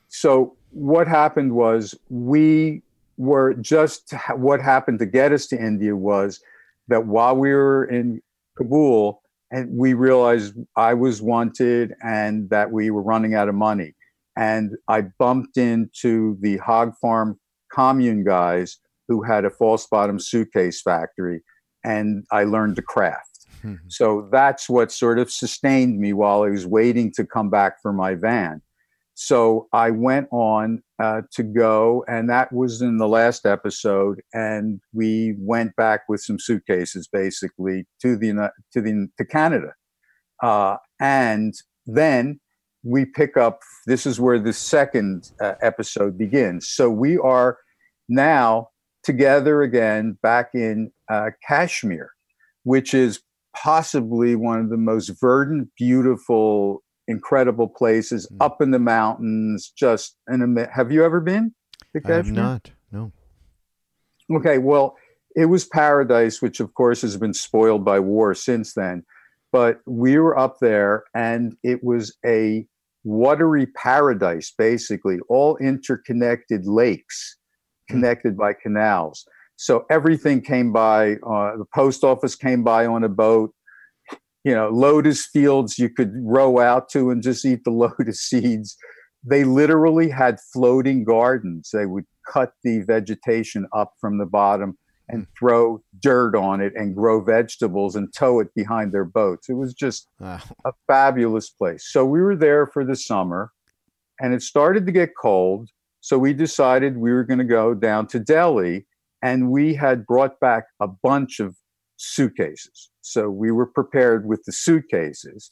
so 0.08 0.56
what 0.70 1.06
happened 1.06 1.52
was 1.52 1.94
we 2.08 2.82
were 3.16 3.54
just 3.54 4.12
what 4.36 4.60
happened 4.60 4.98
to 5.00 5.06
get 5.06 5.32
us 5.32 5.46
to 5.46 5.56
India 5.56 5.94
was 5.94 6.40
that 6.88 7.06
while 7.06 7.36
we 7.36 7.52
were 7.52 7.84
in 7.84 8.20
Kabul, 8.56 9.22
and 9.50 9.76
we 9.76 9.94
realized 9.94 10.54
I 10.76 10.94
was 10.94 11.22
wanted 11.22 11.94
and 12.02 12.50
that 12.50 12.72
we 12.72 12.90
were 12.90 13.02
running 13.02 13.34
out 13.34 13.48
of 13.48 13.54
money, 13.54 13.94
and 14.36 14.76
I 14.88 15.02
bumped 15.02 15.56
into 15.56 16.36
the 16.40 16.56
hog 16.58 16.94
farm 17.00 17.38
commune 17.72 18.24
guys 18.24 18.78
who 19.08 19.22
had 19.22 19.44
a 19.44 19.50
false 19.50 19.86
bottom 19.86 20.18
suitcase 20.18 20.80
factory, 20.80 21.42
and 21.84 22.24
I 22.30 22.44
learned 22.44 22.76
to 22.76 22.82
craft. 22.82 23.33
Mhm. 23.64 23.78
So 23.88 24.28
that's 24.30 24.68
what 24.68 24.92
sort 24.92 25.18
of 25.18 25.30
sustained 25.30 25.98
me 25.98 26.12
while 26.12 26.42
I 26.42 26.50
was 26.50 26.66
waiting 26.66 27.10
to 27.12 27.24
come 27.26 27.50
back 27.50 27.80
for 27.80 27.92
my 27.92 28.14
van. 28.14 28.62
So 29.14 29.68
I 29.72 29.90
went 29.90 30.28
on 30.32 30.82
uh, 31.00 31.22
to 31.32 31.42
go, 31.44 32.04
and 32.08 32.28
that 32.30 32.52
was 32.52 32.82
in 32.82 32.98
the 32.98 33.08
last 33.08 33.46
episode. 33.46 34.20
And 34.32 34.80
we 34.92 35.36
went 35.38 35.76
back 35.76 36.02
with 36.08 36.20
some 36.20 36.38
suitcases, 36.38 37.08
basically 37.08 37.86
to 38.02 38.16
the 38.16 38.50
to 38.72 38.80
the 38.80 39.08
to 39.18 39.24
Canada, 39.24 39.72
uh, 40.42 40.76
and 41.00 41.54
then 41.86 42.40
we 42.82 43.04
pick 43.04 43.36
up. 43.36 43.60
This 43.86 44.04
is 44.06 44.20
where 44.20 44.38
the 44.38 44.52
second 44.52 45.30
uh, 45.40 45.54
episode 45.62 46.18
begins. 46.18 46.68
So 46.68 46.90
we 46.90 47.16
are 47.18 47.58
now 48.08 48.68
together 49.04 49.62
again 49.62 50.18
back 50.22 50.50
in 50.54 50.90
uh, 51.10 51.30
Kashmir, 51.46 52.10
which 52.64 52.94
is 52.94 53.20
possibly 53.54 54.36
one 54.36 54.60
of 54.60 54.70
the 54.70 54.76
most 54.76 55.08
verdant, 55.20 55.68
beautiful, 55.76 56.82
incredible 57.06 57.68
places 57.68 58.26
Mm. 58.32 58.36
up 58.40 58.60
in 58.60 58.70
the 58.70 58.78
mountains. 58.78 59.72
Just 59.76 60.16
an 60.26 60.56
have 60.72 60.90
you 60.92 61.04
ever 61.04 61.20
been 61.20 61.54
I 62.04 62.12
have 62.12 62.30
not. 62.32 62.72
No. 62.90 63.12
Okay, 64.34 64.58
well, 64.58 64.96
it 65.36 65.46
was 65.46 65.64
paradise, 65.64 66.40
which 66.40 66.60
of 66.60 66.74
course 66.74 67.02
has 67.02 67.16
been 67.16 67.34
spoiled 67.34 67.84
by 67.84 68.00
war 68.00 68.34
since 68.34 68.74
then. 68.74 69.04
But 69.52 69.80
we 69.86 70.18
were 70.18 70.36
up 70.36 70.56
there, 70.60 71.04
and 71.14 71.56
it 71.62 71.84
was 71.84 72.16
a 72.26 72.66
watery 73.04 73.66
paradise, 73.66 74.52
basically, 74.56 75.18
all 75.28 75.56
interconnected 75.58 76.66
lakes 76.66 77.36
connected 77.88 78.36
by 78.36 78.54
canals. 78.54 79.26
So 79.56 79.84
everything 79.90 80.40
came 80.40 80.72
by. 80.72 81.12
Uh, 81.14 81.56
the 81.56 81.66
post 81.74 82.04
office 82.04 82.34
came 82.34 82.62
by 82.62 82.86
on 82.86 83.04
a 83.04 83.08
boat. 83.08 83.52
You 84.44 84.54
know, 84.54 84.68
lotus 84.68 85.24
fields 85.26 85.78
you 85.78 85.88
could 85.88 86.12
row 86.16 86.58
out 86.58 86.88
to 86.90 87.10
and 87.10 87.22
just 87.22 87.44
eat 87.44 87.64
the 87.64 87.70
lotus 87.84 88.20
seeds. 88.20 88.76
They 89.24 89.44
literally 89.44 90.10
had 90.10 90.38
floating 90.52 91.04
gardens. 91.04 91.70
They 91.72 91.86
would 91.86 92.04
cut 92.30 92.52
the 92.62 92.80
vegetation 92.80 93.66
up 93.74 93.92
from 94.00 94.18
the 94.18 94.26
bottom 94.26 94.76
and 95.08 95.26
throw 95.38 95.82
dirt 96.00 96.34
on 96.34 96.60
it 96.60 96.72
and 96.76 96.94
grow 96.94 97.22
vegetables 97.22 97.94
and 97.96 98.12
tow 98.14 98.40
it 98.40 98.48
behind 98.54 98.92
their 98.92 99.04
boats. 99.04 99.48
It 99.48 99.54
was 99.54 99.74
just 99.74 100.08
Wow. 100.18 100.40
a 100.64 100.72
fabulous 100.86 101.50
place. 101.50 101.86
So 101.90 102.04
we 102.06 102.20
were 102.20 102.36
there 102.36 102.66
for 102.66 102.84
the 102.84 102.96
summer 102.96 103.50
and 104.20 104.32
it 104.34 104.42
started 104.42 104.86
to 104.86 104.92
get 104.92 105.10
cold. 105.20 105.68
So 106.00 106.18
we 106.18 106.32
decided 106.32 106.96
we 106.96 107.12
were 107.12 107.24
going 107.24 107.38
to 107.38 107.44
go 107.44 107.74
down 107.74 108.06
to 108.08 108.18
Delhi 108.18 108.86
and 109.24 109.50
we 109.50 109.74
had 109.74 110.06
brought 110.06 110.38
back 110.38 110.64
a 110.80 110.86
bunch 110.86 111.40
of 111.40 111.56
suitcases. 111.96 112.90
So 113.00 113.30
we 113.30 113.50
were 113.50 113.66
prepared 113.66 114.26
with 114.26 114.42
the 114.44 114.52
suitcases. 114.52 115.50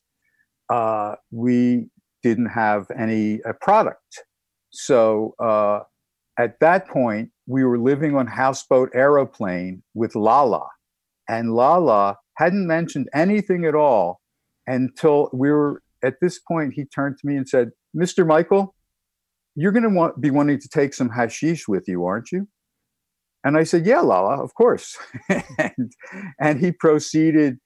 Uh, 0.69 1.15
we 1.31 1.87
didn't 2.23 2.51
have 2.51 2.87
any 2.97 3.43
uh, 3.43 3.55
product. 3.63 4.25
So 4.73 5.35
uh, 5.43 5.81
at 6.39 6.61
that 6.61 6.87
point, 6.87 7.31
we 7.47 7.65
were 7.65 7.79
living 7.79 8.15
on 8.15 8.27
houseboat 8.27 8.91
aeroplane 8.95 9.83
with 9.95 10.15
Lala. 10.15 10.69
And 11.27 11.55
Lala 11.55 12.19
hadn't 12.37 12.67
mentioned 12.67 13.09
anything 13.15 13.65
at 13.65 13.75
all 13.75 14.21
until 14.67 15.31
we 15.33 15.51
were 15.51 15.83
at 16.05 16.15
this 16.21 16.39
point. 16.39 16.75
He 16.75 16.85
turned 16.85 17.17
to 17.19 17.27
me 17.27 17.37
and 17.37 17.49
said, 17.49 17.71
Mr. 17.97 18.27
Michael, 18.27 18.75
you're 19.55 19.73
going 19.73 19.83
to 19.83 19.89
want, 19.89 20.21
be 20.21 20.31
wanting 20.31 20.61
to 20.61 20.69
take 20.69 20.93
some 20.93 21.09
hashish 21.09 21.67
with 21.69 21.89
you, 21.89 22.05
aren't 22.05 22.33
you? 22.33 22.49
And 23.45 23.57
I 23.57 23.65
said, 23.65 23.87
Yeah, 23.87 24.01
Lala, 24.01 24.43
of 24.43 24.55
course. 24.55 24.97
and, 25.29 25.93
and 26.41 26.61
he 26.61 26.73
proceeded 26.73 27.59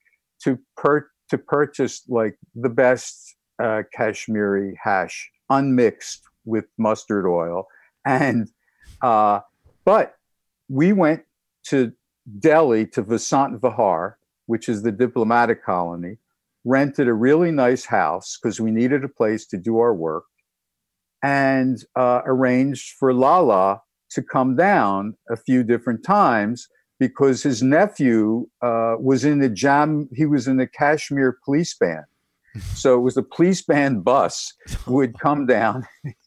to, 0.43 0.59
per- 0.77 1.11
to 1.31 1.39
purchase 1.39 2.03
like 2.09 2.39
the 2.55 2.69
best 2.69 3.37
uh, 3.63 3.83
Kashmiri 3.93 4.79
hash 4.83 5.31
unmixed 5.51 6.23
with 6.45 6.65
mustard 6.79 7.27
oil. 7.27 7.67
And, 8.05 8.49
uh, 9.03 9.41
but 9.85 10.15
we 10.69 10.93
went 10.93 11.25
to 11.65 11.93
Delhi 12.39 12.87
to 12.87 13.03
Vasant 13.03 13.61
Vihar, 13.61 14.15
which 14.47 14.69
is 14.69 14.83
the 14.83 14.93
diplomatic 14.93 15.65
colony, 15.65 16.19
rented 16.65 17.09
a 17.09 17.15
really 17.15 17.53
nice 17.53 17.85
house 17.85 18.39
because 18.41 18.61
we 18.61 18.71
needed 18.71 19.05
a 19.05 19.09
place 19.09 19.47
to 19.47 19.57
do 19.57 19.79
our 19.79 19.95
work, 19.95 20.25
and 21.23 21.85
uh, 21.95 22.23
arranged 22.25 22.95
for 22.99 23.13
Lala 23.13 23.83
to 24.11 24.23
come 24.23 24.57
down 24.57 25.17
a 25.31 25.37
few 25.37 25.63
different 25.63 26.05
times 26.05 26.69
because 26.99 27.43
his 27.43 27.63
nephew 27.63 28.47
uh, 28.63 28.97
was 28.99 29.25
in 29.25 29.41
the 29.41 29.49
jam. 29.49 30.09
He 30.15 30.27
was 30.27 30.49
in 30.49 30.57
the 30.57 30.67
Kashmir 30.67 31.39
police 31.45 31.77
band. 31.79 32.05
So 32.75 32.95
it 32.95 33.01
was 33.01 33.17
the 33.17 33.23
police 33.23 33.61
band 33.61 34.03
bus 34.03 34.55
would 34.87 35.19
come 35.19 35.45
down. 35.45 35.87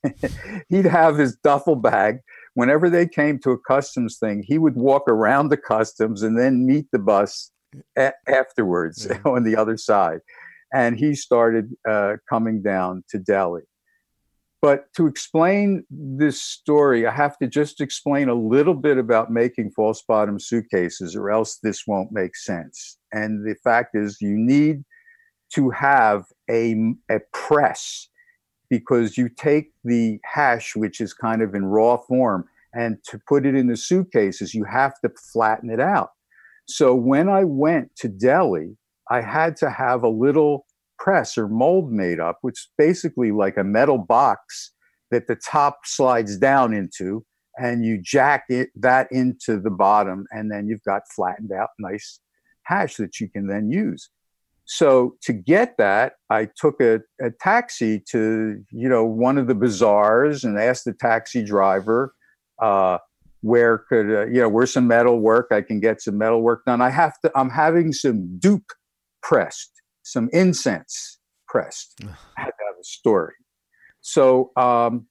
He'd 0.69 0.86
have 0.86 1.17
his 1.17 1.36
duffel 1.38 1.75
bag. 1.75 2.19
Whenever 2.53 2.88
they 2.88 3.07
came 3.07 3.39
to 3.39 3.49
a 3.49 3.57
customs 3.57 4.19
thing, 4.19 4.43
he 4.45 4.59
would 4.59 4.75
walk 4.75 5.07
around 5.07 5.49
the 5.49 5.57
customs 5.57 6.21
and 6.21 6.38
then 6.38 6.67
meet 6.67 6.86
the 6.91 6.99
bus 6.99 7.51
a- 7.97 8.13
afterwards 8.27 9.07
yeah. 9.09 9.17
on 9.25 9.43
the 9.43 9.55
other 9.55 9.75
side. 9.75 10.19
And 10.71 10.99
he 10.99 11.15
started 11.15 11.71
uh, 11.88 12.17
coming 12.30 12.61
down 12.61 13.03
to 13.09 13.17
Delhi. 13.17 13.63
But 14.62 14.91
to 14.95 15.07
explain 15.07 15.86
this 15.89 16.41
story, 16.41 17.07
I 17.07 17.12
have 17.12 17.38
to 17.38 17.47
just 17.47 17.80
explain 17.80 18.28
a 18.28 18.34
little 18.34 18.74
bit 18.74 18.97
about 18.97 19.32
making 19.32 19.72
false 19.72 20.01
bottom 20.01 20.38
suitcases, 20.38 21.16
or 21.16 21.30
else 21.32 21.60
this 21.64 21.88
won't 21.88 22.12
make 22.12 22.36
sense. 22.36 22.97
And 23.14 23.45
the 23.47 23.55
fact 23.64 23.95
is, 23.95 24.18
you 24.20 24.36
need 24.36 24.84
to 25.53 25.70
have 25.70 26.26
a, 26.49 26.76
a 27.10 27.20
press 27.32 28.10
because 28.70 29.18
you 29.18 29.30
take 29.30 29.72
the 29.84 30.20
hash, 30.26 30.76
which 30.76 30.99
is 30.99 31.14
kind 31.14 31.41
of 31.41 31.55
in 31.55 31.66
raw 31.66 31.97
form, 31.97 32.45
and 32.74 32.97
to 33.05 33.20
put 33.28 33.45
it 33.45 33.55
in 33.55 33.68
the 33.68 33.78
suitcases, 33.78 34.53
you 34.53 34.66
have 34.66 34.93
to 35.03 35.12
flatten 35.34 35.70
it 35.70 35.80
out. 35.80 36.10
So 36.68 36.93
when 36.93 37.30
I 37.30 37.45
went 37.45 37.95
to 37.97 38.10
Delhi, 38.10 38.78
I 39.10 39.22
had 39.22 39.55
to 39.57 39.72
have 39.72 40.03
a 40.03 40.10
little 40.10 40.68
press 41.00 41.38
or 41.38 41.47
mold 41.47 41.91
made 41.91 42.20
up, 42.20 42.38
which 42.41 42.60
is 42.60 42.68
basically 42.78 43.32
like 43.32 43.58
a 43.58 43.64
metal 43.64 43.97
box 43.97 44.72
that 45.12 45.28
the 45.28 45.36
top 45.36 45.80
slides 45.86 46.38
down 46.38 46.74
into, 46.74 47.26
and 47.58 47.84
you 47.84 47.97
jack 48.02 48.43
it 48.50 48.70
that 48.76 49.12
into 49.12 49.60
the 49.60 49.72
bottom, 49.72 50.26
and 50.32 50.52
then 50.52 50.68
you've 50.68 50.84
got 50.84 51.02
flattened 51.16 51.52
out 51.52 51.70
nice 51.80 52.20
hash 52.64 52.97
that 52.97 53.20
you 53.20 53.28
can 53.28 53.47
then 53.47 53.72
use. 53.72 54.10
So 54.66 55.16
to 55.24 55.34
get 55.34 55.78
that, 55.78 56.14
I 56.30 56.47
took 56.56 56.80
a, 56.80 57.02
a 57.20 57.32
taxi 57.32 58.00
to 58.12 58.64
you 58.72 58.89
know 58.89 59.04
one 59.04 59.38
of 59.38 59.47
the 59.47 59.56
bazaars 59.56 60.43
and 60.43 60.60
asked 60.60 60.86
the 60.86 60.93
taxi 60.93 61.43
driver 61.43 62.14
uh, 62.62 63.00
where 63.41 63.80
could 63.89 64.12
uh, 64.12 64.26
you 64.28 64.41
know 64.41 64.50
where's 64.50 64.72
some 64.72 64.88
metal 64.88 65.20
work 65.20 65.47
I 65.52 65.62
can 65.62 65.80
get 65.80 66.02
some 66.02 66.18
metal 66.20 66.41
work 66.41 66.66
done. 66.66 66.82
I 66.82 66.91
have 66.91 67.20
to. 67.22 67.32
I'm 67.36 67.50
having 67.50 67.93
some 67.93 68.38
dhoop 68.39 68.64
pressed 69.24 69.78
some 70.04 70.30
incense 70.34 71.20
pressed. 71.47 71.95
I 72.04 72.41
had 72.41 72.45
to 72.45 72.66
have 72.68 72.80
a 72.80 72.84
story. 72.84 73.34
So 74.02 74.52
um, 74.56 75.08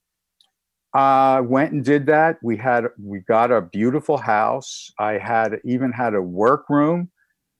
I 0.94 1.40
went 1.40 1.72
and 1.72 1.84
did 1.84 2.06
that. 2.06 2.38
We 2.42 2.56
had 2.56 2.86
we 3.02 3.20
got 3.20 3.50
a 3.52 3.60
beautiful 3.60 4.16
house. 4.16 4.90
I 4.98 5.18
had 5.18 5.60
even 5.64 5.92
had 5.92 6.14
a 6.14 6.22
workroom 6.22 7.10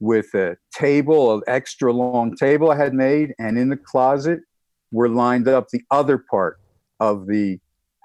with 0.01 0.33
a 0.35 0.57
table, 0.72 1.35
an 1.35 1.43
extra 1.47 1.93
long 1.93 2.37
table 2.37 2.70
I 2.70 2.76
had 2.76 2.95
made, 2.95 3.35
and 3.39 3.59
in 3.59 3.68
the 3.68 3.76
closet 3.76 4.41
were 4.93 5.09
lined 5.09 5.49
up 5.49 5.68
the 5.68 5.83
other 5.91 6.18
part 6.31 6.59
of 7.01 7.26
the 7.26 7.59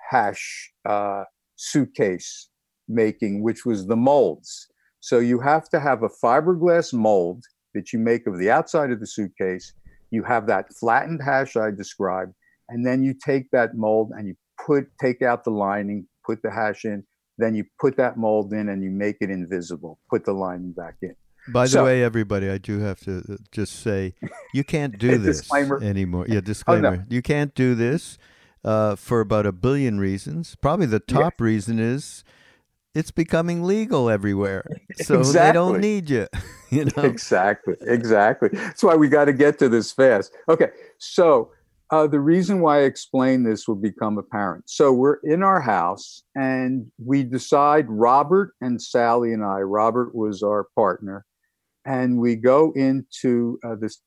hash 0.10 0.72
uh, 0.88 1.24
suitcase 1.56 2.50
making, 2.88 3.42
which 3.42 3.66
was 3.66 3.88
the 3.88 3.96
molds. 3.96 4.68
So 5.00 5.20
you 5.20 5.40
have 5.40 5.70
to 5.70 5.80
have 5.80 6.04
a 6.04 6.10
fiberglass 6.10 6.94
mold 6.94 7.44
that 7.74 7.94
you 7.94 8.00
make 8.00 8.28
of 8.28 8.38
the 8.38 8.50
outside 8.50 8.92
of 8.92 9.00
the 9.00 9.08
suitcase. 9.08 9.74
You 10.12 10.24
have 10.24 10.48
that 10.48 10.74
flattened 10.74 11.22
hash 11.24 11.56
I 11.56 11.72
described, 11.72 12.34
and 12.70 12.86
then 12.86 13.04
you 13.04 13.14
take 13.14 13.50
that 13.52 13.76
mold 13.76 14.12
and 14.16 14.28
you 14.28 14.36
put 14.64 14.86
take 15.02 15.22
out 15.22 15.44
the 15.44 15.52
lining, 15.52 16.08
put 16.26 16.42
the 16.44 16.52
hash 16.52 16.86
in, 16.86 17.04
then 17.38 17.56
you 17.56 17.66
put 17.80 17.98
that 17.98 18.18
mold 18.18 18.54
in 18.54 18.70
and 18.70 18.84
you 18.84 18.92
make 18.92 19.18
it 19.22 19.30
invisible. 19.30 20.00
Put 20.10 20.26
the 20.26 20.34
lining 20.34 20.72
back 20.72 20.96
in. 21.02 21.16
By 21.50 21.66
the 21.66 21.72
so, 21.72 21.84
way, 21.86 22.04
everybody, 22.04 22.50
I 22.50 22.58
do 22.58 22.80
have 22.80 23.00
to 23.02 23.18
uh, 23.18 23.36
just 23.52 23.82
say 23.82 24.14
you 24.54 24.64
can't 24.64 24.98
do 24.98 25.18
this 25.20 25.52
anymore. 25.54 26.26
Yeah, 26.30 26.42
disclaimer. 26.42 26.88
Oh, 26.94 26.96
no. 26.96 27.04
You 27.10 27.22
can't 27.22 27.54
do 27.54 27.76
this 27.76 28.18
uh, 28.64 28.96
for 28.96 29.20
about 29.20 29.46
a 29.46 29.52
billion 29.52 30.00
reasons. 30.00 30.56
Probably 30.56 30.86
the 30.86 31.00
top 31.00 31.36
yeah. 31.40 31.46
reason 31.46 31.80
is 31.80 32.24
it's 32.96 33.12
becoming 33.12 33.64
legal 33.64 34.10
everywhere. 34.10 34.64
So 35.02 35.20
exactly. 35.20 35.48
they 35.48 35.54
don't 35.54 35.82
need 35.82 36.10
you. 36.10 36.28
you 36.70 36.86
know? 36.86 37.04
Exactly. 37.04 37.74
Exactly. 37.82 38.50
That's 38.54 38.84
why 38.84 38.96
we 38.96 39.10
got 39.10 39.26
to 39.26 39.34
get 39.34 39.58
to 39.60 39.68
this 39.68 39.92
fast. 39.92 40.32
Okay. 40.48 40.70
So 41.00 41.50
uh, 41.90 42.06
the 42.06 42.20
reason 42.20 42.62
why 42.62 42.80
I 42.80 42.82
explain 42.84 43.44
this 43.44 43.68
will 43.68 43.76
become 43.76 44.20
apparent. 44.20 44.70
So 44.70 44.94
we're 44.94 45.18
in 45.24 45.42
our 45.42 45.60
house 45.60 46.24
and 46.36 46.86
we 47.04 47.24
decide, 47.24 47.86
Robert 47.90 48.54
and 48.62 48.80
Sally 48.80 49.34
and 49.34 49.44
I, 49.44 49.60
Robert 49.62 50.14
was 50.14 50.44
our 50.44 50.68
partner, 50.76 51.26
and 51.86 52.20
we 52.20 52.36
go 52.36 52.72
into 52.76 53.60
uh, 53.66 53.76
this 53.80 54.00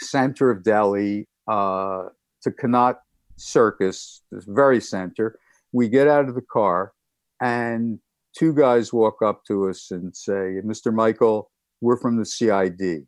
center 0.00 0.50
of 0.50 0.62
Delhi 0.64 1.28
uh, 1.48 2.04
to 2.42 2.50
Connaught 2.50 3.00
Circus, 3.36 4.22
this 4.32 4.44
very 4.44 4.80
center. 4.80 5.38
We 5.72 5.88
get 5.88 6.08
out 6.08 6.28
of 6.28 6.34
the 6.34 6.44
car 6.50 6.92
and 7.40 7.98
two 8.36 8.54
guys 8.54 8.92
walk 8.92 9.22
up 9.22 9.44
to 9.46 9.68
us 9.68 9.90
and 9.90 10.16
say, 10.16 10.60
Mr. 10.64 10.92
Michael, 10.92 11.50
we're 11.80 11.96
from 11.96 12.16
the 12.16 12.24
CID. 12.24 13.06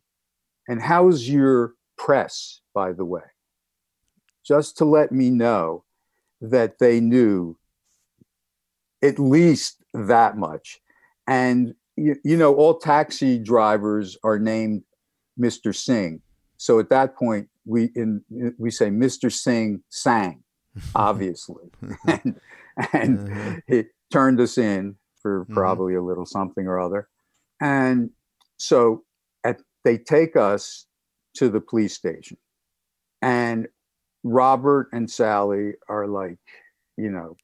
And 0.67 0.81
how's 0.81 1.27
your 1.27 1.73
press, 1.97 2.61
by 2.73 2.93
the 2.93 3.05
way? 3.05 3.21
Just 4.45 4.77
to 4.77 4.85
let 4.85 5.11
me 5.11 5.29
know 5.29 5.83
that 6.41 6.79
they 6.79 6.99
knew 6.99 7.57
at 9.03 9.19
least 9.19 9.83
that 9.93 10.37
much. 10.37 10.79
And, 11.27 11.75
you, 11.95 12.15
you 12.23 12.37
know, 12.37 12.55
all 12.55 12.77
taxi 12.77 13.37
drivers 13.37 14.17
are 14.23 14.39
named 14.39 14.83
Mr. 15.39 15.75
Singh. 15.75 16.21
So 16.57 16.79
at 16.79 16.89
that 16.89 17.15
point, 17.15 17.47
we 17.65 17.91
in 17.95 18.23
we 18.57 18.71
say 18.71 18.89
Mr. 18.89 19.31
Singh 19.31 19.83
sang, 19.89 20.43
obviously, 20.95 21.71
and, 22.07 22.39
and 22.93 23.31
uh-huh. 23.31 23.55
he 23.67 23.83
turned 24.11 24.39
us 24.39 24.57
in 24.57 24.95
for 25.21 25.43
mm-hmm. 25.43 25.53
probably 25.53 25.95
a 25.95 26.01
little 26.01 26.25
something 26.25 26.67
or 26.67 26.79
other. 26.79 27.07
And 27.61 28.11
so 28.57 29.03
at, 29.43 29.61
they 29.83 29.97
take 29.97 30.35
us 30.35 30.85
to 31.35 31.49
the 31.49 31.61
police 31.61 31.93
station. 31.93 32.37
And 33.21 33.67
Robert 34.23 34.89
and 34.91 35.09
Sally 35.09 35.73
are 35.89 36.07
like, 36.07 36.37
you 36.97 37.09
know, 37.09 37.37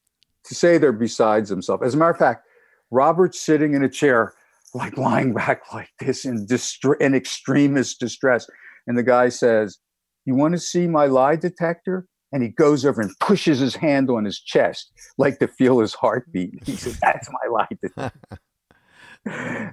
to 0.44 0.54
say 0.54 0.78
they're 0.78 0.92
besides 0.92 1.50
themselves. 1.50 1.82
As 1.84 1.94
a 1.94 1.96
matter 1.96 2.10
of 2.10 2.18
fact, 2.18 2.46
Robert's 2.90 3.40
sitting 3.40 3.74
in 3.74 3.82
a 3.82 3.88
chair, 3.88 4.34
like 4.74 4.96
lying 4.96 5.34
back 5.34 5.72
like 5.72 5.90
this 6.00 6.24
in, 6.24 6.46
distre- 6.46 7.00
in 7.00 7.14
extremist 7.14 8.00
distress. 8.00 8.46
And 8.86 8.96
the 8.96 9.02
guy 9.02 9.28
says, 9.28 9.78
You 10.24 10.34
want 10.34 10.54
to 10.54 10.60
see 10.60 10.86
my 10.86 11.06
lie 11.06 11.36
detector? 11.36 12.06
And 12.32 12.42
he 12.42 12.48
goes 12.48 12.84
over 12.84 13.00
and 13.00 13.10
pushes 13.20 13.58
his 13.58 13.74
hand 13.74 14.10
on 14.10 14.24
his 14.24 14.38
chest, 14.40 14.92
like 15.16 15.38
to 15.38 15.48
feel 15.48 15.78
his 15.78 15.94
heartbeat. 15.94 16.62
He 16.64 16.76
says, 16.76 16.98
"That's 17.02 17.28
my 17.30 17.48
life." 17.50 18.12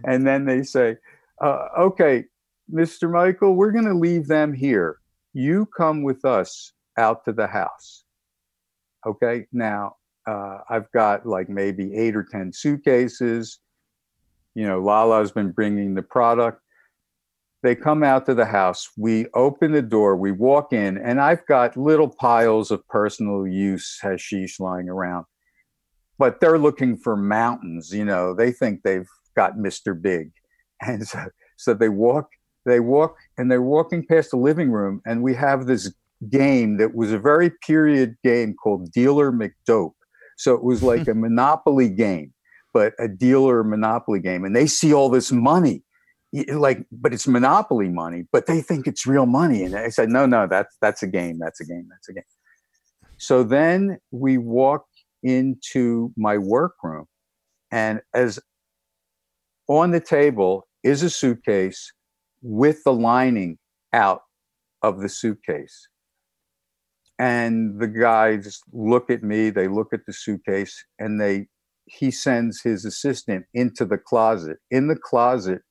and 0.04 0.26
then 0.26 0.46
they 0.46 0.64
say, 0.64 0.98
uh, 1.42 1.68
"Okay, 1.80 2.26
Mr. 2.74 3.12
Michael, 3.12 3.56
we're 3.56 3.72
going 3.72 3.86
to 3.86 3.94
leave 3.94 4.28
them 4.28 4.54
here. 4.54 4.98
You 5.34 5.68
come 5.78 6.04
with 6.04 6.24
us 6.26 6.72
out 6.98 7.26
to 7.26 7.34
the 7.34 7.48
house." 7.48 8.04
Okay, 9.06 9.46
now 9.52 9.96
uh, 10.28 10.60
I've 10.70 10.92
got 10.92 11.26
like 11.26 11.50
maybe 11.50 11.94
eight 11.96 12.16
or 12.16 12.24
ten 12.24 12.52
suitcases. 12.54 13.60
You 14.56 14.66
know, 14.66 14.80
Lala's 14.80 15.32
been 15.32 15.52
bringing 15.52 15.94
the 15.94 16.02
product. 16.02 16.62
They 17.66 17.74
come 17.74 18.04
out 18.04 18.28
to 18.28 18.36
the 18.36 18.46
house. 18.46 18.92
We 18.96 19.26
open 19.34 19.72
the 19.72 19.82
door. 19.82 20.16
We 20.16 20.32
walk 20.32 20.72
in, 20.72 21.00
and 21.00 21.20
I've 21.20 21.44
got 21.48 21.76
little 21.76 22.08
piles 22.08 22.70
of 22.70 22.88
personal 22.90 23.48
use 23.48 23.98
hashish 24.04 24.60
lying 24.60 24.88
around. 24.88 25.26
But 26.20 26.40
they're 26.40 26.60
looking 26.60 26.96
for 26.96 27.18
mountains. 27.18 27.92
You 27.92 28.06
know, 28.06 28.36
they 28.36 28.52
think 28.52 28.84
they've 28.84 29.10
got 29.36 29.56
Mr. 29.56 30.00
Big, 30.00 30.30
and 30.82 31.08
so, 31.08 31.26
so 31.58 31.74
they 31.74 31.90
walk. 31.90 32.30
They 32.68 32.80
walk, 32.80 33.16
and 33.36 33.50
they're 33.50 33.64
walking 33.64 34.06
past 34.06 34.30
the 34.30 34.38
living 34.38 34.70
room, 34.70 35.02
and 35.08 35.24
we 35.24 35.34
have 35.34 35.66
this 35.66 35.92
game 36.30 36.78
that 36.78 36.94
was 36.94 37.12
a 37.12 37.18
very 37.18 37.50
period 37.66 38.16
game 38.24 38.54
called 38.54 38.92
Dealer 38.92 39.32
McDope. 39.32 39.96
So 40.38 40.54
it 40.54 40.64
was 40.64 40.84
like 40.84 41.08
a 41.08 41.16
monopoly 41.16 41.90
game, 41.90 42.32
but 42.76 42.94
a 43.00 43.08
dealer 43.08 43.64
monopoly 43.64 44.20
game. 44.20 44.46
And 44.46 44.56
they 44.56 44.68
see 44.68 44.94
all 44.94 45.10
this 45.10 45.32
money, 45.32 45.82
like, 46.50 46.86
but 46.92 47.14
it's 47.14 47.28
monopoly 47.28 47.90
money, 47.90 48.26
but 48.32 48.46
they 48.46 48.62
think 48.62 48.88
it's 48.88 49.06
real 49.06 49.26
money. 49.26 49.64
And 49.64 49.76
I 49.76 49.90
said, 49.90 50.10
no, 50.10 50.26
no, 50.26 50.48
that's 50.48 50.76
that's 50.82 51.04
a 51.04 51.08
game. 51.08 51.40
That's 51.40 51.60
a 51.62 51.66
game. 51.66 51.88
That's 51.90 52.10
a 52.10 52.14
game. 52.14 52.24
So 53.18 53.44
then 53.44 54.00
we 54.12 54.38
walk 54.38 54.86
into 55.24 56.12
my 56.18 56.38
workroom, 56.38 57.06
and 57.72 58.02
as 58.14 58.40
on 59.68 59.92
the 59.92 60.00
table 60.00 60.68
is 60.84 61.02
a 61.02 61.10
suitcase 61.10 61.92
with 62.42 62.84
the 62.84 62.94
lining 62.94 63.58
out 63.94 64.22
of 64.84 65.02
the 65.02 65.10
suitcase 65.10 65.88
and 67.18 67.80
the 67.80 67.88
guys 67.88 68.60
look 68.74 69.10
at 69.10 69.24
me 69.24 69.50
they 69.50 69.68
look 69.68 69.94
at 69.94 70.02
the 70.06 70.14
suitcase 70.14 70.84
and 71.00 71.20
they 71.20 71.48
he 71.88 72.12
sends 72.12 72.62
his 72.62 72.84
assistant 72.84 73.46
into 73.54 73.86
the 73.86 73.98
closet 73.98 74.58
in 74.70 74.88
the 74.88 74.96
closet 74.96 75.62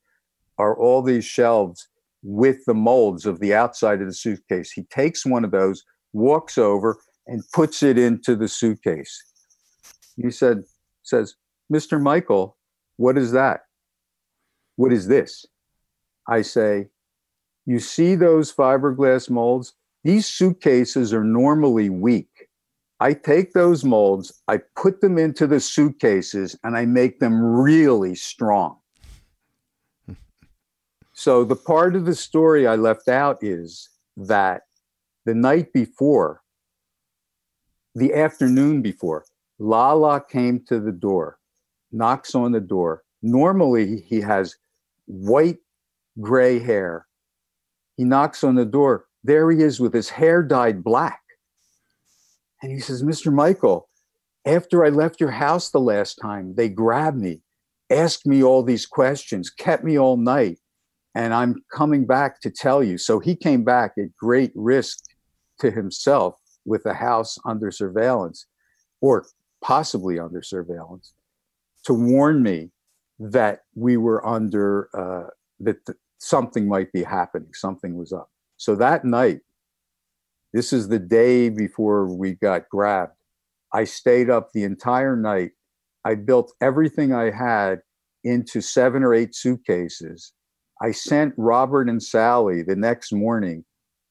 are 0.58 0.76
all 0.76 1.02
these 1.02 1.24
shelves 1.24 1.88
with 2.22 2.64
the 2.66 2.74
molds 2.74 3.26
of 3.26 3.40
the 3.40 3.54
outside 3.54 4.00
of 4.00 4.06
the 4.06 4.14
suitcase. 4.14 4.72
He 4.72 4.84
takes 4.84 5.26
one 5.26 5.44
of 5.44 5.50
those 5.50 5.84
walks 6.12 6.58
over 6.58 6.98
and 7.26 7.42
puts 7.52 7.82
it 7.82 7.98
into 7.98 8.36
the 8.36 8.48
suitcase. 8.48 9.22
He 10.16 10.30
said 10.30 10.62
says 11.02 11.34
mr 11.72 12.00
michael 12.00 12.56
what 12.96 13.18
is 13.18 13.32
that? 13.32 13.62
What 14.76 14.92
is 14.92 15.06
this? 15.08 15.44
I 16.28 16.42
say 16.42 16.88
you 17.66 17.78
see 17.78 18.14
those 18.14 18.52
fiberglass 18.52 19.28
molds? 19.28 19.74
These 20.04 20.26
suitcases 20.26 21.12
are 21.12 21.24
normally 21.24 21.88
weak. 21.90 22.48
I 23.00 23.12
take 23.14 23.52
those 23.52 23.84
molds, 23.84 24.42
I 24.48 24.60
put 24.76 25.00
them 25.00 25.18
into 25.18 25.46
the 25.46 25.60
suitcases, 25.60 26.56
and 26.62 26.76
I 26.76 26.86
make 26.86 27.18
them 27.18 27.42
really 27.42 28.14
strong. 28.14 28.78
So, 31.14 31.44
the 31.44 31.56
part 31.56 31.96
of 31.96 32.04
the 32.04 32.14
story 32.14 32.66
I 32.66 32.76
left 32.76 33.08
out 33.08 33.38
is 33.42 33.88
that 34.16 34.62
the 35.24 35.34
night 35.34 35.72
before, 35.72 36.42
the 37.94 38.14
afternoon 38.14 38.82
before, 38.82 39.24
Lala 39.58 40.20
came 40.20 40.60
to 40.66 40.80
the 40.80 40.92
door, 40.92 41.38
knocks 41.92 42.34
on 42.34 42.52
the 42.52 42.60
door. 42.60 43.04
Normally, 43.22 44.00
he 44.00 44.20
has 44.20 44.56
white 45.06 45.58
gray 46.20 46.58
hair. 46.58 47.06
He 47.96 48.04
knocks 48.04 48.44
on 48.44 48.56
the 48.56 48.64
door 48.66 49.06
there 49.24 49.50
he 49.50 49.62
is 49.62 49.80
with 49.80 49.94
his 49.94 50.10
hair 50.10 50.42
dyed 50.42 50.84
black. 50.84 51.20
And 52.62 52.70
he 52.70 52.78
says, 52.78 53.02
Mr. 53.02 53.32
Michael, 53.32 53.88
after 54.44 54.84
I 54.84 54.90
left 54.90 55.18
your 55.18 55.30
house 55.30 55.70
the 55.70 55.80
last 55.80 56.16
time, 56.16 56.54
they 56.54 56.68
grabbed 56.68 57.18
me, 57.18 57.40
asked 57.88 58.26
me 58.26 58.44
all 58.44 58.62
these 58.62 58.84
questions, 58.84 59.48
kept 59.48 59.82
me 59.82 59.98
all 59.98 60.18
night, 60.18 60.58
and 61.14 61.32
I'm 61.32 61.62
coming 61.72 62.06
back 62.06 62.40
to 62.40 62.50
tell 62.50 62.82
you. 62.82 62.98
So 62.98 63.18
he 63.18 63.36
came 63.36 63.64
back 63.64 63.92
at 63.98 64.16
great 64.16 64.52
risk 64.54 64.98
to 65.60 65.70
himself 65.70 66.40
with 66.64 66.82
the 66.82 66.94
house 66.94 67.38
under 67.44 67.70
surveillance 67.70 68.46
or 69.00 69.26
possibly 69.62 70.18
under 70.18 70.42
surveillance 70.42 71.12
to 71.84 71.94
warn 71.94 72.42
me 72.42 72.70
that 73.18 73.60
we 73.74 73.96
were 73.96 74.26
under, 74.26 74.88
uh, 74.94 75.30
that 75.60 75.84
th- 75.86 75.98
something 76.18 76.66
might 76.66 76.92
be 76.92 77.02
happening, 77.02 77.52
something 77.52 77.96
was 77.96 78.12
up. 78.12 78.30
So 78.56 78.74
that 78.76 79.04
night, 79.04 79.40
this 80.52 80.72
is 80.72 80.88
the 80.88 80.98
day 80.98 81.48
before 81.48 82.06
we 82.06 82.32
got 82.34 82.68
grabbed. 82.68 83.12
I 83.72 83.84
stayed 83.84 84.30
up 84.30 84.52
the 84.52 84.64
entire 84.64 85.16
night. 85.16 85.50
I 86.04 86.14
built 86.14 86.52
everything 86.60 87.12
I 87.12 87.30
had 87.30 87.80
into 88.22 88.60
seven 88.60 89.02
or 89.02 89.14
eight 89.14 89.34
suitcases. 89.34 90.32
I 90.82 90.92
sent 90.92 91.34
Robert 91.36 91.88
and 91.88 92.02
Sally 92.02 92.62
the 92.62 92.76
next 92.76 93.12
morning 93.12 93.64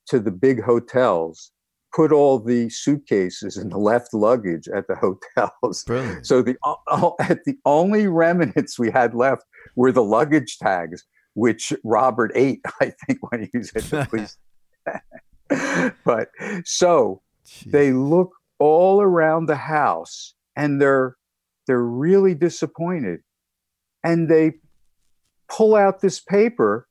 to 0.08 0.20
the 0.20 0.32
big 0.32 0.64
hotels, 0.64 1.52
put 1.94 2.12
all 2.12 2.40
the 2.40 2.70
suitcases 2.70 3.58
and 3.58 3.72
the 3.72 3.78
left 3.92 4.14
luggage 4.14 4.68
at 4.74 4.88
the 4.88 4.96
hotels. 4.96 5.84
Brilliant. 5.86 6.26
So 6.26 6.42
the, 6.42 6.56
uh, 6.64 7.12
the 7.46 7.58
only 7.66 8.08
remnants 8.08 8.80
we 8.80 8.92
had 8.92 9.14
left 9.14 9.44
were 9.76 9.92
the 9.92 10.04
luggage 10.04 10.58
tags 10.58 11.06
which 11.34 11.74
Robert 11.84 12.32
ate, 12.36 12.62
I 12.82 12.94
think, 13.06 13.32
when 13.32 13.50
he 13.52 13.58
was 13.58 13.72
at 13.76 13.84
the 13.84 14.08
police. 14.10 14.38
but 16.06 16.30
so 16.66 17.22
Jeez. 17.46 17.72
they 17.72 17.92
look 17.92 18.32
all 18.60 19.02
around 19.02 19.48
the 19.48 19.56
house 19.56 20.36
and 20.56 20.82
they're 20.82 21.18
they're 21.68 21.82
really 21.82 22.36
disappointed. 22.36 23.22
And 24.04 24.30
they 24.30 24.54
pull 25.54 25.76
out 25.76 26.02
this 26.02 26.20
paper. 26.20 26.88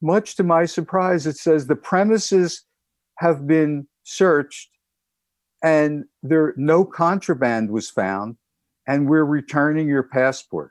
Much 0.00 0.36
to 0.36 0.44
my 0.44 0.64
surprise, 0.64 1.26
it 1.26 1.36
says 1.36 1.66
the 1.66 1.74
premises 1.74 2.62
have 3.16 3.46
been 3.48 3.88
searched 4.04 4.70
and 5.62 6.04
there 6.22 6.54
no 6.56 6.84
contraband 6.84 7.68
was 7.68 7.90
found 7.90 8.36
and 8.86 9.08
we're 9.08 9.24
returning 9.24 9.88
your 9.88 10.04
passport. 10.04 10.70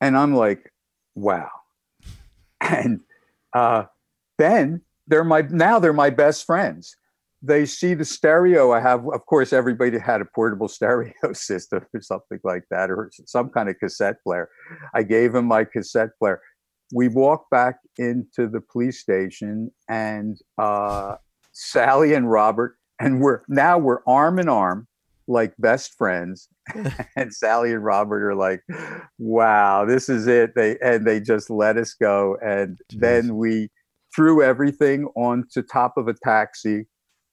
And 0.00 0.16
I'm 0.16 0.34
like, 0.34 0.72
wow. 1.14 1.50
And 2.62 3.00
uh, 3.52 3.84
then 4.38 4.80
they're 5.06 5.22
my 5.22 5.42
now 5.42 5.78
they're 5.78 5.92
my 5.92 6.10
best 6.10 6.46
friends. 6.46 6.96
They 7.42 7.66
see 7.66 7.94
the 7.94 8.04
stereo 8.04 8.72
I 8.72 8.80
have. 8.80 9.06
Of 9.12 9.26
course, 9.26 9.52
everybody 9.52 9.98
had 9.98 10.20
a 10.20 10.24
portable 10.24 10.68
stereo 10.76 11.12
system 11.32 11.84
or 11.94 12.00
something 12.00 12.40
like 12.44 12.64
that, 12.70 12.90
or 12.90 13.10
some 13.26 13.50
kind 13.50 13.68
of 13.68 13.78
cassette 13.78 14.22
player. 14.22 14.48
I 14.94 15.02
gave 15.02 15.32
them 15.32 15.46
my 15.46 15.64
cassette 15.64 16.10
player. 16.18 16.40
We 16.92 17.08
walk 17.08 17.46
back 17.50 17.76
into 17.98 18.48
the 18.48 18.60
police 18.60 19.00
station, 19.00 19.70
and 19.88 20.38
uh, 20.58 21.16
Sally 21.52 22.14
and 22.14 22.30
Robert, 22.30 22.76
and 23.00 23.20
we're 23.20 23.42
now 23.48 23.78
we're 23.78 24.00
arm 24.06 24.38
in 24.38 24.48
arm 24.48 24.86
like 25.28 25.52
best 25.58 25.94
friends 25.98 26.48
and 27.16 27.32
Sally 27.32 27.72
and 27.72 27.84
Robert 27.84 28.24
are 28.24 28.34
like, 28.34 28.62
"Wow, 29.18 29.84
this 29.84 30.08
is 30.08 30.26
it." 30.26 30.54
They 30.54 30.78
and 30.78 31.06
they 31.06 31.20
just 31.20 31.50
let 31.50 31.76
us 31.76 31.94
go, 31.94 32.36
and 32.44 32.78
Jeez. 32.92 33.00
then 33.00 33.36
we 33.36 33.70
threw 34.14 34.42
everything 34.42 35.06
onto 35.16 35.62
top 35.62 35.96
of 35.96 36.08
a 36.08 36.14
taxi, 36.24 36.86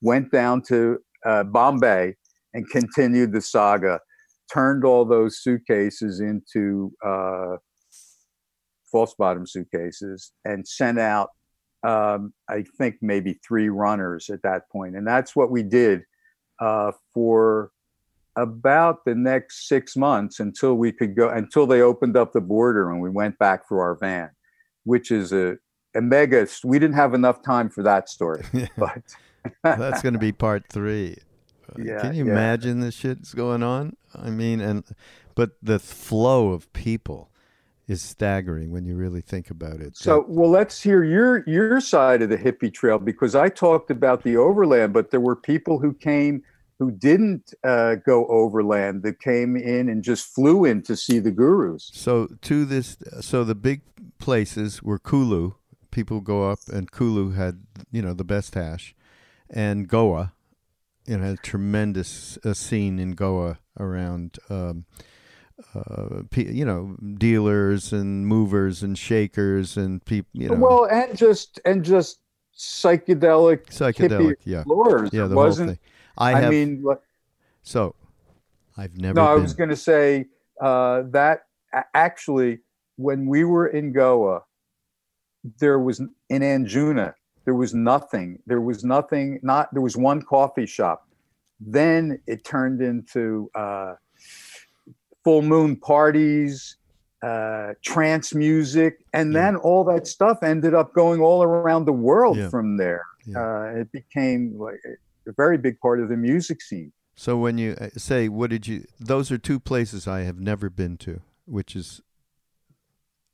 went 0.04 0.32
down 0.32 0.62
to 0.62 1.00
uh, 1.26 1.44
Bombay, 1.44 2.16
and 2.54 2.70
continued 2.70 3.32
the 3.32 3.42
saga. 3.42 4.00
Turned 4.52 4.86
all 4.86 5.06
those 5.06 5.40
suitcases 5.40 6.20
into 6.20 6.92
uh, 7.04 7.56
false 8.92 9.16
bottom 9.18 9.48
suitcases 9.48 10.32
and 10.46 10.68
sent 10.68 11.00
out, 11.00 11.30
um, 11.84 12.34
I 12.48 12.64
think 12.78 12.98
maybe 13.02 13.40
three 13.46 13.70
runners 13.70 14.30
at 14.30 14.44
that 14.44 14.70
point, 14.70 14.96
and 14.96 15.08
that's 15.08 15.36
what 15.36 15.50
we 15.50 15.64
did 15.64 16.04
uh, 16.60 16.92
for 17.14 17.72
about 18.36 19.06
the 19.06 19.16
next 19.16 19.68
six 19.68 19.96
months 19.96 20.40
until 20.40 20.76
we 20.76 20.92
could 20.92 21.16
go 21.16 21.30
until 21.30 21.68
they 21.68 21.82
opened 21.82 22.18
up 22.18 22.34
the 22.34 22.42
border 22.42 22.90
and 22.90 23.00
we 23.00 23.10
went 23.10 23.38
back 23.38 23.68
for 23.68 23.82
our 23.82 23.96
van, 23.96 24.30
which 24.86 25.12
is 25.12 25.34
a, 25.34 25.56
a 25.96 26.02
mega. 26.02 26.48
We 26.64 26.80
didn't 26.80 26.96
have 26.96 27.14
enough 27.14 27.44
time 27.44 27.70
for 27.70 27.84
that 27.84 28.10
story, 28.10 28.44
but 28.78 29.04
that's 29.64 30.02
going 30.02 30.14
to 30.14 30.20
be 30.20 30.32
part 30.48 30.64
three. 30.70 31.18
Uh, 31.70 31.82
yeah, 31.82 32.02
Can 32.02 32.16
you 32.16 32.26
yeah. 32.26 32.32
imagine 32.32 32.80
the 32.80 32.92
shit's 32.92 33.34
going 33.34 33.64
on? 33.64 33.96
I 34.16 34.30
mean, 34.30 34.62
and 34.62 34.84
but 35.36 35.52
the 35.62 35.80
flow 35.80 36.50
of 36.50 36.72
people 36.74 37.30
is 37.88 38.02
staggering 38.02 38.72
when 38.72 38.86
you 38.86 38.96
really 38.96 39.22
think 39.22 39.50
about 39.50 39.82
it. 39.82 39.98
So, 39.98 40.26
well, 40.28 40.50
let's 40.50 40.82
hear 40.82 41.04
your 41.04 41.44
your 41.48 41.82
side 41.82 42.22
of 42.22 42.30
the 42.30 42.38
hippie 42.38 42.74
trail 42.74 43.00
because 43.00 43.36
I 43.36 43.50
talked 43.50 43.92
about 43.92 44.24
the 44.24 44.38
overland, 44.38 44.94
but 44.94 45.12
there 45.12 45.20
were 45.20 45.36
people 45.36 45.80
who 45.80 45.94
came 45.94 46.44
who 46.80 46.92
didn't 46.92 47.54
uh, 47.64 47.96
go 47.96 48.26
overland 48.28 49.04
that 49.04 49.20
came 49.20 49.56
in 49.56 49.90
and 49.90 50.04
just 50.04 50.34
flew 50.34 50.66
in 50.66 50.82
to 50.84 50.96
see 50.96 51.20
the 51.20 51.32
gurus. 51.32 51.92
So 51.94 52.28
to 52.42 52.66
this, 52.66 52.98
so 53.22 53.44
the 53.44 53.56
big 53.56 53.82
places 54.18 54.82
were 54.82 55.00
Kulu. 55.00 55.54
People 55.92 56.22
go 56.22 56.50
up, 56.50 56.60
and 56.72 56.92
Kulu 56.92 57.32
had 57.32 57.64
you 57.92 58.02
know 58.02 58.14
the 58.14 58.24
best 58.24 58.56
hash, 58.56 58.96
and 59.54 59.88
Goa, 59.88 60.34
you 61.06 61.18
know, 61.18 61.34
a 61.34 61.38
tremendous 61.38 62.38
uh, 62.44 62.54
scene 62.54 63.00
in 63.00 63.12
Goa 63.12 63.60
around 63.80 64.38
um, 64.50 64.86
uh, 65.76 66.24
you 66.36 66.66
know, 66.66 66.98
dealers 67.18 67.94
and 67.94 68.28
movers 68.28 68.84
and 68.84 68.98
shakers 68.98 69.78
and 69.78 70.04
people. 70.04 70.30
You 70.34 70.50
know, 70.50 70.56
well, 70.56 70.86
and 70.86 71.18
just 71.18 71.60
and 71.66 71.84
just 71.84 72.20
psychedelic, 72.58 73.68
psychedelic, 73.68 74.36
yeah, 74.44 74.60
explorers. 74.60 75.10
yeah, 75.14 75.28
the 75.28 75.36
wasn't, 75.36 75.70
whole 75.70 75.76
thing. 75.76 75.80
I, 76.18 76.32
have, 76.32 76.46
I 76.46 76.50
mean, 76.50 76.86
so 77.62 77.96
I've 78.78 78.98
never. 78.98 79.16
No, 79.16 79.26
I 79.26 79.36
was 79.36 79.54
going 79.54 79.70
to 79.70 79.76
say 79.76 80.26
uh, 80.60 81.04
that 81.12 81.46
actually, 81.94 82.60
when 82.98 83.28
we 83.28 83.44
were 83.44 83.68
in 83.68 83.94
Goa, 83.94 84.42
there 85.60 85.80
was 85.80 86.00
in 86.00 86.42
Anjuna, 86.42 87.14
there 87.46 87.56
was 87.56 87.74
nothing. 87.74 88.40
There 88.46 88.62
was 88.62 88.84
nothing. 88.84 89.40
Not 89.44 89.74
there 89.74 89.82
was 89.82 89.98
one 89.98 90.22
coffee 90.22 90.66
shop. 90.66 91.08
Then 91.60 92.20
it 92.28 92.44
turned 92.44 92.82
into 92.82 93.50
uh, 93.56 93.96
full 95.24 95.42
moon 95.42 95.76
parties, 95.76 96.78
uh, 97.22 97.74
trance 97.82 98.34
music, 98.34 99.06
and 99.14 99.32
Yeah. 99.34 99.40
then 99.42 99.56
all 99.58 99.84
that 99.86 100.08
stuff 100.08 100.44
ended 100.44 100.74
up 100.74 100.94
going 100.94 101.22
all 101.22 101.44
around 101.44 101.86
the 101.86 101.94
world 101.94 102.38
Yeah. 102.38 102.50
from 102.50 102.78
there. 102.78 103.04
Yeah. 103.26 103.40
Uh, 103.40 103.64
it 103.82 103.92
became 103.92 104.58
like 104.58 104.82
a 105.28 105.32
very 105.38 105.58
big 105.58 105.80
part 105.80 106.02
of 106.02 106.10
the 106.10 106.18
music 106.18 106.62
scene. 106.62 106.92
So 107.16 107.38
when 107.38 107.58
you 107.58 107.74
uh, 107.80 107.90
say, 107.96 108.28
"What 108.28 108.50
did 108.50 108.68
you?" 108.68 108.86
Those 109.00 109.32
are 109.32 109.38
two 109.38 109.60
places 109.60 110.08
I 110.08 110.22
have 110.22 110.40
never 110.40 110.70
been 110.70 110.98
to, 110.98 111.22
which 111.46 111.76
is, 111.76 112.02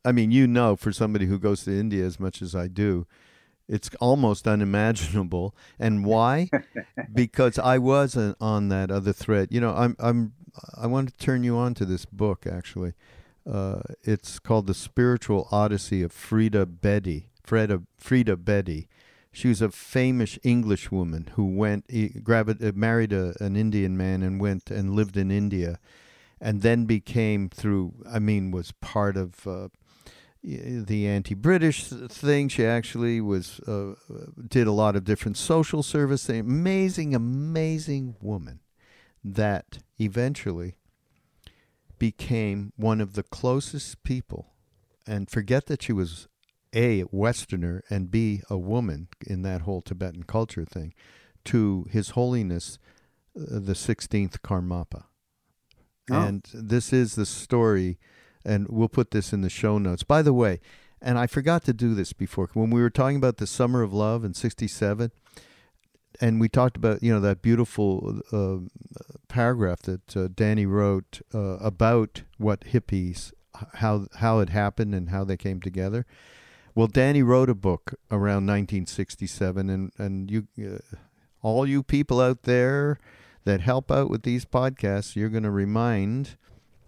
I 0.06 0.12
mean, 0.12 0.32
you 0.32 0.46
know, 0.48 0.76
for 0.76 0.92
somebody 0.92 1.26
who 1.26 1.40
goes 1.40 1.64
to 1.64 1.72
India 1.72 2.06
as 2.06 2.20
much 2.20 2.42
as 2.42 2.54
I 2.54 2.68
do, 2.68 3.08
it's 3.70 3.90
almost 4.02 4.48
unimaginable. 4.48 5.56
And 5.80 6.04
why? 6.12 6.50
because 7.14 7.58
I 7.58 7.78
was 7.78 8.18
uh, 8.18 8.34
on 8.42 8.70
that 8.70 8.92
other 8.92 9.14
thread. 9.14 9.50
You 9.52 9.62
know, 9.62 9.74
I'm 9.74 9.96
I'm 10.00 10.34
I 10.76 10.88
want 10.88 11.10
to 11.10 11.18
turn 11.18 11.44
you 11.44 11.56
on 11.56 11.74
to 11.76 11.86
this 11.86 12.06
book 12.06 12.46
actually. 12.46 12.94
Uh, 13.50 13.80
it's 14.04 14.38
called 14.40 14.68
The 14.68 14.74
Spiritual 14.74 15.48
Odyssey 15.52 16.04
of 16.04 16.12
Frida 16.12 16.66
Bedi. 16.66 17.26
Frida 17.44 17.84
Frida 17.98 18.36
Bedi. 18.36 18.88
She 19.32 19.48
was 19.48 19.62
a 19.62 19.70
famous 19.70 20.38
English 20.44 20.92
woman 20.92 21.30
who 21.36 21.46
went, 21.46 21.86
he 21.88 22.10
gravid, 22.10 22.64
uh, 22.64 22.72
married 22.76 23.14
a, 23.14 23.36
an 23.42 23.56
Indian 23.56 23.96
man 23.96 24.24
and 24.24 24.42
went 24.42 24.72
and 24.72 24.96
lived 24.96 25.16
in 25.16 25.30
India, 25.30 25.80
and 26.42 26.62
then 26.62 26.86
became 26.86 27.48
through. 27.48 27.94
I 28.12 28.20
mean, 28.20 28.52
was 28.52 28.72
part 28.82 29.16
of 29.16 29.48
uh, 29.48 29.70
the 30.44 31.08
anti-British 31.08 31.86
thing. 31.86 32.50
She 32.50 32.66
actually 32.66 33.22
was 33.22 33.60
uh, 33.62 33.96
did 34.48 34.68
a 34.68 34.72
lot 34.72 34.96
of 34.96 35.04
different 35.04 35.38
social 35.38 35.84
service. 35.84 36.26
thing. 36.26 36.40
Amazing, 36.40 37.14
amazing 37.14 38.16
woman 38.22 38.60
that 39.24 39.80
eventually 40.00 40.76
became 41.98 42.72
one 42.78 43.02
of 43.02 43.14
the 43.14 43.24
closest 43.24 44.04
people. 44.04 44.54
And 45.06 45.30
forget 45.30 45.66
that 45.66 45.84
she 45.84 45.92
was 45.92 46.28
a 46.74 47.04
Westerner 47.12 47.84
and 47.90 48.12
B 48.12 48.42
a 48.50 48.58
woman 48.58 49.08
in 49.26 49.42
that 49.42 49.62
whole 49.62 49.82
Tibetan 49.82 50.24
culture 50.24 50.66
thing, 50.66 50.94
to 51.46 51.88
His 51.90 52.12
Holiness 52.12 52.78
uh, 53.36 53.60
the 53.60 53.76
Sixteenth 53.76 54.42
Karmapa. 54.42 55.06
Oh. 56.12 56.22
And 56.22 56.46
this 56.54 56.94
is 56.94 57.16
the 57.16 57.26
story, 57.26 57.98
and 58.46 58.68
we'll 58.70 58.90
put 58.90 59.12
this 59.12 59.34
in 59.34 59.42
the 59.42 59.50
show 59.50 59.78
notes. 59.78 60.04
By 60.04 60.22
the 60.22 60.34
way, 60.34 60.60
and 61.02 61.18
I 61.18 61.28
forgot 61.28 61.64
to 61.66 61.74
do 61.74 61.94
this 61.94 62.14
before 62.14 62.50
when 62.54 62.70
we 62.70 62.82
were 62.82 62.90
talking 62.90 63.18
about 63.18 63.38
the 63.38 63.48
Summer 63.48 63.82
of 63.82 63.94
Love 63.94 64.24
in 64.24 64.34
'67, 64.34 65.12
and 66.20 66.40
we 66.40 66.50
talked 66.50 66.78
about 66.78 67.02
you 67.04 67.14
know 67.14 67.20
that 67.22 67.42
beautiful 67.42 68.22
uh, 68.32 68.58
paragraph 69.28 69.82
that 69.84 70.18
uh, 70.18 70.28
Danny 70.34 70.66
wrote 70.66 71.22
uh, 71.34 71.58
about 71.58 72.24
what 72.38 72.62
hippies 72.62 73.32
how 73.76 74.08
how 74.16 74.40
it 74.40 74.50
happened 74.50 74.94
and 74.94 75.10
how 75.10 75.24
they 75.24 75.38
came 75.38 75.62
together. 75.62 76.06
Well, 76.76 76.88
Danny 76.88 77.24
wrote 77.24 77.50
a 77.50 77.56
book 77.56 77.96
around 78.12 78.46
1967, 78.48 79.70
and 79.70 79.92
and 79.98 80.32
you, 80.32 80.48
uh, 80.60 80.98
all 81.42 81.68
you 81.68 81.84
people 81.84 82.22
out 82.22 82.44
there 82.44 83.00
that 83.46 83.62
help 83.62 83.92
out 83.92 84.10
with 84.10 84.24
these 84.24 84.46
podcasts, 84.46 85.16
you're 85.16 85.30
going 85.30 85.44
to 85.44 85.52
remind 85.52 86.38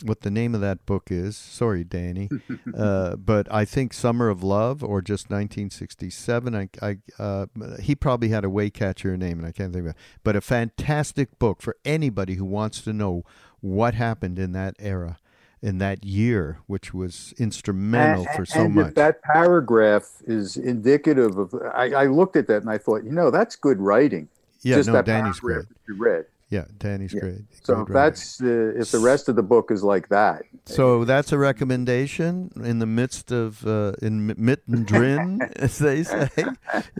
what 0.03 0.21
the 0.21 0.31
name 0.31 0.55
of 0.55 0.61
that 0.61 0.85
book 0.85 1.07
is. 1.11 1.35
Sorry, 1.37 1.83
Danny, 1.83 2.29
uh, 2.77 3.15
but 3.15 3.51
I 3.51 3.65
think 3.65 3.93
Summer 3.93 4.29
of 4.29 4.43
Love 4.43 4.83
or 4.83 5.01
just 5.01 5.29
1967. 5.29 6.55
I, 6.55 6.69
I 6.81 6.97
uh, 7.19 7.45
he 7.79 7.95
probably 7.95 8.29
had 8.29 8.43
a 8.45 8.47
Waycatcher 8.47 9.17
name, 9.17 9.39
and 9.39 9.47
I 9.47 9.51
can't 9.51 9.73
think 9.73 9.85
of 9.85 9.91
it. 9.91 9.95
But 10.23 10.35
a 10.35 10.41
fantastic 10.41 11.37
book 11.39 11.61
for 11.61 11.75
anybody 11.85 12.35
who 12.35 12.45
wants 12.45 12.81
to 12.81 12.93
know 12.93 13.23
what 13.59 13.93
happened 13.93 14.39
in 14.39 14.51
that 14.53 14.75
era, 14.79 15.17
in 15.61 15.77
that 15.77 16.03
year, 16.03 16.59
which 16.67 16.93
was 16.93 17.33
instrumental 17.37 18.25
And- 18.27 18.35
for 18.35 18.45
so 18.45 18.61
and 18.65 18.75
much. 18.75 18.93
That 18.95 19.21
paragraph 19.21 20.09
is 20.25 20.57
indicative 20.57 21.37
of. 21.37 21.53
I, 21.73 21.91
I 21.91 22.05
looked 22.07 22.35
at 22.35 22.47
that 22.47 22.61
and 22.61 22.69
I 22.69 22.77
thought, 22.77 23.03
you 23.03 23.11
know, 23.11 23.29
that's 23.31 23.55
good 23.55 23.79
writing. 23.79 24.27
yeah, 24.63 24.75
just 24.77 24.87
no, 24.87 24.93
that 24.93 25.05
Danny's 25.05 25.39
paragraph 25.39 25.67
great. 25.67 25.77
you 25.87 25.95
read. 26.03 26.25
Yeah, 26.51 26.65
Danny's 26.77 27.13
Yeah. 27.13 27.21
great. 27.21 27.41
So 27.63 27.75
Great 27.75 27.87
if 27.87 27.93
that's 27.93 28.41
uh, 28.41 28.73
if 28.75 28.91
the 28.91 28.99
rest 28.99 29.29
of 29.29 29.37
the 29.37 29.41
book 29.43 29.71
is 29.71 29.83
like 29.83 30.09
that, 30.09 30.43
So 30.65 31.05
that's 31.05 31.31
a 31.31 31.37
recommendation 31.37 32.51
in 32.61 32.79
the 32.79 32.85
midst 32.85 33.31
of 33.31 33.65
uh, 33.65 33.93
in 34.01 34.35
mittendrin, 34.35 35.49
as 35.55 35.79
they 35.79 36.03
say 36.03 36.29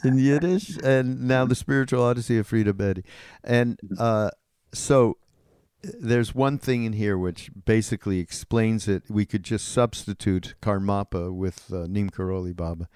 in 0.06 0.18
Yiddish, 0.18 0.78
and 0.82 1.28
now 1.28 1.46
the 1.46 1.56
spiritual 1.56 2.02
odyssey 2.02 2.38
of 2.38 2.48
Frida 2.48 2.74
Bedi. 2.74 3.04
And 3.44 3.78
uh, 4.00 4.30
so 4.74 5.18
there's 5.84 6.34
one 6.34 6.58
thing 6.58 6.86
in 6.86 6.94
here 6.94 7.18
which 7.18 7.52
basically 7.66 8.20
explains 8.20 8.88
it. 8.88 9.04
We 9.10 9.26
could 9.26 9.44
just 9.44 9.68
substitute 9.68 10.56
Karmapa 10.62 11.34
with 11.34 11.74
uh, 11.74 11.88
Neem 11.90 12.10
Karoli 12.10 12.56
Baba. 12.56 12.88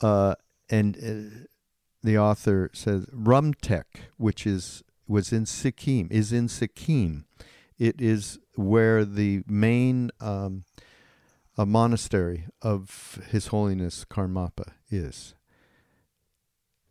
Uh, 0.00 0.34
and 0.70 0.96
uh, 0.96 1.44
the 2.02 2.16
author 2.16 2.70
says 2.72 3.04
Rumtek, 3.06 4.08
which 4.16 4.46
is 4.46 4.82
was 5.08 5.32
in 5.32 5.46
Sikkim, 5.46 6.08
is 6.10 6.32
in 6.32 6.48
Sikkim. 6.48 7.24
It 7.78 8.00
is 8.00 8.38
where 8.54 9.04
the 9.04 9.42
main 9.46 10.10
um, 10.20 10.64
a 11.56 11.66
monastery 11.66 12.46
of 12.62 13.18
His 13.30 13.48
Holiness 13.48 14.04
Karmapa 14.04 14.72
is. 14.90 15.34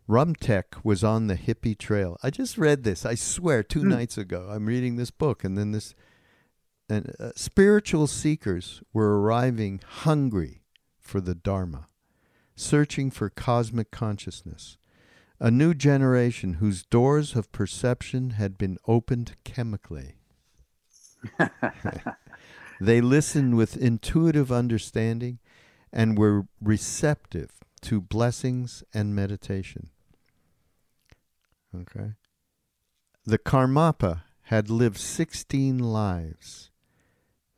Rumtek 0.09 0.83
was 0.83 1.03
on 1.03 1.27
the 1.27 1.35
hippie 1.35 1.77
trail. 1.77 2.17
I 2.23 2.29
just 2.29 2.57
read 2.57 2.83
this. 2.83 3.05
I 3.05 3.15
swear, 3.15 3.61
two 3.63 3.81
Hmm. 3.81 3.89
nights 3.89 4.17
ago. 4.17 4.47
I'm 4.49 4.65
reading 4.65 4.95
this 4.95 5.11
book, 5.11 5.43
and 5.43 5.57
then 5.57 5.71
this, 5.71 5.93
and 6.89 7.13
uh, 7.19 7.31
spiritual 7.35 8.07
seekers 8.07 8.81
were 8.93 9.19
arriving 9.21 9.81
hungry 9.85 10.63
for 10.99 11.19
the 11.19 11.35
Dharma, 11.35 11.87
searching 12.55 13.11
for 13.11 13.29
cosmic 13.29 13.91
consciousness, 13.91 14.77
a 15.39 15.51
new 15.51 15.73
generation 15.73 16.55
whose 16.55 16.83
doors 16.83 17.35
of 17.35 17.51
perception 17.51 18.31
had 18.31 18.57
been 18.57 18.77
opened 18.87 19.35
chemically. 19.43 20.15
they 22.81 23.01
listened 23.01 23.55
with 23.55 23.77
intuitive 23.77 24.51
understanding 24.51 25.39
and 25.91 26.17
were 26.17 26.47
receptive 26.61 27.51
to 27.81 28.01
blessings 28.01 28.83
and 28.93 29.15
meditation. 29.15 29.89
Okay. 31.75 32.13
The 33.25 33.37
Karmapa 33.37 34.23
had 34.43 34.69
lived 34.69 34.97
16 34.97 35.79
lives 35.79 36.71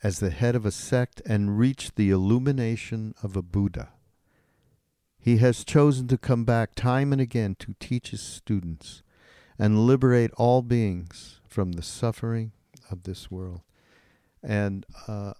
as 0.01 0.19
the 0.19 0.31
head 0.31 0.55
of 0.55 0.65
a 0.65 0.71
sect 0.71 1.21
and 1.25 1.57
reached 1.57 1.95
the 1.95 2.09
illumination 2.09 3.13
of 3.21 3.35
a 3.35 3.41
Buddha. 3.41 3.89
He 5.19 5.37
has 5.37 5.63
chosen 5.63 6.07
to 6.07 6.17
come 6.17 6.45
back 6.45 6.75
time 6.75 7.11
and 7.11 7.21
again 7.21 7.55
to 7.59 7.75
teach 7.79 8.11
his 8.11 8.21
students 8.21 9.03
and 9.57 9.85
liberate 9.85 10.31
all 10.37 10.61
beings 10.61 11.41
from 11.47 11.73
the 11.73 11.83
suffering 11.83 12.53
of 12.89 13.03
this 13.03 13.29
world. 13.29 13.61
And 14.41 14.85
uh, 15.07 15.33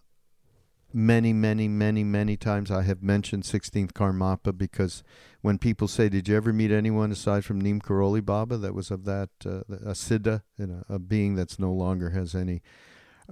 many, 0.94 1.32
many, 1.32 1.68
many, 1.68 2.04
many 2.04 2.36
times 2.36 2.70
I 2.70 2.82
have 2.84 3.02
mentioned 3.02 3.44
16th 3.44 3.94
Karmapa 3.94 4.58
because 4.58 5.04
when 5.42 5.58
people 5.58 5.88
say, 5.88 6.10
Did 6.10 6.28
you 6.28 6.36
ever 6.36 6.52
meet 6.52 6.72
anyone 6.72 7.12
aside 7.12 7.46
from 7.46 7.62
Neem 7.62 7.80
Karoli 7.80 8.24
Baba 8.24 8.58
that 8.58 8.74
was 8.74 8.92
of 8.92 9.06
that, 9.06 9.30
uh, 9.46 9.62
a 9.70 9.94
Siddha, 9.94 10.42
you 10.58 10.68
know, 10.68 10.84
a 10.90 11.00
being 11.00 11.36
that's 11.36 11.58
no 11.58 11.72
longer 11.72 12.10
has 12.10 12.36
any 12.36 12.62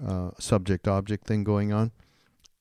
uh, 0.02 0.32
subject 0.40 0.88
object 0.88 1.28
thing 1.28 1.44
going 1.44 1.74
on? 1.74 1.92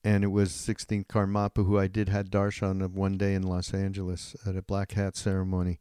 And 0.07 0.23
it 0.23 0.27
was 0.27 0.51
16th 0.53 1.07
Karmapa 1.07 1.65
who 1.65 1.77
I 1.77 1.87
did 1.87 2.07
had 2.07 2.31
darshan 2.31 2.81
of 2.81 2.95
one 2.95 3.17
day 3.17 3.33
in 3.33 3.43
Los 3.43 3.73
Angeles 3.73 4.37
at 4.45 4.55
a 4.55 4.61
black 4.61 4.93
hat 4.93 5.17
ceremony. 5.17 5.79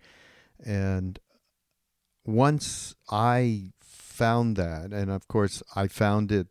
And 0.65 1.21
once 2.25 2.97
I 3.09 3.71
found 3.81 4.57
that, 4.57 4.93
and 4.93 5.13
of 5.13 5.29
course 5.29 5.63
I 5.77 5.87
found 5.87 6.33
it, 6.33 6.49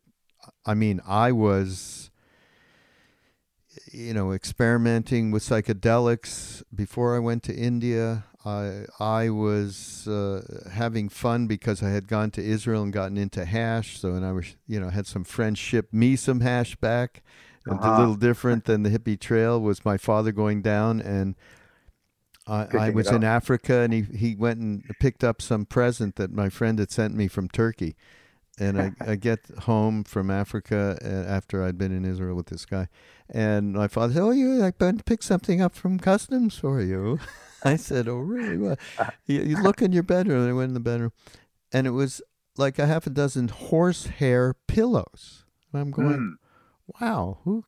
I 0.66 0.74
mean, 0.74 1.02
I 1.06 1.34
was, 1.34 2.12
you 3.92 4.14
know, 4.14 4.32
experimenting 4.32 5.32
with 5.32 5.44
psychedelics 5.44 6.64
before 6.74 7.14
I 7.14 7.20
went 7.20 7.44
to 7.44 7.54
India. 7.54 8.24
I 8.46 8.86
I 9.02 9.30
was 9.32 10.08
uh, 10.08 10.70
having 10.72 11.10
fun 11.10 11.48
because 11.48 11.84
I 11.84 11.90
had 11.90 12.08
gone 12.08 12.32
to 12.32 12.42
Israel 12.42 12.84
and 12.84 12.94
gotten 12.94 13.18
into 13.18 13.44
hash. 13.44 14.00
So 14.00 14.14
and 14.14 14.26
I 14.26 14.32
was 14.32 14.56
you 14.66 14.80
know 14.80 14.92
had 14.92 15.08
some 15.08 15.26
friends 15.26 15.60
ship 15.60 15.92
me 15.92 16.16
some 16.16 16.40
hash 16.40 16.78
back. 16.78 17.22
Uh-huh. 17.68 17.90
A 17.90 18.00
little 18.00 18.16
different 18.16 18.66
than 18.66 18.84
the 18.84 18.90
hippie 18.90 19.20
trail 19.20 19.60
was 19.60 19.86
my 19.86 19.98
father 19.98 20.32
going 20.32 20.62
down 20.62 21.02
and. 21.02 21.36
I, 22.48 22.68
I 22.78 22.90
was 22.92 23.10
in 23.10 23.24
Africa 23.24 23.80
and 23.80 23.92
he, 23.92 24.04
he 24.04 24.36
went 24.36 24.60
and 24.60 24.84
picked 25.00 25.24
up 25.24 25.42
some 25.42 25.66
present 25.66 26.16
that 26.18 26.32
my 26.32 26.50
friend 26.50 26.78
had 26.78 26.92
sent 26.92 27.16
me 27.16 27.28
from 27.28 27.50
Turkey 27.50 27.96
and 28.60 28.82
I, 28.82 28.92
I 29.02 29.16
get 29.16 29.40
home 29.62 30.04
from 30.04 30.32
Africa 30.32 30.98
uh, 31.04 31.30
after 31.30 31.64
I'd 31.64 31.78
been 31.78 31.92
in 31.92 32.06
Israel 32.06 32.36
with 32.36 32.48
this 32.48 32.66
guy, 32.66 32.88
and 33.30 33.74
my 33.74 33.88
father 33.88 34.14
said, 34.14 34.22
"Oh, 34.22 34.32
you 34.32 34.64
I 34.64 34.72
picked 34.72 35.24
something 35.24 35.62
up 35.62 35.76
from 35.76 36.00
customs 36.00 36.58
for 36.58 36.82
you." 36.82 37.20
I 37.64 37.76
said, 37.76 38.08
"Oh, 38.08 38.18
really? 38.18 38.58
Well, 38.58 38.78
you, 39.26 39.42
you, 39.42 39.62
look 39.62 39.82
in 39.82 39.92
your 39.92 40.04
bedroom." 40.04 40.42
And 40.42 40.50
I 40.50 40.54
went 40.54 40.70
in 40.70 40.74
the 40.74 40.80
bedroom, 40.80 41.12
and 41.72 41.86
it 41.88 41.92
was 41.92 42.22
like 42.58 42.80
a 42.80 42.86
half 42.86 43.08
a 43.08 43.10
dozen 43.10 43.50
horsehair 43.50 44.56
pillows. 44.68 45.44
And 45.72 45.82
I'm 45.82 45.92
going, 45.92 46.18
mm. 46.18 46.34
"Wow, 47.00 47.40
who?" 47.44 47.64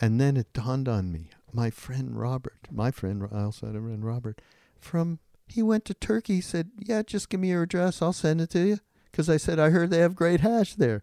And 0.00 0.20
then 0.20 0.36
it 0.36 0.52
dawned 0.52 0.88
on 0.88 1.12
me, 1.12 1.30
my 1.52 1.70
friend 1.70 2.18
Robert, 2.18 2.68
my 2.70 2.90
friend, 2.90 3.28
I 3.32 3.42
also 3.42 3.66
had 3.66 3.76
a 3.76 3.80
friend 3.80 4.04
Robert, 4.04 4.40
from 4.78 5.20
he 5.46 5.62
went 5.62 5.84
to 5.86 5.94
Turkey. 5.94 6.40
Said, 6.40 6.70
"Yeah, 6.78 7.02
just 7.02 7.28
give 7.28 7.40
me 7.40 7.50
your 7.50 7.62
address. 7.62 8.02
I'll 8.02 8.12
send 8.12 8.40
it 8.40 8.50
to 8.50 8.66
you." 8.66 8.78
because 9.12 9.28
I 9.28 9.36
said, 9.36 9.60
I 9.60 9.70
heard 9.70 9.90
they 9.90 9.98
have 9.98 10.16
great 10.16 10.40
hash 10.40 10.74
there. 10.74 11.02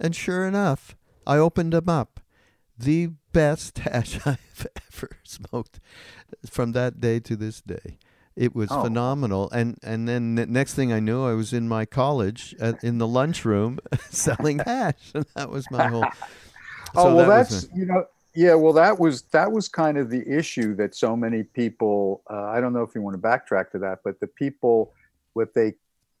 And 0.00 0.16
sure 0.16 0.48
enough, 0.48 0.96
I 1.26 1.36
opened 1.36 1.74
them 1.74 1.88
up. 1.88 2.20
The 2.76 3.10
best 3.32 3.78
hash 3.80 4.18
I've 4.26 4.66
ever 4.92 5.18
smoked 5.22 5.78
from 6.48 6.72
that 6.72 7.00
day 7.00 7.20
to 7.20 7.36
this 7.36 7.60
day. 7.60 7.98
It 8.34 8.54
was 8.54 8.70
oh. 8.70 8.82
phenomenal. 8.82 9.50
And 9.50 9.76
and 9.82 10.08
then 10.08 10.36
the 10.36 10.46
next 10.46 10.74
thing 10.74 10.92
I 10.92 11.00
knew, 11.00 11.22
I 11.22 11.34
was 11.34 11.52
in 11.52 11.68
my 11.68 11.84
college 11.84 12.54
in 12.82 12.96
the 12.96 13.06
lunchroom 13.06 13.78
selling 14.10 14.60
hash. 14.60 15.12
And 15.14 15.26
that 15.36 15.50
was 15.50 15.70
my 15.70 15.88
whole. 15.88 16.06
Oh, 16.94 17.04
so 17.04 17.16
well, 17.16 17.28
that 17.28 17.48
that's, 17.48 17.68
you 17.74 17.86
know, 17.86 18.06
yeah, 18.34 18.54
well, 18.54 18.72
that 18.74 18.98
was 18.98 19.22
that 19.32 19.50
was 19.50 19.68
kind 19.68 19.98
of 19.98 20.10
the 20.10 20.22
issue 20.26 20.74
that 20.76 20.94
so 20.94 21.16
many 21.16 21.42
people. 21.42 22.22
Uh, 22.30 22.44
I 22.44 22.60
don't 22.60 22.72
know 22.72 22.82
if 22.82 22.94
you 22.94 23.02
want 23.02 23.14
to 23.14 23.22
backtrack 23.22 23.70
to 23.72 23.78
that, 23.80 24.00
but 24.04 24.20
the 24.20 24.26
people, 24.26 24.92
what 25.32 25.54
they 25.54 25.74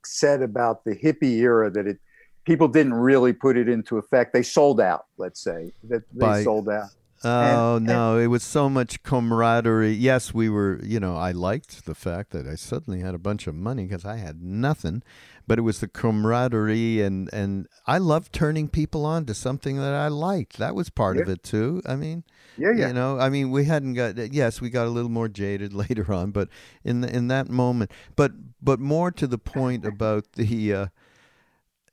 said 0.04 0.42
about 0.42 0.84
the 0.84 0.96
hippie 0.96 1.38
era 1.38 1.70
that 1.70 1.86
it 1.86 1.98
people 2.44 2.68
didn't 2.68 2.94
really 2.94 3.32
put 3.32 3.56
it 3.56 3.68
into 3.68 3.98
effect. 3.98 4.32
They 4.32 4.42
sold 4.42 4.80
out, 4.80 5.06
let's 5.18 5.40
say 5.40 5.72
that 5.84 6.02
they 6.12 6.26
By, 6.26 6.42
sold 6.42 6.68
out. 6.68 6.88
Oh 7.22 7.76
and, 7.76 7.86
no, 7.86 8.14
and, 8.14 8.24
it 8.24 8.28
was 8.28 8.42
so 8.42 8.70
much 8.70 9.02
camaraderie. 9.02 9.92
Yes, 9.92 10.32
we 10.32 10.48
were, 10.48 10.80
you 10.82 10.98
know, 10.98 11.16
I 11.16 11.32
liked 11.32 11.84
the 11.84 11.94
fact 11.94 12.30
that 12.30 12.46
I 12.46 12.54
suddenly 12.54 13.00
had 13.00 13.14
a 13.14 13.18
bunch 13.18 13.46
of 13.46 13.54
money 13.54 13.84
because 13.84 14.06
I 14.06 14.16
had 14.16 14.42
nothing, 14.42 15.02
but 15.46 15.58
it 15.58 15.62
was 15.62 15.80
the 15.80 15.88
camaraderie 15.88 17.02
and 17.02 17.28
and 17.32 17.68
I 17.86 17.98
loved 17.98 18.32
turning 18.32 18.68
people 18.68 19.04
on 19.04 19.26
to 19.26 19.34
something 19.34 19.76
that 19.76 19.92
I 19.92 20.08
liked. 20.08 20.56
That 20.56 20.74
was 20.74 20.88
part 20.88 21.16
yeah. 21.16 21.24
of 21.24 21.28
it 21.28 21.42
too. 21.42 21.82
I 21.84 21.96
mean, 21.96 22.24
yeah, 22.56 22.72
yeah. 22.74 22.88
You 22.88 22.94
know, 22.94 23.18
I 23.18 23.28
mean, 23.28 23.50
we 23.50 23.66
hadn't 23.66 23.94
got 23.94 24.16
yes, 24.32 24.62
we 24.62 24.70
got 24.70 24.86
a 24.86 24.90
little 24.90 25.10
more 25.10 25.28
jaded 25.28 25.74
later 25.88 26.12
on, 26.14 26.30
but 26.30 26.48
in 26.84 27.02
the, 27.02 27.14
in 27.14 27.28
that 27.28 27.50
moment, 27.50 27.90
but 28.16 28.32
but 28.62 28.80
more 28.80 29.10
to 29.10 29.26
the 29.26 29.38
point 29.38 29.84
about 29.84 30.32
the, 30.32 30.72
uh, 30.72 30.86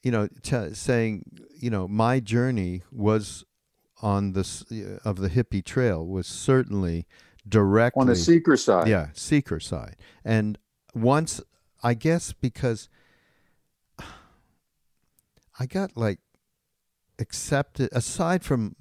you 0.03 0.11
know, 0.11 0.27
t- 0.41 0.73
saying, 0.73 1.23
you 1.59 1.69
know, 1.69 1.87
my 1.87 2.19
journey 2.19 2.83
was 2.91 3.43
on 4.01 4.35
uh, 4.37 5.09
of 5.09 5.17
the 5.17 5.29
hippie 5.29 5.63
trail 5.63 6.05
was 6.05 6.27
certainly 6.27 7.07
directly 7.47 8.01
on 8.01 8.07
the 8.07 8.15
seeker 8.15 8.57
side. 8.57 8.87
Yeah, 8.87 9.07
seeker 9.13 9.59
side. 9.59 9.95
And 10.23 10.57
once 10.93 11.41
I 11.83 11.93
guess 11.93 12.33
because 12.33 12.89
I 15.59 15.65
got 15.65 15.95
like 15.95 16.19
accepted 17.19 17.89
aside 17.91 18.43
from 18.43 18.75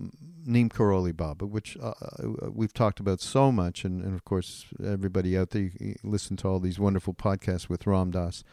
Neem 0.44 0.68
Karoli 0.68 1.16
Baba, 1.16 1.46
which 1.46 1.76
uh, 1.78 1.88
uh, 1.90 2.50
we've 2.52 2.72
talked 2.72 3.00
about 3.00 3.20
so 3.20 3.50
much, 3.50 3.84
and, 3.84 4.02
and 4.02 4.14
of 4.14 4.24
course 4.24 4.66
everybody 4.84 5.36
out 5.36 5.50
there 5.50 5.70
listen 6.04 6.36
to 6.38 6.48
all 6.48 6.60
these 6.60 6.78
wonderful 6.78 7.14
podcasts 7.14 7.68
with 7.68 7.86
Ram 7.86 8.10
Dass 8.10 8.44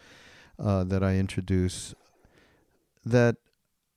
uh, 0.57 0.84
that 0.86 1.03
I 1.03 1.18
introduce. 1.18 1.93
That 3.05 3.36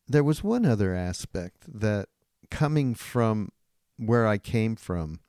there 0.08 0.24
was 0.24 0.42
one 0.42 0.66
other 0.66 0.94
aspect 0.94 1.64
that 1.80 2.08
coming 2.50 2.94
from 2.94 3.50
where 3.96 4.26
I 4.26 4.38
came 4.38 4.76
from, 4.76 5.20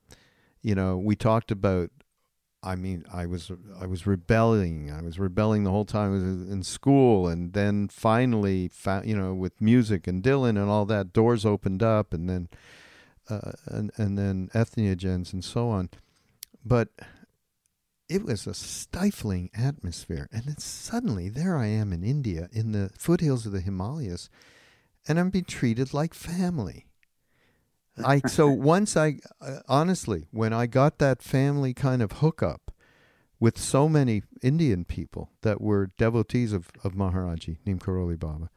you 0.62 0.74
know, 0.74 0.96
we 0.96 1.16
talked 1.16 1.50
about. 1.50 1.90
I 2.60 2.74
mean, 2.74 3.04
I 3.12 3.24
was 3.26 3.52
I 3.80 3.86
was 3.86 4.04
rebelling. 4.04 4.90
I 4.90 5.00
was 5.00 5.16
rebelling 5.18 5.62
the 5.62 5.70
whole 5.70 5.84
time 5.84 6.10
I 6.10 6.14
was 6.14 6.50
in 6.50 6.64
school, 6.64 7.28
and 7.28 7.52
then 7.52 7.88
finally, 7.88 8.68
found, 8.68 9.06
you 9.06 9.16
know, 9.16 9.32
with 9.32 9.60
music 9.60 10.08
and 10.08 10.22
Dylan 10.24 10.50
and 10.50 10.68
all 10.68 10.84
that, 10.86 11.12
doors 11.12 11.46
opened 11.46 11.84
up, 11.84 12.12
and 12.12 12.28
then 12.28 12.48
uh, 13.30 13.52
and 13.66 13.92
and 13.96 14.18
then 14.18 14.50
entheogens 14.54 15.32
and 15.32 15.44
so 15.44 15.68
on. 15.68 15.90
But 16.64 16.88
it 18.08 18.24
was 18.24 18.46
a 18.46 18.54
stifling 18.54 19.50
atmosphere, 19.54 20.28
and 20.32 20.44
then 20.44 20.58
suddenly 20.58 21.28
there 21.28 21.56
I 21.56 21.66
am 21.66 21.92
in 21.92 22.02
India, 22.02 22.48
in 22.52 22.72
the 22.72 22.90
foothills 22.98 23.46
of 23.46 23.52
the 23.52 23.60
Himalayas, 23.60 24.28
and 25.06 25.18
I'm 25.18 25.30
being 25.30 25.44
treated 25.44 25.94
like 25.94 26.14
family. 26.14 26.87
I 28.04 28.20
so 28.26 28.48
once 28.74 28.96
I 28.96 29.18
uh, 29.40 29.60
honestly 29.68 30.26
when 30.30 30.52
I 30.52 30.66
got 30.66 30.98
that 30.98 31.22
family 31.22 31.74
kind 31.74 32.02
of 32.02 32.12
hookup 32.12 32.72
with 33.40 33.58
so 33.58 33.88
many 33.88 34.22
Indian 34.42 34.84
people 34.84 35.30
that 35.42 35.60
were 35.60 35.90
devotees 35.96 36.52
of, 36.52 36.70
of 36.82 36.94
Maharaji 36.94 37.58
Neem 37.64 37.78
Karoli 37.78 38.18
Baba, 38.18 38.50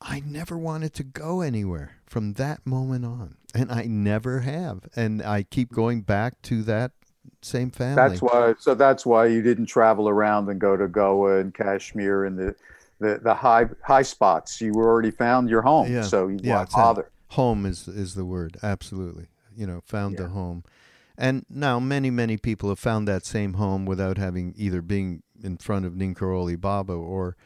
I 0.00 0.22
never 0.24 0.56
wanted 0.56 0.94
to 0.94 1.04
go 1.04 1.40
anywhere 1.40 1.96
from 2.06 2.34
that 2.34 2.64
moment 2.64 3.04
on, 3.04 3.36
and 3.54 3.70
I 3.70 3.84
never 3.84 4.40
have, 4.40 4.88
and 4.94 5.22
I 5.22 5.42
keep 5.44 5.72
going 5.72 6.02
back 6.02 6.40
to 6.42 6.62
that 6.62 6.92
same 7.40 7.70
family. 7.70 7.96
That's 7.96 8.22
why. 8.22 8.54
So 8.58 8.74
that's 8.74 9.06
why 9.06 9.26
you 9.26 9.42
didn't 9.42 9.66
travel 9.66 10.08
around 10.08 10.48
and 10.48 10.60
go 10.60 10.76
to 10.76 10.88
Goa 10.88 11.38
and 11.38 11.54
Kashmir 11.54 12.24
and 12.24 12.38
the 12.38 12.54
the, 12.98 13.20
the 13.22 13.34
high 13.34 13.66
high 13.84 14.02
spots. 14.02 14.60
You 14.60 14.74
already 14.74 15.10
found 15.10 15.50
your 15.50 15.62
home, 15.62 15.92
yeah. 15.92 16.02
so 16.02 16.28
you 16.28 16.38
yeah, 16.42 16.64
bother 16.72 17.10
home 17.32 17.66
is 17.66 17.88
is 17.88 18.14
the 18.14 18.24
word 18.24 18.56
absolutely 18.62 19.26
you 19.56 19.66
know 19.66 19.80
found 19.84 20.14
yeah. 20.14 20.22
the 20.22 20.28
home 20.28 20.64
and 21.16 21.44
now 21.48 21.78
many 21.78 22.10
many 22.10 22.36
people 22.36 22.68
have 22.68 22.78
found 22.78 23.06
that 23.06 23.24
same 23.24 23.54
home 23.54 23.84
without 23.84 24.18
having 24.18 24.54
either 24.56 24.82
being 24.82 25.22
in 25.42 25.56
front 25.56 25.84
of 25.84 25.96
Neem 25.96 26.14
Karoli 26.14 26.60
Baba 26.60 26.92
or 26.92 27.36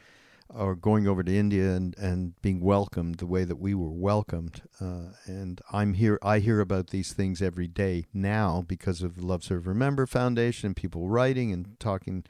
or 0.49 0.75
going 0.75 1.07
over 1.07 1.23
to 1.23 1.35
India 1.35 1.73
and, 1.73 1.97
and 1.97 2.39
being 2.41 2.61
welcomed 2.61 3.15
the 3.15 3.25
way 3.25 3.43
that 3.43 3.57
we 3.57 3.73
were 3.73 3.91
welcomed. 3.91 4.61
Uh, 4.79 5.11
and 5.25 5.61
I'm 5.71 5.93
here. 5.93 6.17
I 6.21 6.39
hear 6.39 6.61
about 6.61 6.87
these 6.87 7.11
things 7.13 7.41
every 7.41 7.67
day 7.67 8.05
now 8.13 8.63
because 8.65 9.01
of 9.01 9.15
the 9.15 9.25
Love 9.25 9.43
Serve 9.43 9.67
Remember 9.67 10.05
Foundation, 10.05 10.73
people 10.73 11.09
writing 11.09 11.51
and 11.51 11.77
talking, 11.79 12.23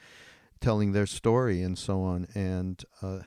telling 0.59 0.93
their 0.93 1.05
story 1.05 1.61
and 1.61 1.77
so 1.77 2.01
on. 2.01 2.27
And 2.33 2.83
uh, 3.01 3.19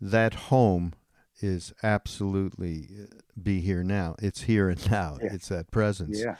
that 0.00 0.34
home 0.34 0.92
is 1.40 1.72
absolutely 1.82 2.88
uh, 3.02 3.16
be 3.42 3.60
here 3.60 3.84
now. 3.84 4.16
It's 4.20 4.42
here 4.42 4.68
and 4.68 4.90
now. 4.90 5.18
Yeah. 5.22 5.34
It's 5.34 5.48
that 5.48 5.70
presence. 5.70 6.20
Yeah. 6.22 6.36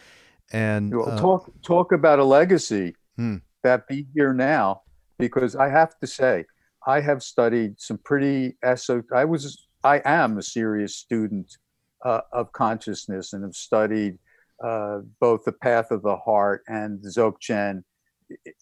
And 0.52 0.94
well, 0.94 1.10
uh, 1.10 1.18
talk 1.18 1.50
talk 1.62 1.92
about 1.92 2.18
a 2.18 2.24
legacy 2.24 2.94
hmm. 3.16 3.36
that 3.62 3.88
be 3.88 4.06
here 4.14 4.32
now, 4.32 4.82
because 5.18 5.56
I 5.56 5.68
have 5.68 5.98
to 5.98 6.06
say, 6.06 6.44
I 6.86 7.00
have 7.00 7.22
studied 7.22 7.80
some 7.80 7.98
pretty 7.98 8.56
eso. 8.62 9.02
I 9.12 9.24
was 9.24 9.66
I 9.82 10.02
am 10.04 10.38
a 10.38 10.42
serious 10.42 10.96
student 10.96 11.56
uh, 12.04 12.20
of 12.32 12.52
consciousness 12.52 13.32
and 13.32 13.42
have 13.42 13.54
studied 13.54 14.18
uh, 14.64 15.00
both 15.20 15.44
the 15.44 15.52
path 15.52 15.90
of 15.90 16.02
the 16.02 16.16
heart 16.16 16.62
and 16.68 17.00
Dzogchen, 17.00 17.82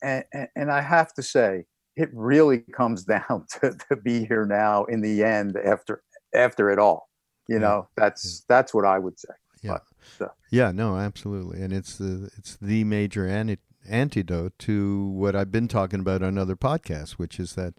and, 0.02 0.24
and, 0.32 0.48
and 0.56 0.72
I 0.72 0.80
have 0.80 1.12
to 1.14 1.22
say, 1.22 1.64
it 1.96 2.10
really 2.12 2.58
comes 2.58 3.04
down 3.16 3.46
to, 3.60 3.76
to 3.90 3.96
be 3.96 4.24
here 4.24 4.46
now 4.46 4.84
in 4.84 5.00
the 5.00 5.22
end 5.22 5.56
after 5.56 6.02
after 6.34 6.70
it 6.70 6.78
all. 6.78 7.08
You 7.46 7.58
know, 7.58 7.88
that's 7.96 8.24
yeah. 8.48 8.56
that's 8.56 8.72
what 8.72 8.86
I 8.86 8.98
would 8.98 9.18
say. 9.18 9.34
Yeah. 9.62 9.72
But, 9.72 9.82
so. 10.18 10.30
Yeah, 10.50 10.72
no, 10.72 10.96
absolutely. 10.96 11.62
And 11.62 11.72
it's 11.72 11.98
the 11.98 12.30
it's 12.38 12.56
the 12.56 12.84
major 12.84 13.26
anti- 13.26 13.58
antidote 13.88 14.58
to 14.60 15.08
what 15.08 15.36
I've 15.36 15.52
been 15.52 15.68
talking 15.68 16.00
about 16.00 16.22
on 16.22 16.38
other 16.38 16.56
podcasts, 16.56 17.12
which 17.12 17.38
is 17.38 17.54
that 17.54 17.74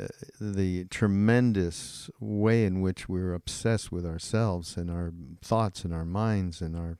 uh, 0.00 0.06
the 0.40 0.84
tremendous 0.86 2.08
way 2.20 2.64
in 2.64 2.80
which 2.80 3.08
we're 3.08 3.34
obsessed 3.34 3.90
with 3.90 4.06
ourselves 4.06 4.76
and 4.76 4.90
our 4.90 5.12
thoughts 5.42 5.84
and 5.84 5.92
our 5.92 6.04
minds 6.04 6.60
and 6.62 6.76
our 6.76 6.98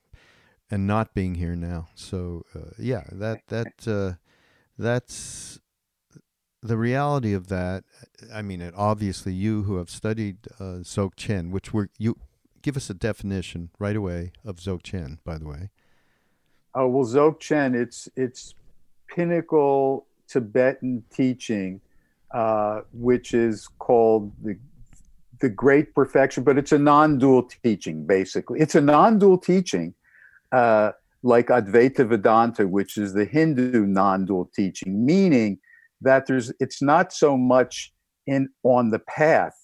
and 0.71 0.87
not 0.87 1.15
being 1.15 1.37
here 1.37 1.55
now. 1.55 1.89
So 1.95 2.45
uh, 2.55 2.73
yeah, 2.79 3.05
that 3.13 3.47
that 3.49 3.87
uh, 3.87 4.19
that's 4.79 5.61
the 6.63 6.77
reality 6.77 7.33
of 7.33 7.49
that, 7.49 7.85
I 8.33 8.43
mean, 8.43 8.61
it, 8.61 8.73
obviously 8.77 9.33
you 9.33 9.65
who 9.65 9.77
have 9.77 9.91
studied 9.91 10.39
uh, 10.61 10.83
Dzogchen, 10.83 11.51
which 11.51 11.73
were 11.75 11.89
you 11.99 12.17
give 12.63 12.77
us 12.77 12.89
a 12.89 12.95
definition 12.95 13.71
right 13.79 13.97
away 13.97 14.33
of 14.45 14.57
Dzogchen, 14.57 15.19
by 15.25 15.39
the 15.39 15.47
way. 15.47 15.71
Oh 16.75 16.87
well, 16.87 17.05
Dzogchen, 17.05 17.75
it's 17.75 18.09
it's 18.17 18.55
pinnacle 19.09 20.07
Tibetan 20.29 21.03
teaching, 21.13 21.81
uh, 22.31 22.83
which 22.93 23.35
is 23.35 23.69
called 23.79 24.33
the 24.43 24.57
the 25.41 25.49
Great 25.49 25.93
Perfection, 25.93 26.45
but 26.45 26.57
it's 26.57 26.71
a 26.71 26.79
non-dual 26.79 27.51
teaching. 27.65 28.07
Basically, 28.07 28.61
it's 28.61 28.77
a 28.77 28.81
non-dual 28.81 29.39
teaching, 29.39 29.93
uh, 30.53 30.93
like 31.25 31.49
Advaita 31.49 32.09
Vedanta, 32.09 32.69
which 32.69 32.97
is 32.97 33.13
the 33.13 33.25
Hindu 33.25 33.85
non-dual 33.85 34.51
teaching, 34.55 35.05
meaning 35.05 35.59
that 36.03 36.27
there's 36.27 36.53
it's 36.61 36.83
not 36.83 37.13
so 37.13 37.37
much 37.37 37.93
in 38.27 38.49
on 38.63 38.91
the 38.91 38.99
path 38.99 39.55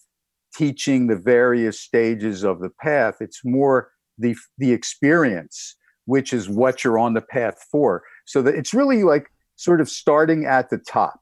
teaching 0.55 1.07
the 1.07 1.17
various 1.17 1.81
stages 1.81 2.43
of 2.43 2.61
the 2.61 2.71
path. 2.71 3.17
It's 3.21 3.41
more 3.45 3.91
the 4.19 4.37
the 4.59 4.73
experience, 4.73 5.77
which 6.07 6.33
is 6.33 6.49
what 6.49 6.83
you're 6.83 6.99
on 6.99 7.15
the 7.15 7.21
path 7.21 7.65
for. 7.71 8.03
So 8.27 8.43
that 8.43 8.55
it's 8.55 8.75
really 8.75 9.05
like 9.05 9.31
sort 9.57 9.81
of 9.81 9.89
starting 9.89 10.47
at 10.47 10.71
the 10.71 10.79
top. 10.79 11.21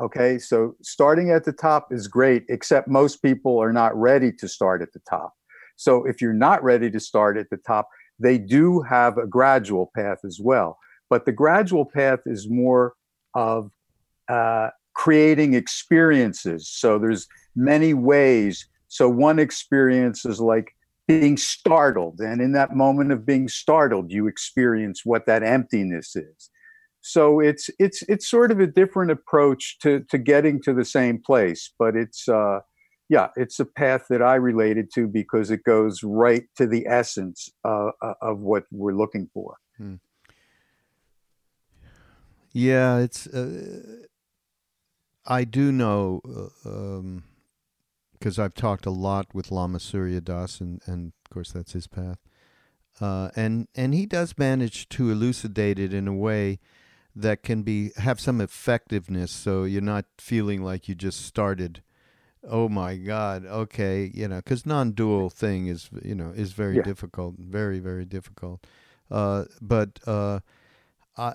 Okay, 0.00 0.38
so 0.38 0.76
starting 0.82 1.30
at 1.30 1.44
the 1.44 1.52
top 1.52 1.92
is 1.92 2.08
great, 2.08 2.44
except 2.48 2.88
most 2.88 3.20
people 3.22 3.58
are 3.58 3.72
not 3.72 3.94
ready 3.94 4.32
to 4.32 4.48
start 4.48 4.80
at 4.80 4.92
the 4.92 5.00
top. 5.08 5.34
So 5.76 6.04
if 6.06 6.22
you're 6.22 6.32
not 6.32 6.62
ready 6.62 6.90
to 6.90 7.00
start 7.00 7.36
at 7.36 7.50
the 7.50 7.58
top, 7.58 7.88
they 8.18 8.38
do 8.38 8.82
have 8.82 9.18
a 9.18 9.26
gradual 9.26 9.90
path 9.94 10.18
as 10.24 10.38
well. 10.42 10.78
But 11.10 11.26
the 11.26 11.32
gradual 11.32 11.84
path 11.84 12.20
is 12.26 12.48
more 12.48 12.94
of 13.34 13.70
uh, 14.30 14.70
creating 14.94 15.54
experiences. 15.54 16.68
So 16.68 16.98
there's 16.98 17.26
many 17.56 17.94
ways. 17.94 18.66
So 18.88 19.08
one 19.08 19.38
experience 19.38 20.24
is 20.24 20.40
like 20.40 20.76
being 21.08 21.36
startled, 21.36 22.20
and 22.20 22.40
in 22.40 22.52
that 22.52 22.76
moment 22.76 23.10
of 23.10 23.26
being 23.26 23.48
startled, 23.48 24.12
you 24.12 24.28
experience 24.28 25.02
what 25.04 25.26
that 25.26 25.42
emptiness 25.42 26.14
is. 26.14 26.50
So 27.00 27.40
it's 27.40 27.70
it's 27.78 28.02
it's 28.02 28.28
sort 28.28 28.50
of 28.50 28.60
a 28.60 28.66
different 28.66 29.10
approach 29.10 29.78
to 29.80 30.04
to 30.10 30.18
getting 30.18 30.62
to 30.62 30.74
the 30.74 30.84
same 30.84 31.20
place, 31.20 31.72
but 31.78 31.96
it's 31.96 32.28
uh, 32.28 32.60
yeah, 33.08 33.28
it's 33.36 33.58
a 33.58 33.64
path 33.64 34.04
that 34.10 34.22
I 34.22 34.36
related 34.36 34.92
to 34.94 35.08
because 35.08 35.50
it 35.50 35.64
goes 35.64 36.02
right 36.04 36.44
to 36.56 36.66
the 36.66 36.86
essence 36.86 37.48
uh, 37.64 37.90
of 38.22 38.38
what 38.38 38.64
we're 38.70 38.96
looking 38.96 39.28
for. 39.34 39.56
Hmm. 39.78 39.94
Yeah, 42.52 42.98
it's. 42.98 43.26
Uh, 43.26 44.06
I 45.26 45.44
do 45.44 45.70
know 45.70 46.20
uh, 46.24 46.68
um, 46.68 47.24
because 48.12 48.38
I've 48.38 48.54
talked 48.54 48.86
a 48.86 48.90
lot 48.90 49.34
with 49.34 49.50
Lama 49.50 49.80
Surya 49.80 50.20
Das, 50.20 50.60
and, 50.60 50.80
and 50.86 51.12
of 51.24 51.34
course 51.34 51.52
that's 51.52 51.72
his 51.72 51.86
path. 51.86 52.18
Uh, 53.00 53.30
and 53.34 53.66
and 53.74 53.94
he 53.94 54.04
does 54.04 54.36
manage 54.36 54.88
to 54.90 55.10
elucidate 55.10 55.78
it 55.78 55.94
in 55.94 56.06
a 56.06 56.14
way 56.14 56.58
that 57.16 57.42
can 57.42 57.62
be 57.62 57.92
have 57.96 58.20
some 58.20 58.40
effectiveness, 58.40 59.32
so 59.32 59.64
you're 59.64 59.80
not 59.80 60.04
feeling 60.18 60.62
like 60.62 60.88
you 60.88 60.94
just 60.94 61.24
started. 61.24 61.82
Oh 62.48 62.68
my 62.68 62.96
God! 62.96 63.46
Okay, 63.46 64.10
you 64.12 64.28
know, 64.28 64.36
because 64.36 64.66
non-dual 64.66 65.30
thing 65.30 65.66
is 65.66 65.88
you 66.02 66.14
know 66.14 66.32
is 66.34 66.52
very 66.52 66.76
yeah. 66.76 66.82
difficult, 66.82 67.36
very 67.38 67.78
very 67.78 68.04
difficult. 68.04 68.66
Uh, 69.10 69.44
but 69.62 69.98
uh, 70.06 70.40
I 71.16 71.34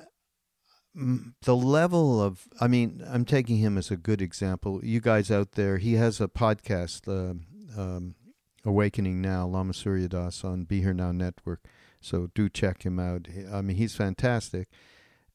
the 1.42 1.56
level 1.56 2.22
of 2.22 2.48
i 2.62 2.68
mean 2.68 3.04
i'm 3.10 3.26
taking 3.26 3.58
him 3.58 3.78
as 3.78 3.92
a 3.92 3.98
good 3.98 4.22
example. 4.22 4.80
You 4.84 5.02
guys 5.02 5.30
out 5.30 5.52
there 5.54 5.78
he 5.78 5.94
has 5.96 6.22
a 6.22 6.28
podcast 6.28 7.08
uh, 7.08 7.34
um, 7.80 8.16
awakening 8.64 9.22
now 9.22 9.46
lama 9.46 9.74
surya 9.74 10.08
das 10.08 10.44
on 10.44 10.64
be 10.64 10.82
here 10.82 10.94
now 10.94 11.12
network. 11.12 11.62
So 12.00 12.30
do 12.34 12.50
check 12.50 12.84
him 12.84 13.00
out. 13.00 13.28
I 13.52 13.62
mean 13.62 13.78
he's 13.78 13.96
fantastic. 13.96 14.70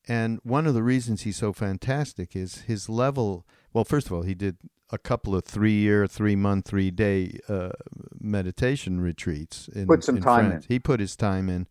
And 0.09 0.41
one 0.45 0.67
of 0.67 0.75
the 0.75 0.83
reasons 0.83 1.23
he's 1.23 1.37
so 1.37 1.53
fantastic 1.53 2.35
is 2.35 2.63
his 2.63 2.89
level 2.89 3.47
well 3.75 3.85
first 3.85 4.07
of 4.07 4.13
all 4.15 4.23
he 4.23 4.35
did 4.35 4.57
a 4.91 4.99
couple 4.99 5.37
of 5.37 5.45
three 5.45 5.73
year 5.73 6.07
three 6.07 6.37
month 6.37 6.67
three 6.69 6.91
day 6.91 7.39
uh, 7.49 7.71
meditation 8.19 9.01
retreats 9.01 9.69
in, 9.69 9.87
put 9.87 10.03
some 10.05 10.17
in 10.17 10.23
time 10.23 10.49
France. 10.49 10.65
in 10.65 10.75
he 10.75 10.79
put 10.79 11.01
his 11.01 11.17
time 11.17 11.51
in. 11.51 11.69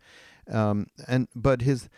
Um, 0.54 0.88
and 1.08 1.28
but 1.36 1.62
his 1.62 1.90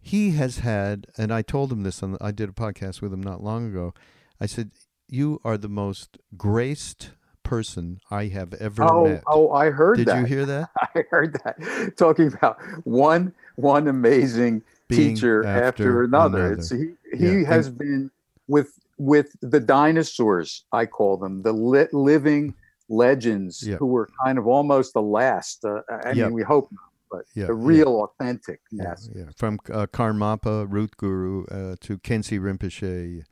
he 0.00 0.32
has 0.32 0.58
had, 0.58 1.06
and 1.18 1.32
I 1.32 1.42
told 1.42 1.72
him 1.72 1.82
this, 1.82 2.02
on 2.02 2.16
I 2.20 2.30
did 2.30 2.48
a 2.48 2.52
podcast 2.52 3.02
with 3.02 3.12
him 3.12 3.22
not 3.22 3.42
long 3.42 3.66
ago. 3.66 3.94
I 4.40 4.46
said, 4.46 4.70
You 5.08 5.40
are 5.44 5.58
the 5.58 5.68
most 5.68 6.18
graced 6.36 7.10
person 7.42 8.00
I 8.10 8.26
have 8.26 8.54
ever 8.54 8.84
oh, 8.84 9.06
met. 9.06 9.24
Oh, 9.26 9.50
I 9.50 9.70
heard 9.70 9.98
did 9.98 10.06
that. 10.06 10.14
Did 10.14 10.20
you 10.20 10.36
hear 10.36 10.46
that? 10.46 10.70
I 10.94 11.04
heard 11.10 11.38
that. 11.44 11.96
Talking 11.96 12.32
about 12.32 12.58
one 12.84 13.34
one 13.56 13.88
amazing 13.88 14.62
Being 14.88 15.14
teacher 15.14 15.44
after, 15.44 15.64
after 15.66 16.04
another. 16.04 16.52
another. 16.54 16.76
he 17.10 17.16
he 17.16 17.40
yeah. 17.40 17.46
has 17.46 17.66
and, 17.66 17.78
been 17.78 18.10
with 18.48 18.78
with 18.98 19.34
the 19.40 19.60
dinosaurs, 19.60 20.64
I 20.72 20.86
call 20.86 21.16
them, 21.16 21.42
the 21.42 21.52
li- 21.52 21.88
living 21.92 22.54
legends 22.90 23.60
who 23.60 23.86
were 23.86 24.08
kind 24.22 24.38
of 24.38 24.46
almost 24.46 24.92
the 24.92 25.02
last. 25.02 25.64
Uh, 25.64 25.80
I 26.04 26.12
yep. 26.12 26.26
mean, 26.26 26.32
we 26.34 26.42
hope 26.42 26.68
not 26.70 26.89
but 27.10 27.24
yeah, 27.34 27.46
the 27.46 27.54
real 27.54 27.96
yeah. 27.96 28.24
authentic 28.24 28.60
master. 28.72 29.12
Yeah, 29.14 29.24
yeah. 29.24 29.30
from 29.36 29.58
uh, 29.72 29.86
Karmapa, 29.86 30.66
Root 30.68 30.96
Guru, 30.96 31.44
uh, 31.46 31.76
to 31.80 31.98
Khyentse 31.98 32.38
Rinpoche, 32.38 33.24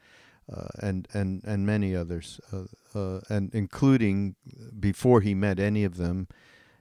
uh, 0.52 0.68
and 0.80 1.08
and 1.12 1.42
and 1.44 1.66
many 1.66 1.94
others, 1.94 2.40
uh, 2.52 2.98
uh, 2.98 3.20
and 3.28 3.54
including 3.54 4.36
before 4.78 5.20
he 5.20 5.34
met 5.34 5.58
any 5.58 5.84
of 5.84 5.96
them, 5.96 6.28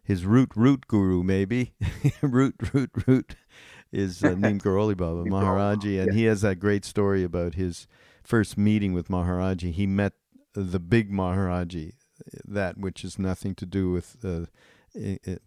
his 0.04 0.26
root 0.26 0.52
root 0.56 0.88
guru 0.88 1.24
maybe 1.24 1.74
root 2.22 2.56
root 2.74 2.92
root 3.06 3.36
is 3.92 4.24
uh, 4.24 4.36
Neem 4.36 4.60
Karoli 4.60 4.96
Baba 4.98 5.24
Maharaji, 5.24 6.02
and 6.02 6.14
he 6.14 6.24
has 6.26 6.42
that 6.42 6.60
great 6.60 6.86
story 6.86 7.24
about 7.24 7.56
his 7.56 7.88
first 8.24 8.58
meeting 8.58 8.94
with 8.94 9.10
Maharaji. 9.10 9.72
He 9.72 9.88
met 9.88 10.14
the 10.54 10.80
big 10.80 11.12
Maharaji, 11.12 11.94
that 12.46 12.78
which 12.78 13.04
is 13.04 13.20
nothing 13.20 13.56
to 13.56 13.66
do 13.66 13.92
with 13.92 14.18
uh, 14.24 14.46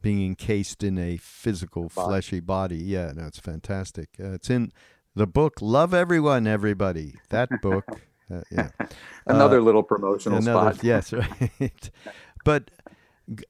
being 0.03 0.26
encased 0.26 0.82
in 0.82 0.98
a 0.98 1.16
physical 1.16 1.90
body. 1.94 2.09
fleshy 2.09 2.40
body. 2.40 2.78
Yeah, 2.78 3.12
no, 3.14 3.26
it's 3.26 3.38
fantastic. 3.38 4.11
Uh, 4.18 4.32
it's 4.32 4.51
in 4.51 4.72
the 5.14 5.26
book 5.26 5.55
Love 5.61 5.92
Everyone, 5.94 6.46
Everybody. 6.46 7.14
That 7.30 7.48
book. 7.62 7.84
Uh, 8.32 8.42
yeah. 8.53 8.68
Another 9.26 9.59
uh, 9.59 9.62
little 9.62 9.82
promotional 9.82 10.38
another, 10.38 10.72
spot. 10.72 10.84
yes, 10.84 11.12
right. 11.12 11.90
but 12.44 12.70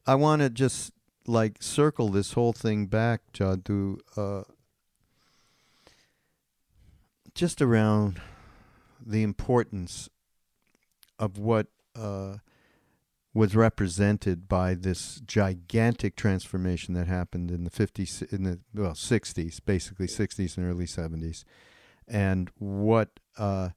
I 0.07 0.15
want 0.15 0.41
to 0.41 0.49
just 0.49 0.93
like 1.27 1.63
circle 1.63 2.09
this 2.09 2.33
whole 2.33 2.55
thing 2.55 2.87
back, 2.87 3.21
Jadu, 3.35 3.99
uh, 4.17 4.45
just 7.35 7.61
around 7.61 8.23
the 9.05 9.23
importance 9.23 10.09
of 11.19 11.39
what 11.39 11.67
uh, 11.95 12.37
was 13.33 13.55
represented 13.55 14.49
by 14.49 14.75
this 14.75 15.21
gigantic 15.25 16.17
transformation 16.17 16.95
that 16.95 17.07
happened 17.07 17.51
in 17.51 17.65
the 17.65 17.71
50s 17.71 18.33
in 18.33 18.43
the 18.43 18.59
well 18.75 18.93
60s 18.93 19.61
basically 19.65 20.07
60s 20.07 20.57
and 20.57 20.69
early 20.69 20.87
70s 20.87 21.45
and 22.09 22.51
what 22.59 23.21
uh, 23.39 23.71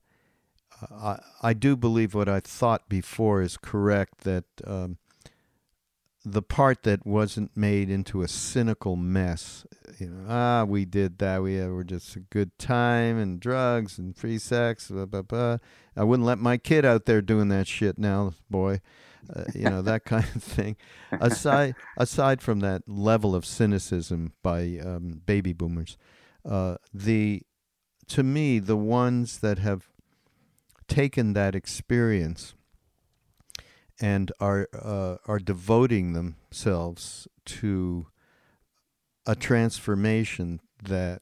I, 0.92 1.20
I 1.42 1.54
do 1.54 1.76
believe 1.76 2.16
what 2.16 2.28
I 2.28 2.40
thought 2.40 2.90
before 2.90 3.42
is 3.42 3.58
correct 3.58 4.22
that 4.22 4.46
um, 4.66 4.98
the 6.26 6.42
part 6.42 6.82
that 6.84 7.06
wasn't 7.06 7.56
made 7.56 7.92
into 7.92 8.24
a 8.24 8.28
cynical 8.28 8.96
mess 8.96 9.68
you 10.00 10.10
know 10.10 10.26
ah 10.28 10.64
we 10.64 10.84
did 10.84 11.20
that. 11.20 11.44
We 11.44 11.62
were 11.68 11.84
just 11.84 12.16
a 12.16 12.22
good 12.22 12.58
time 12.58 13.20
and 13.20 13.40
drugs 13.40 14.00
and 14.00 14.18
free 14.18 14.40
sex 14.40 14.90
blah, 14.90 15.06
blah, 15.06 15.22
blah. 15.22 15.58
I 15.96 16.04
wouldn't 16.04 16.26
let 16.26 16.40
my 16.40 16.58
kid 16.58 16.86
out 16.86 17.06
there 17.06 17.22
doing 17.22 17.50
that 17.50 17.68
shit 17.68 18.00
now 18.00 18.34
boy 18.50 18.82
uh, 19.34 19.44
you 19.54 19.70
know 19.70 19.82
that 19.82 20.06
kind 20.06 20.26
of 20.36 20.44
thing. 20.44 20.76
Aside 21.12 21.76
aside 21.98 22.42
from 22.42 22.60
that 22.62 22.84
level 22.88 23.36
of 23.36 23.46
cynicism 23.46 24.34
by 24.42 24.80
um, 24.84 25.22
baby 25.26 25.54
boomers, 25.54 25.98
uh, 26.46 26.78
the 26.94 27.44
to 28.08 28.24
me 28.24 28.60
the 28.60 28.78
ones 28.78 29.40
that 29.40 29.60
have 29.60 29.88
taken 30.88 31.34
that 31.34 31.56
experience 31.56 32.54
and 34.00 34.32
are 34.40 34.68
uh, 34.74 35.18
are 35.26 35.40
devoting 35.40 36.14
themselves 36.14 37.28
to 37.46 38.08
a 39.26 39.36
transformation 39.36 40.60
that 40.84 41.22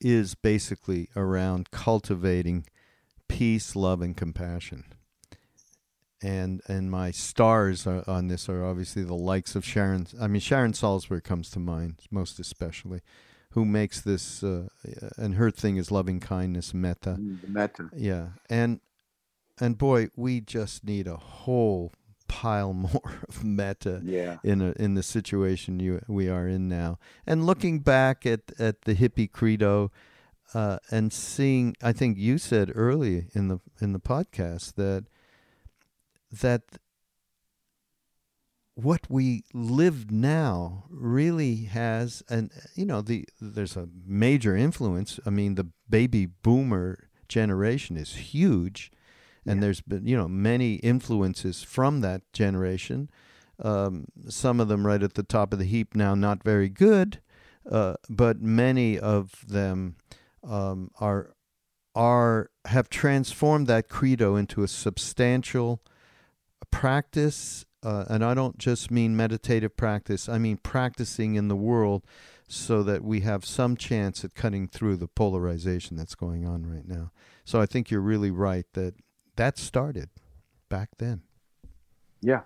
is 0.00 0.36
basically 0.36 1.08
around 1.16 1.72
cultivating 1.72 2.64
peace, 3.26 3.74
love, 3.74 4.00
and 4.00 4.16
compassion 4.16 4.84
and 6.22 6.62
and 6.66 6.90
my 6.90 7.10
stars 7.10 7.86
on 7.86 8.28
this 8.28 8.48
are 8.48 8.64
obviously 8.64 9.04
the 9.04 9.14
likes 9.14 9.54
of 9.54 9.64
Sharon. 9.64 10.06
I 10.20 10.26
mean, 10.26 10.40
Sharon 10.40 10.72
Salzberg 10.72 11.24
comes 11.24 11.50
to 11.50 11.58
mind 11.58 12.00
most 12.10 12.40
especially, 12.40 13.00
who 13.50 13.64
makes 13.64 14.00
this, 14.00 14.42
uh, 14.42 14.68
and 15.16 15.34
her 15.34 15.50
thing 15.50 15.76
is 15.76 15.90
loving 15.90 16.20
kindness, 16.20 16.74
metta. 16.74 17.16
Mm, 17.18 17.48
metta. 17.48 17.90
Yeah, 17.94 18.28
and 18.50 18.80
and 19.60 19.78
boy, 19.78 20.08
we 20.16 20.40
just 20.40 20.84
need 20.84 21.06
a 21.06 21.16
whole 21.16 21.92
pile 22.26 22.72
more 22.74 23.20
of 23.28 23.42
metta 23.42 24.00
yeah. 24.04 24.36
in 24.42 24.60
a, 24.60 24.72
in 24.72 24.94
the 24.94 25.02
situation 25.02 25.80
you 25.80 26.00
we 26.08 26.28
are 26.28 26.48
in 26.48 26.68
now. 26.68 26.98
And 27.26 27.46
looking 27.46 27.80
back 27.80 28.26
at 28.26 28.52
at 28.58 28.82
the 28.82 28.94
hippie 28.94 29.30
credo, 29.30 29.90
uh, 30.54 30.78
and 30.90 31.12
seeing. 31.12 31.76
I 31.82 31.92
think 31.92 32.18
you 32.18 32.38
said 32.38 32.72
early 32.74 33.28
in 33.34 33.48
the 33.48 33.60
in 33.80 33.92
the 33.92 34.00
podcast 34.00 34.74
that 34.74 35.06
that 36.30 36.62
what 38.74 39.00
we 39.08 39.42
live 39.52 40.08
now 40.08 40.84
really 40.88 41.64
has 41.64 42.22
and 42.28 42.52
you 42.76 42.86
know 42.86 43.00
the 43.00 43.24
there's 43.40 43.76
a 43.76 43.88
major 44.06 44.54
influence 44.54 45.18
i 45.26 45.30
mean 45.30 45.56
the 45.56 45.66
baby 45.90 46.26
boomer 46.26 47.08
generation 47.28 47.96
is 47.96 48.14
huge 48.14 48.92
and 49.44 49.56
yeah. 49.56 49.62
there's 49.62 49.80
been 49.80 50.06
you 50.06 50.16
know 50.16 50.28
many 50.28 50.74
influences 50.74 51.62
from 51.64 52.02
that 52.02 52.22
generation 52.32 53.10
um, 53.60 54.04
some 54.28 54.60
of 54.60 54.68
them 54.68 54.86
right 54.86 55.02
at 55.02 55.14
the 55.14 55.24
top 55.24 55.52
of 55.52 55.58
the 55.58 55.64
heap 55.64 55.96
now 55.96 56.14
not 56.14 56.44
very 56.44 56.68
good 56.68 57.20
uh, 57.68 57.94
but 58.08 58.40
many 58.40 58.96
of 58.96 59.44
them 59.48 59.96
um, 60.44 60.90
are 61.00 61.34
are 61.96 62.50
have 62.66 62.88
transformed 62.88 63.66
that 63.66 63.88
credo 63.88 64.36
into 64.36 64.62
a 64.62 64.68
substantial 64.68 65.82
practice 66.66 67.64
uh, 67.82 68.04
and 68.08 68.24
I 68.24 68.34
don't 68.34 68.58
just 68.58 68.90
mean 68.90 69.16
meditative 69.16 69.76
practice, 69.76 70.28
I 70.28 70.38
mean 70.38 70.56
practicing 70.56 71.36
in 71.36 71.48
the 71.48 71.56
world 71.56 72.04
so 72.48 72.82
that 72.82 73.04
we 73.04 73.20
have 73.20 73.44
some 73.44 73.76
chance 73.76 74.24
at 74.24 74.34
cutting 74.34 74.66
through 74.66 74.96
the 74.96 75.06
polarization 75.06 75.96
that's 75.96 76.14
going 76.14 76.46
on 76.46 76.66
right 76.66 76.86
now. 76.86 77.12
So 77.44 77.60
I 77.60 77.66
think 77.66 77.90
you're 77.90 78.00
really 78.00 78.30
right 78.30 78.66
that 78.72 78.94
that 79.36 79.58
started 79.58 80.08
back 80.68 80.90
then. 80.98 81.22
Yeah. 82.20 82.42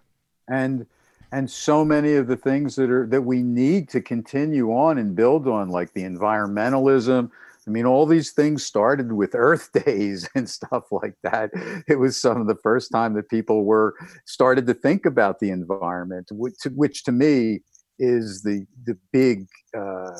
And 0.48 0.86
and 1.30 1.50
so 1.50 1.82
many 1.82 2.14
of 2.14 2.26
the 2.26 2.36
things 2.36 2.76
that 2.76 2.90
are 2.90 3.06
that 3.06 3.22
we 3.22 3.42
need 3.42 3.88
to 3.90 4.02
continue 4.02 4.70
on 4.72 4.98
and 4.98 5.16
build 5.16 5.48
on 5.48 5.70
like 5.70 5.94
the 5.94 6.02
environmentalism, 6.02 7.30
I 7.66 7.70
mean, 7.70 7.86
all 7.86 8.06
these 8.06 8.32
things 8.32 8.64
started 8.64 9.12
with 9.12 9.34
Earth 9.34 9.70
days 9.84 10.28
and 10.34 10.48
stuff 10.48 10.84
like 10.90 11.14
that. 11.22 11.50
It 11.88 11.98
was 11.98 12.20
some 12.20 12.40
of 12.40 12.46
the 12.46 12.58
first 12.62 12.90
time 12.90 13.14
that 13.14 13.28
people 13.28 13.64
were 13.64 13.94
started 14.26 14.66
to 14.66 14.74
think 14.74 15.06
about 15.06 15.38
the 15.38 15.50
environment, 15.50 16.28
which, 16.32 16.54
which 16.74 17.04
to 17.04 17.12
me 17.12 17.60
is 17.98 18.42
the 18.42 18.66
the 18.84 18.98
big 19.12 19.46
uh, 19.76 20.10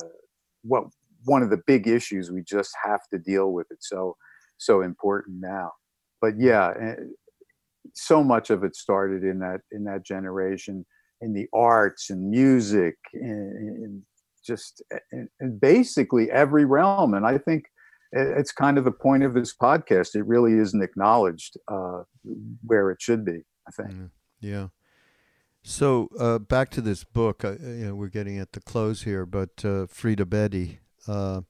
what 0.63 0.85
one 1.25 1.43
of 1.43 1.51
the 1.51 1.63
big 1.67 1.89
issues 1.89 2.31
we 2.31 2.43
just 2.43 2.75
have 2.85 3.01
to 3.13 3.19
deal 3.19 3.53
with. 3.53 3.67
It's 3.71 3.89
so 3.89 4.17
so 4.59 4.83
important 4.83 5.41
now. 5.41 5.73
But 6.21 6.35
yeah, 6.39 6.73
eh, 6.81 6.95
so 7.95 8.23
much 8.23 8.51
of 8.51 8.63
it 8.63 8.77
started 8.77 9.25
in 9.25 9.41
that 9.41 9.63
in 9.73 9.85
that 9.85 10.05
generation 10.05 10.87
in 11.21 11.33
the 11.33 11.49
arts 11.53 12.11
and 12.11 12.31
music 12.31 12.97
and, 13.15 14.03
just 14.45 14.83
in, 15.13 15.29
in 15.41 15.59
basically 15.59 16.31
every 16.31 16.65
realm. 16.65 17.15
And 17.15 17.27
I 17.27 17.39
think 17.39 17.67
it's 18.13 18.53
kind 18.53 18.79
of 18.79 18.85
the 18.85 18.93
point 18.93 19.23
of 19.23 19.35
this 19.35 19.55
podcast. 19.55 20.15
It 20.15 20.27
really 20.27 20.55
isn't 20.55 20.83
acknowledged 20.83 21.57
uh, 21.69 22.03
where 22.65 22.91
it 22.91 23.01
should 23.01 23.25
be. 23.25 23.43
I 23.67 23.71
think. 23.71 23.95
Mm, 23.95 24.11
yeah. 24.41 24.69
So 25.63 26.09
uh, 26.19 26.39
back 26.39 26.71
to 26.71 26.81
this 26.81 27.05
book. 27.05 27.45
Uh, 27.45 27.53
you 27.61 27.87
know, 27.87 27.95
we're 27.95 28.09
getting 28.09 28.39
at 28.39 28.53
the 28.53 28.61
close 28.61 29.03
here, 29.03 29.25
but 29.25 29.65
uh, 29.65 29.87
Frida 29.87 30.25
Bedi. 30.25 30.79
Uh, 31.07 31.43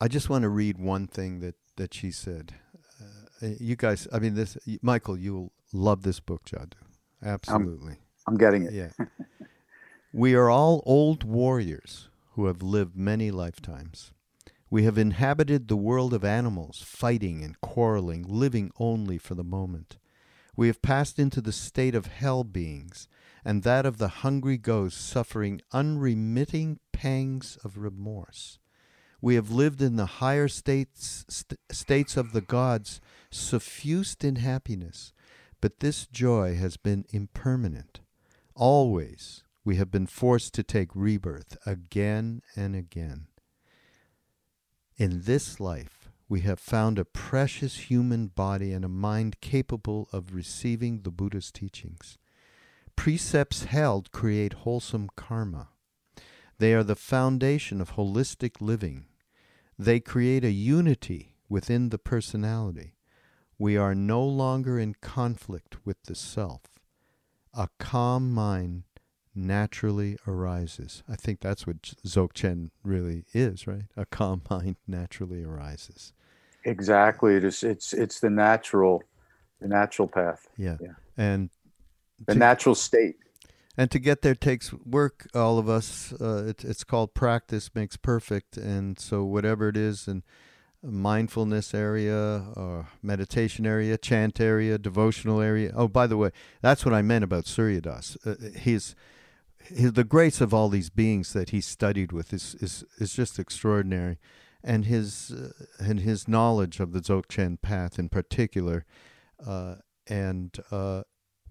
I 0.00 0.08
just 0.08 0.28
want 0.28 0.42
to 0.42 0.48
read 0.48 0.78
one 0.78 1.06
thing 1.06 1.40
that 1.40 1.54
that 1.76 1.94
she 1.94 2.10
said. 2.10 2.54
Uh, 3.40 3.50
you 3.60 3.76
guys, 3.76 4.08
I 4.12 4.18
mean, 4.18 4.34
this 4.34 4.58
Michael, 4.82 5.16
you'll 5.16 5.52
love 5.72 6.02
this 6.02 6.18
book, 6.20 6.44
Jadu. 6.44 6.72
Absolutely. 7.24 7.92
I'm, 7.92 8.34
I'm 8.34 8.36
getting 8.36 8.64
it. 8.64 8.72
Yeah. 8.72 8.90
We 10.12 10.34
are 10.34 10.48
all 10.48 10.82
old 10.86 11.22
warriors 11.22 12.08
who 12.30 12.46
have 12.46 12.62
lived 12.62 12.96
many 12.96 13.30
lifetimes. 13.30 14.12
We 14.70 14.84
have 14.84 14.96
inhabited 14.96 15.68
the 15.68 15.76
world 15.76 16.14
of 16.14 16.24
animals, 16.24 16.82
fighting 16.82 17.44
and 17.44 17.60
quarreling, 17.60 18.24
living 18.26 18.70
only 18.78 19.18
for 19.18 19.34
the 19.34 19.44
moment. 19.44 19.98
We 20.56 20.66
have 20.68 20.80
passed 20.80 21.18
into 21.18 21.42
the 21.42 21.52
state 21.52 21.94
of 21.94 22.06
hell 22.06 22.42
beings, 22.42 23.06
and 23.44 23.64
that 23.64 23.84
of 23.84 23.98
the 23.98 24.08
hungry 24.08 24.56
ghost 24.56 24.98
suffering 25.06 25.60
unremitting 25.72 26.80
pangs 26.90 27.58
of 27.62 27.76
remorse. 27.76 28.58
We 29.20 29.34
have 29.34 29.50
lived 29.50 29.82
in 29.82 29.96
the 29.96 30.06
higher 30.06 30.48
states, 30.48 31.26
st- 31.28 31.60
states 31.70 32.16
of 32.16 32.32
the 32.32 32.40
gods, 32.40 33.02
suffused 33.30 34.24
in 34.24 34.36
happiness, 34.36 35.12
but 35.60 35.80
this 35.80 36.06
joy 36.06 36.54
has 36.54 36.78
been 36.78 37.04
impermanent. 37.10 38.00
Always 38.54 39.44
we 39.68 39.76
have 39.76 39.90
been 39.90 40.06
forced 40.06 40.54
to 40.54 40.62
take 40.62 40.88
rebirth 40.94 41.58
again 41.66 42.40
and 42.56 42.74
again. 42.74 43.26
In 44.96 45.24
this 45.24 45.60
life, 45.60 46.08
we 46.26 46.40
have 46.40 46.58
found 46.58 46.98
a 46.98 47.04
precious 47.04 47.76
human 47.90 48.28
body 48.28 48.72
and 48.72 48.82
a 48.82 48.88
mind 48.88 49.42
capable 49.42 50.08
of 50.10 50.32
receiving 50.32 51.02
the 51.02 51.10
Buddha's 51.10 51.52
teachings. 51.52 52.16
Precepts 52.96 53.64
held 53.64 54.10
create 54.10 54.64
wholesome 54.64 55.10
karma. 55.16 55.68
They 56.56 56.72
are 56.72 56.82
the 56.82 56.96
foundation 56.96 57.82
of 57.82 57.92
holistic 57.92 58.62
living. 58.62 59.04
They 59.78 60.00
create 60.00 60.44
a 60.44 60.50
unity 60.50 61.36
within 61.46 61.90
the 61.90 61.98
personality. 61.98 62.94
We 63.58 63.76
are 63.76 63.94
no 63.94 64.24
longer 64.24 64.78
in 64.78 64.94
conflict 65.02 65.84
with 65.84 66.04
the 66.04 66.14
self. 66.14 66.62
A 67.52 67.68
calm 67.78 68.32
mind 68.32 68.84
naturally 69.38 70.18
arises. 70.26 71.02
I 71.08 71.16
think 71.16 71.40
that's 71.40 71.66
what 71.66 71.82
Dzogchen 71.82 72.70
really 72.82 73.24
is, 73.32 73.66
right? 73.66 73.84
A 73.96 74.04
calm 74.04 74.42
mind 74.50 74.76
naturally 74.86 75.44
arises. 75.44 76.12
Exactly. 76.64 77.36
It 77.36 77.44
is. 77.44 77.62
It's 77.62 77.92
it's 77.92 78.20
the 78.20 78.30
natural, 78.30 79.02
the 79.60 79.68
natural 79.68 80.08
path. 80.08 80.48
Yeah. 80.56 80.76
yeah. 80.80 80.94
And 81.16 81.50
the 82.26 82.34
to, 82.34 82.38
natural 82.38 82.74
state. 82.74 83.16
And 83.76 83.90
to 83.90 83.98
get 83.98 84.22
there 84.22 84.34
takes 84.34 84.72
work. 84.72 85.28
All 85.34 85.58
of 85.58 85.68
us. 85.68 86.12
Uh, 86.20 86.46
it, 86.48 86.64
it's 86.64 86.84
called 86.84 87.14
practice 87.14 87.70
makes 87.74 87.96
perfect. 87.96 88.56
And 88.56 88.98
so 88.98 89.24
whatever 89.24 89.68
it 89.68 89.76
is, 89.76 90.08
and 90.08 90.22
mindfulness 90.82 91.74
area, 91.74 92.44
or 92.54 92.88
meditation 93.02 93.66
area, 93.66 93.96
chant 93.96 94.40
area, 94.40 94.78
devotional 94.78 95.40
area. 95.40 95.72
Oh, 95.74 95.88
by 95.88 96.06
the 96.06 96.16
way, 96.16 96.30
that's 96.60 96.84
what 96.84 96.94
I 96.94 97.02
meant 97.02 97.24
about 97.24 97.46
Surya 97.46 97.80
Das. 97.80 98.16
Uh, 98.26 98.34
he's 98.58 98.94
his, 99.68 99.92
the 99.92 100.04
grace 100.04 100.40
of 100.40 100.52
all 100.52 100.68
these 100.68 100.90
beings 100.90 101.32
that 101.32 101.50
he 101.50 101.60
studied 101.60 102.12
with 102.12 102.32
is 102.32 102.54
is, 102.60 102.84
is 102.98 103.12
just 103.12 103.38
extraordinary, 103.38 104.18
and 104.62 104.84
his 104.84 105.30
uh, 105.30 105.52
and 105.78 106.00
his 106.00 106.28
knowledge 106.28 106.80
of 106.80 106.92
the 106.92 107.00
Dzogchen 107.00 107.60
path 107.60 107.98
in 107.98 108.08
particular, 108.08 108.84
uh, 109.44 109.76
and 110.06 110.58
uh, 110.70 111.02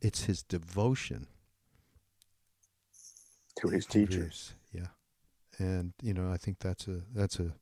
it's 0.01 0.23
his 0.25 0.43
devotion 0.43 1.27
to 3.59 3.69
his 3.69 3.85
teachers. 3.85 4.53
Yeah, 4.71 4.87
and 5.59 5.93
you 6.01 6.13
know 6.13 6.31
I 6.31 6.37
think 6.37 6.59
that's 6.59 6.87
a 6.87 7.01
that's 7.13 7.39
a 7.39 7.53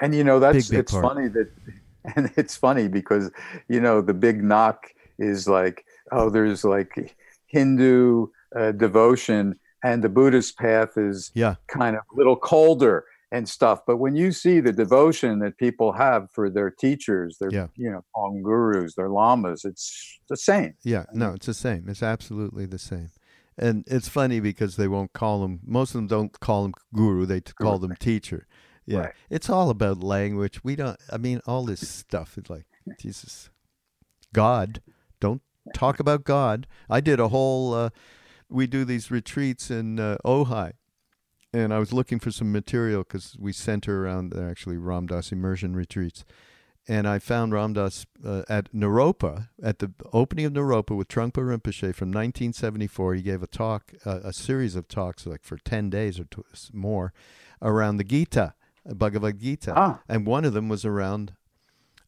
and 0.00 0.14
you 0.14 0.24
know 0.24 0.38
that's 0.38 0.68
big, 0.68 0.70
big 0.70 0.80
it's 0.80 0.92
part. 0.92 1.04
funny 1.04 1.28
that 1.28 1.50
and 2.16 2.30
it's 2.36 2.56
funny 2.56 2.88
because 2.88 3.30
you 3.68 3.80
know 3.80 4.00
the 4.00 4.14
big 4.14 4.42
knock 4.42 4.86
is 5.18 5.48
like 5.48 5.84
oh 6.12 6.30
there's 6.30 6.64
like 6.64 7.16
Hindu 7.46 8.26
uh, 8.58 8.72
devotion, 8.72 9.58
and 9.84 10.02
the 10.02 10.08
Buddhist 10.08 10.58
path 10.58 10.96
is 10.96 11.30
yeah. 11.34 11.56
kind 11.68 11.96
of 11.96 12.02
a 12.12 12.16
little 12.16 12.36
colder 12.36 13.04
and 13.32 13.48
stuff. 13.48 13.80
But 13.86 13.96
when 13.96 14.16
you 14.16 14.32
see 14.32 14.60
the 14.60 14.72
devotion 14.72 15.40
that 15.40 15.58
people 15.58 15.92
have 15.92 16.28
for 16.32 16.48
their 16.48 16.70
teachers, 16.70 17.38
their 17.38 17.50
yeah. 17.50 17.66
you 17.76 17.90
know 17.90 18.04
Hong 18.14 18.42
gurus, 18.42 18.94
their 18.94 19.08
lamas, 19.08 19.64
it's 19.64 20.20
the 20.28 20.36
same. 20.36 20.74
Yeah, 20.84 21.04
no, 21.12 21.32
it's 21.34 21.46
the 21.46 21.54
same. 21.54 21.88
It's 21.88 22.02
absolutely 22.02 22.66
the 22.66 22.78
same. 22.78 23.10
And 23.58 23.84
it's 23.86 24.08
funny 24.08 24.40
because 24.40 24.76
they 24.76 24.88
won't 24.88 25.12
call 25.12 25.40
them. 25.40 25.60
Most 25.64 25.90
of 25.90 25.94
them 25.94 26.06
don't 26.06 26.40
call 26.40 26.64
them 26.64 26.74
guru; 26.94 27.26
they 27.26 27.40
call 27.40 27.78
them 27.78 27.94
teacher. 27.98 28.46
Yeah, 28.84 28.98
right. 28.98 29.12
it's 29.30 29.50
all 29.50 29.70
about 29.70 30.02
language. 30.02 30.62
We 30.62 30.76
don't. 30.76 30.98
I 31.10 31.16
mean, 31.16 31.40
all 31.46 31.64
this 31.64 31.88
stuff 31.88 32.38
is 32.38 32.50
like 32.50 32.66
Jesus, 33.00 33.50
God. 34.32 34.80
Don't 35.18 35.42
talk 35.74 35.98
about 35.98 36.24
God. 36.24 36.66
I 36.88 37.00
did 37.00 37.18
a 37.18 37.28
whole. 37.28 37.74
Uh, 37.74 37.90
we 38.48 38.66
do 38.66 38.84
these 38.84 39.10
retreats 39.10 39.70
in 39.70 39.98
uh, 39.98 40.16
Ojai, 40.24 40.72
and 41.52 41.72
I 41.72 41.78
was 41.78 41.92
looking 41.92 42.18
for 42.18 42.30
some 42.30 42.52
material 42.52 43.02
because 43.02 43.36
we 43.38 43.52
center 43.52 44.04
around 44.04 44.34
uh, 44.34 44.42
actually 44.42 44.76
Ram 44.76 45.06
Dass 45.06 45.32
immersion 45.32 45.74
retreats, 45.74 46.24
and 46.88 47.08
I 47.08 47.18
found 47.18 47.52
Ram 47.52 47.72
Dass 47.72 48.06
uh, 48.24 48.42
at 48.48 48.72
Naropa 48.72 49.48
at 49.62 49.78
the 49.80 49.92
opening 50.12 50.44
of 50.44 50.52
Naropa 50.52 50.96
with 50.96 51.08
Trungpa 51.08 51.42
Rinpoche 51.42 51.94
from 51.94 52.10
1974. 52.10 53.14
He 53.14 53.22
gave 53.22 53.42
a 53.42 53.46
talk, 53.46 53.92
uh, 54.04 54.20
a 54.22 54.32
series 54.32 54.76
of 54.76 54.88
talks, 54.88 55.26
like 55.26 55.42
for 55.42 55.58
ten 55.58 55.90
days 55.90 56.20
or 56.20 56.26
more, 56.72 57.12
around 57.60 57.96
the 57.96 58.04
Gita, 58.04 58.54
Bhagavad 58.84 59.40
Gita, 59.40 59.72
ah. 59.76 60.00
and 60.08 60.26
one 60.26 60.44
of 60.44 60.52
them 60.52 60.68
was 60.68 60.84
around 60.84 61.34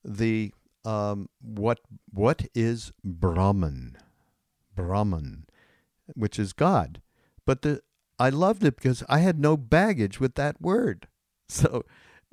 the 0.05 0.53
um, 0.85 1.29
what 1.41 1.81
what 2.13 2.47
is 2.55 2.93
Brahman, 3.05 3.99
Brahman 4.75 5.48
which 6.15 6.39
is 6.39 6.53
God. 6.53 7.01
But 7.47 7.63
the 7.63 7.81
I 8.19 8.31
loved 8.31 8.65
it 8.65 8.77
because 8.77 9.05
I 9.09 9.19
had 9.21 9.39
no 9.39 9.57
baggage 9.57 10.19
with 10.19 10.35
that 10.35 10.61
word. 10.61 11.07
so, 11.49 11.85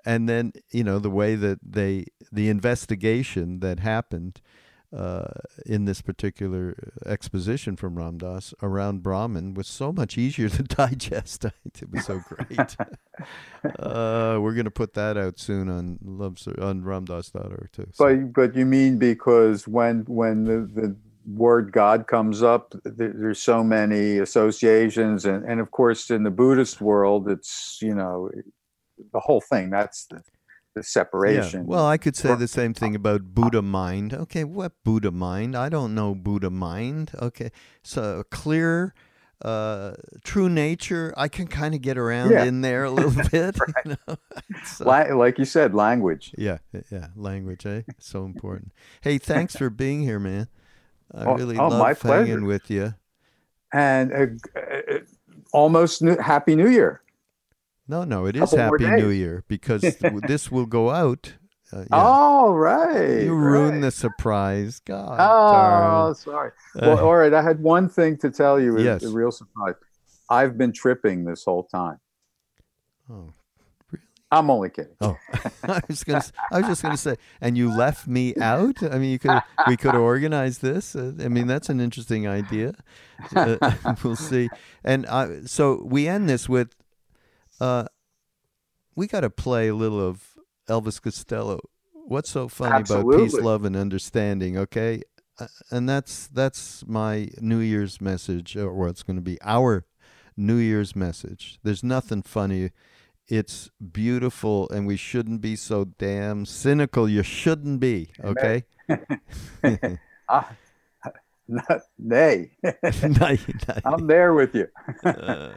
and 0.06 0.27
then 0.27 0.53
you 0.72 0.84
know 0.84 0.99
the 0.99 1.10
way 1.10 1.35
that 1.35 1.60
they 1.64 2.06
the 2.31 2.49
investigation 2.49 3.60
that 3.60 3.80
happened 3.80 4.41
uh, 4.95 5.27
in 5.65 5.85
this 5.85 6.02
particular 6.02 6.76
exposition 7.06 7.76
from 7.76 7.97
Ram 7.97 8.18
Dass 8.18 8.53
around 8.61 9.03
Brahman 9.03 9.53
was 9.53 9.68
so 9.68 9.91
much 9.91 10.18
easier 10.18 10.47
to 10.49 10.64
digest. 10.64 11.45
it 11.65 11.91
was 11.91 12.06
so 12.06 12.22
great. 12.30 12.77
uh, 13.80 14.38
we're 14.39 14.53
going 14.53 14.65
to 14.65 14.72
put 14.72 14.93
that 14.93 15.18
out 15.18 15.39
soon 15.39 15.69
on 15.69 15.99
love 16.03 16.38
on 16.60 16.81
ramdass.org 16.84 17.69
too. 17.72 17.88
So. 17.91 18.06
But 18.06 18.34
but 18.34 18.56
you 18.56 18.65
mean 18.65 18.97
because 18.97 19.68
when 19.68 20.06
when 20.07 20.45
the, 20.45 20.69
the 20.81 20.95
word 21.26 21.72
God 21.72 22.07
comes 22.07 22.43
up, 22.43 22.73
there, 22.84 23.14
there's 23.15 23.41
so 23.41 23.64
many 23.64 24.18
associations, 24.19 25.26
and 25.26 25.43
and 25.45 25.60
of 25.60 25.72
course 25.72 26.10
in 26.10 26.23
the 26.23 26.31
Buddhist 26.31 26.81
world, 26.81 27.30
it's 27.30 27.80
you 27.81 27.93
know 27.93 28.30
the 29.14 29.19
whole 29.19 29.41
thing. 29.41 29.69
That's 29.69 30.06
the 30.06 30.22
the 30.76 30.84
separation. 30.84 31.61
Yeah. 31.61 31.68
Well, 31.68 31.88
I 31.88 31.97
could 31.97 32.15
say 32.15 32.35
the 32.35 32.47
same 32.47 32.73
thing 32.73 32.95
about 32.95 33.34
Buddha 33.34 33.61
mind. 33.61 34.14
Okay, 34.14 34.43
what 34.43 34.73
Buddha 34.84 35.10
mind? 35.10 35.56
I 35.56 35.69
don't 35.69 35.95
know 35.95 36.14
Buddha 36.14 36.49
mind. 36.49 37.11
Okay, 37.19 37.52
so 37.81 38.23
clear, 38.30 38.93
uh, 39.41 39.93
true 40.23 40.49
nature. 40.49 41.14
I 41.18 41.30
can 41.30 41.47
kind 41.47 41.73
of 41.73 41.81
get 41.81 41.97
around 41.97 42.31
yeah. 42.31 42.43
in 42.43 42.61
there 42.61 42.84
a 42.84 42.91
little 42.91 43.23
bit. 43.31 43.57
you 43.85 43.97
know? 44.07 44.18
so, 44.65 44.85
like 44.85 45.39
you 45.39 45.45
said, 45.45 45.73
language. 45.73 46.34
Yeah, 46.38 46.57
yeah, 46.91 47.07
language. 47.15 47.65
Eh, 47.65 47.84
so 47.97 48.26
important. 48.26 48.73
hey, 49.02 49.18
thanks 49.18 49.56
for 49.56 49.69
being 49.69 50.02
here, 50.02 50.19
man. 50.19 50.49
I 51.16 51.34
really 51.34 51.58
oh, 51.58 51.70
love 51.70 52.02
hanging 52.02 52.46
with 52.46 52.70
you. 52.70 52.94
And 53.74 54.14
uh, 54.14 54.60
uh, 54.60 55.00
almost 55.54 56.02
new, 56.02 56.18
happy 56.18 56.56
New 56.56 56.70
Year. 56.70 57.02
No, 57.88 58.04
no, 58.04 58.26
it 58.26 58.36
is 58.36 58.52
Happy 58.52 58.86
New 58.86 59.10
Year 59.10 59.44
because 59.48 59.82
this 60.28 60.52
will 60.52 60.66
go 60.66 60.90
out. 60.90 61.34
Uh, 61.72 61.80
yeah. 61.80 61.86
Oh, 61.92 62.54
right. 62.54 63.24
You 63.24 63.36
right. 63.36 63.52
ruined 63.52 63.84
the 63.84 63.92
surprise. 63.92 64.80
God. 64.80 65.18
Oh, 65.20 66.06
darn. 66.06 66.16
sorry. 66.16 66.52
Well, 66.76 67.00
uh, 67.00 67.02
all 67.02 67.16
right. 67.16 67.34
I 67.34 67.42
had 67.42 67.60
one 67.60 67.90
thing 67.90 68.18
to 68.20 68.32
tell 68.32 68.60
you. 68.60 68.80
Yes. 68.80 69.04
A 69.04 69.10
real 69.10 69.32
surprise. 69.32 69.76
I've 70.30 70.58
been 70.58 70.72
tripping 70.72 71.26
this 71.26 71.44
whole 71.44 71.64
time. 71.64 72.00
Oh, 73.10 73.34
I'm 74.31 74.49
only 74.49 74.69
kidding. 74.69 74.95
Oh, 75.02 75.18
I 75.64 75.81
was 75.88 76.03
gonna. 76.03 76.23
I 76.52 76.60
was 76.60 76.68
just 76.68 76.81
gonna 76.81 76.97
say, 76.97 77.15
and 77.41 77.57
you 77.57 77.72
left 77.76 78.07
me 78.07 78.35
out. 78.35 78.81
I 78.84 78.97
mean, 78.97 79.11
you 79.11 79.19
could. 79.19 79.41
We 79.68 79.77
could 79.77 79.95
organize 79.95 80.60
this. 80.60 80.95
Uh, 80.95 81.14
I 81.19 81.27
mean, 81.27 81.47
that's 81.47 81.69
an 81.69 81.80
interesting 81.80 82.27
idea. 82.27 82.73
Uh, 83.35 83.57
we'll 84.03 84.15
see. 84.15 84.49
And 84.84 85.06
uh, 85.06 85.45
so 85.45 85.81
we 85.85 86.07
end 86.07 86.27
this 86.27 86.49
with 86.49 86.76
uh, 87.61 87.85
we 88.95 89.07
got 89.07 89.22
to 89.22 89.30
play 89.30 89.68
a 89.68 89.76
little 89.76 90.06
of 90.06 90.38
Elvis 90.68 91.02
Costello. 91.02 91.60
What's 91.93 92.30
so 92.30 92.47
funny 92.47 92.76
Absolutely. 92.76 93.15
about 93.15 93.26
peace, 93.26 93.34
love, 93.39 93.65
and 93.65 93.76
understanding? 93.76 94.57
Okay, 94.57 95.02
uh, 95.39 95.47
and 95.72 95.88
that's 95.88 96.27
that's 96.27 96.85
my 96.88 97.30
New 97.39 97.60
Year's 97.60 97.99
message, 98.02 98.56
or 98.56 98.73
what's 98.73 99.03
going 99.03 99.18
to 99.18 99.22
be 99.22 99.38
our 99.41 99.85
New 100.38 100.57
Year's 100.57 100.95
message. 100.95 101.60
There's 101.64 101.84
nothing 101.84 102.22
funny. 102.22 102.72
It's 103.27 103.72
beautiful, 103.91 104.69
and 104.69 104.85
we 104.85 104.97
shouldn't 104.97 105.41
be 105.41 105.56
so 105.56 105.85
damn 105.85 106.45
cynical. 106.45 107.10
You 107.10 107.23
shouldn't 107.23 107.80
be. 107.80 108.10
Okay. 108.23 108.65
ah, 110.30 110.52
nay. 111.97 112.52
nay, 112.61 112.80
nay. 113.02 113.39
I'm 113.84 114.06
there 114.06 114.34
with 114.35 114.53
you. 114.53 114.68
uh, 115.03 115.53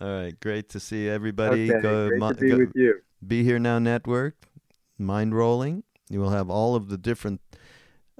all 0.00 0.08
right, 0.08 0.38
great 0.40 0.68
to 0.70 0.80
see 0.80 1.08
everybody. 1.08 1.72
Okay, 1.72 1.80
go, 1.80 2.08
great 2.08 2.20
to 2.20 2.34
be 2.34 2.50
go, 2.50 2.58
with 2.58 2.72
you. 2.74 3.00
Be 3.26 3.42
Here 3.42 3.58
Now 3.58 3.78
Network, 3.78 4.46
Mind 4.98 5.34
Rolling. 5.34 5.84
You 6.10 6.20
will 6.20 6.30
have 6.30 6.50
all 6.50 6.74
of 6.74 6.88
the 6.88 6.98
different 6.98 7.40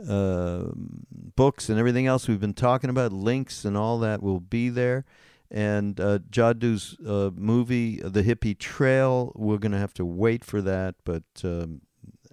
uh, 0.08 0.64
books 0.74 1.68
and 1.68 1.78
everything 1.78 2.06
else 2.06 2.26
we've 2.26 2.40
been 2.40 2.54
talking 2.54 2.88
about. 2.88 3.12
Links 3.12 3.66
and 3.66 3.76
all 3.76 3.98
that 3.98 4.22
will 4.22 4.40
be 4.40 4.70
there. 4.70 5.04
And 5.50 5.98
uh, 5.98 6.18
Jadu's 6.30 6.96
uh, 7.06 7.30
movie, 7.34 8.00
The 8.02 8.22
Hippie 8.22 8.58
Trail, 8.58 9.32
we're 9.34 9.58
going 9.58 9.72
to 9.72 9.78
have 9.78 9.94
to 9.94 10.04
wait 10.04 10.44
for 10.44 10.60
that, 10.60 10.96
but 11.04 11.22
um, 11.42 11.80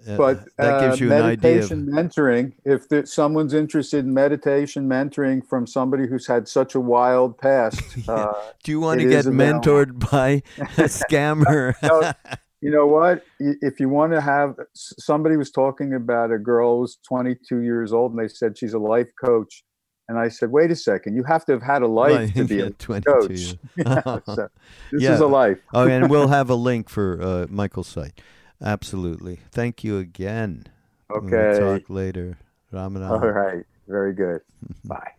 uh, 0.06 0.16
but 0.16 0.44
that 0.56 0.80
gives 0.80 1.00
uh, 1.00 1.04
you 1.04 1.12
an 1.12 1.22
idea. 1.22 1.64
Of... 1.64 1.70
mentoring. 1.70 2.52
If 2.64 2.88
the, 2.88 3.06
someone's 3.06 3.54
interested 3.54 4.04
in 4.04 4.14
meditation 4.14 4.88
mentoring 4.88 5.46
from 5.46 5.66
somebody 5.66 6.06
who's 6.06 6.26
had 6.26 6.48
such 6.48 6.74
a 6.74 6.80
wild 6.80 7.38
past, 7.38 7.82
yeah. 7.96 8.14
uh, 8.14 8.32
do 8.62 8.70
you 8.70 8.80
want 8.80 9.00
to 9.00 9.08
get 9.08 9.24
mentored 9.26 10.10
by 10.10 10.42
a 10.58 10.84
scammer? 10.84 11.74
no, 11.82 12.12
you 12.60 12.70
know 12.70 12.86
what? 12.86 13.24
If 13.38 13.80
you 13.80 13.88
want 13.88 14.12
to 14.12 14.20
have 14.20 14.56
somebody 14.74 15.36
was 15.36 15.50
talking 15.50 15.94
about 15.94 16.30
a 16.30 16.38
girl 16.38 16.80
who's 16.80 16.98
22 17.08 17.60
years 17.60 17.92
old, 17.92 18.12
and 18.12 18.20
they 18.20 18.28
said 18.28 18.58
she's 18.58 18.74
a 18.74 18.78
life 18.78 19.10
coach. 19.22 19.64
And 20.08 20.18
I 20.18 20.28
said, 20.28 20.52
wait 20.52 20.70
a 20.70 20.76
second, 20.76 21.16
you 21.16 21.24
have 21.24 21.44
to 21.46 21.52
have 21.52 21.62
had 21.62 21.82
a 21.82 21.88
life 21.88 22.32
to 22.34 22.44
be 22.48 22.60
a 22.60 22.70
coach. 22.70 23.56
yeah, 23.76 24.02
so 24.26 24.48
this 24.92 25.02
yeah. 25.02 25.14
is 25.14 25.20
a 25.20 25.26
life. 25.26 25.58
oh, 25.74 25.88
and 25.88 26.08
we'll 26.08 26.28
have 26.28 26.48
a 26.48 26.54
link 26.54 26.88
for 26.88 27.20
uh, 27.20 27.46
Michael's 27.48 27.88
site. 27.88 28.20
Absolutely. 28.62 29.40
Thank 29.50 29.84
you 29.84 29.98
again. 29.98 30.66
Okay. 31.10 31.28
We'll 31.30 31.78
talk 31.78 31.90
later. 31.90 32.38
Ramadan. 32.72 33.10
All 33.10 33.18
right. 33.18 33.64
Very 33.88 34.14
good. 34.14 34.40
Bye. 34.84 35.12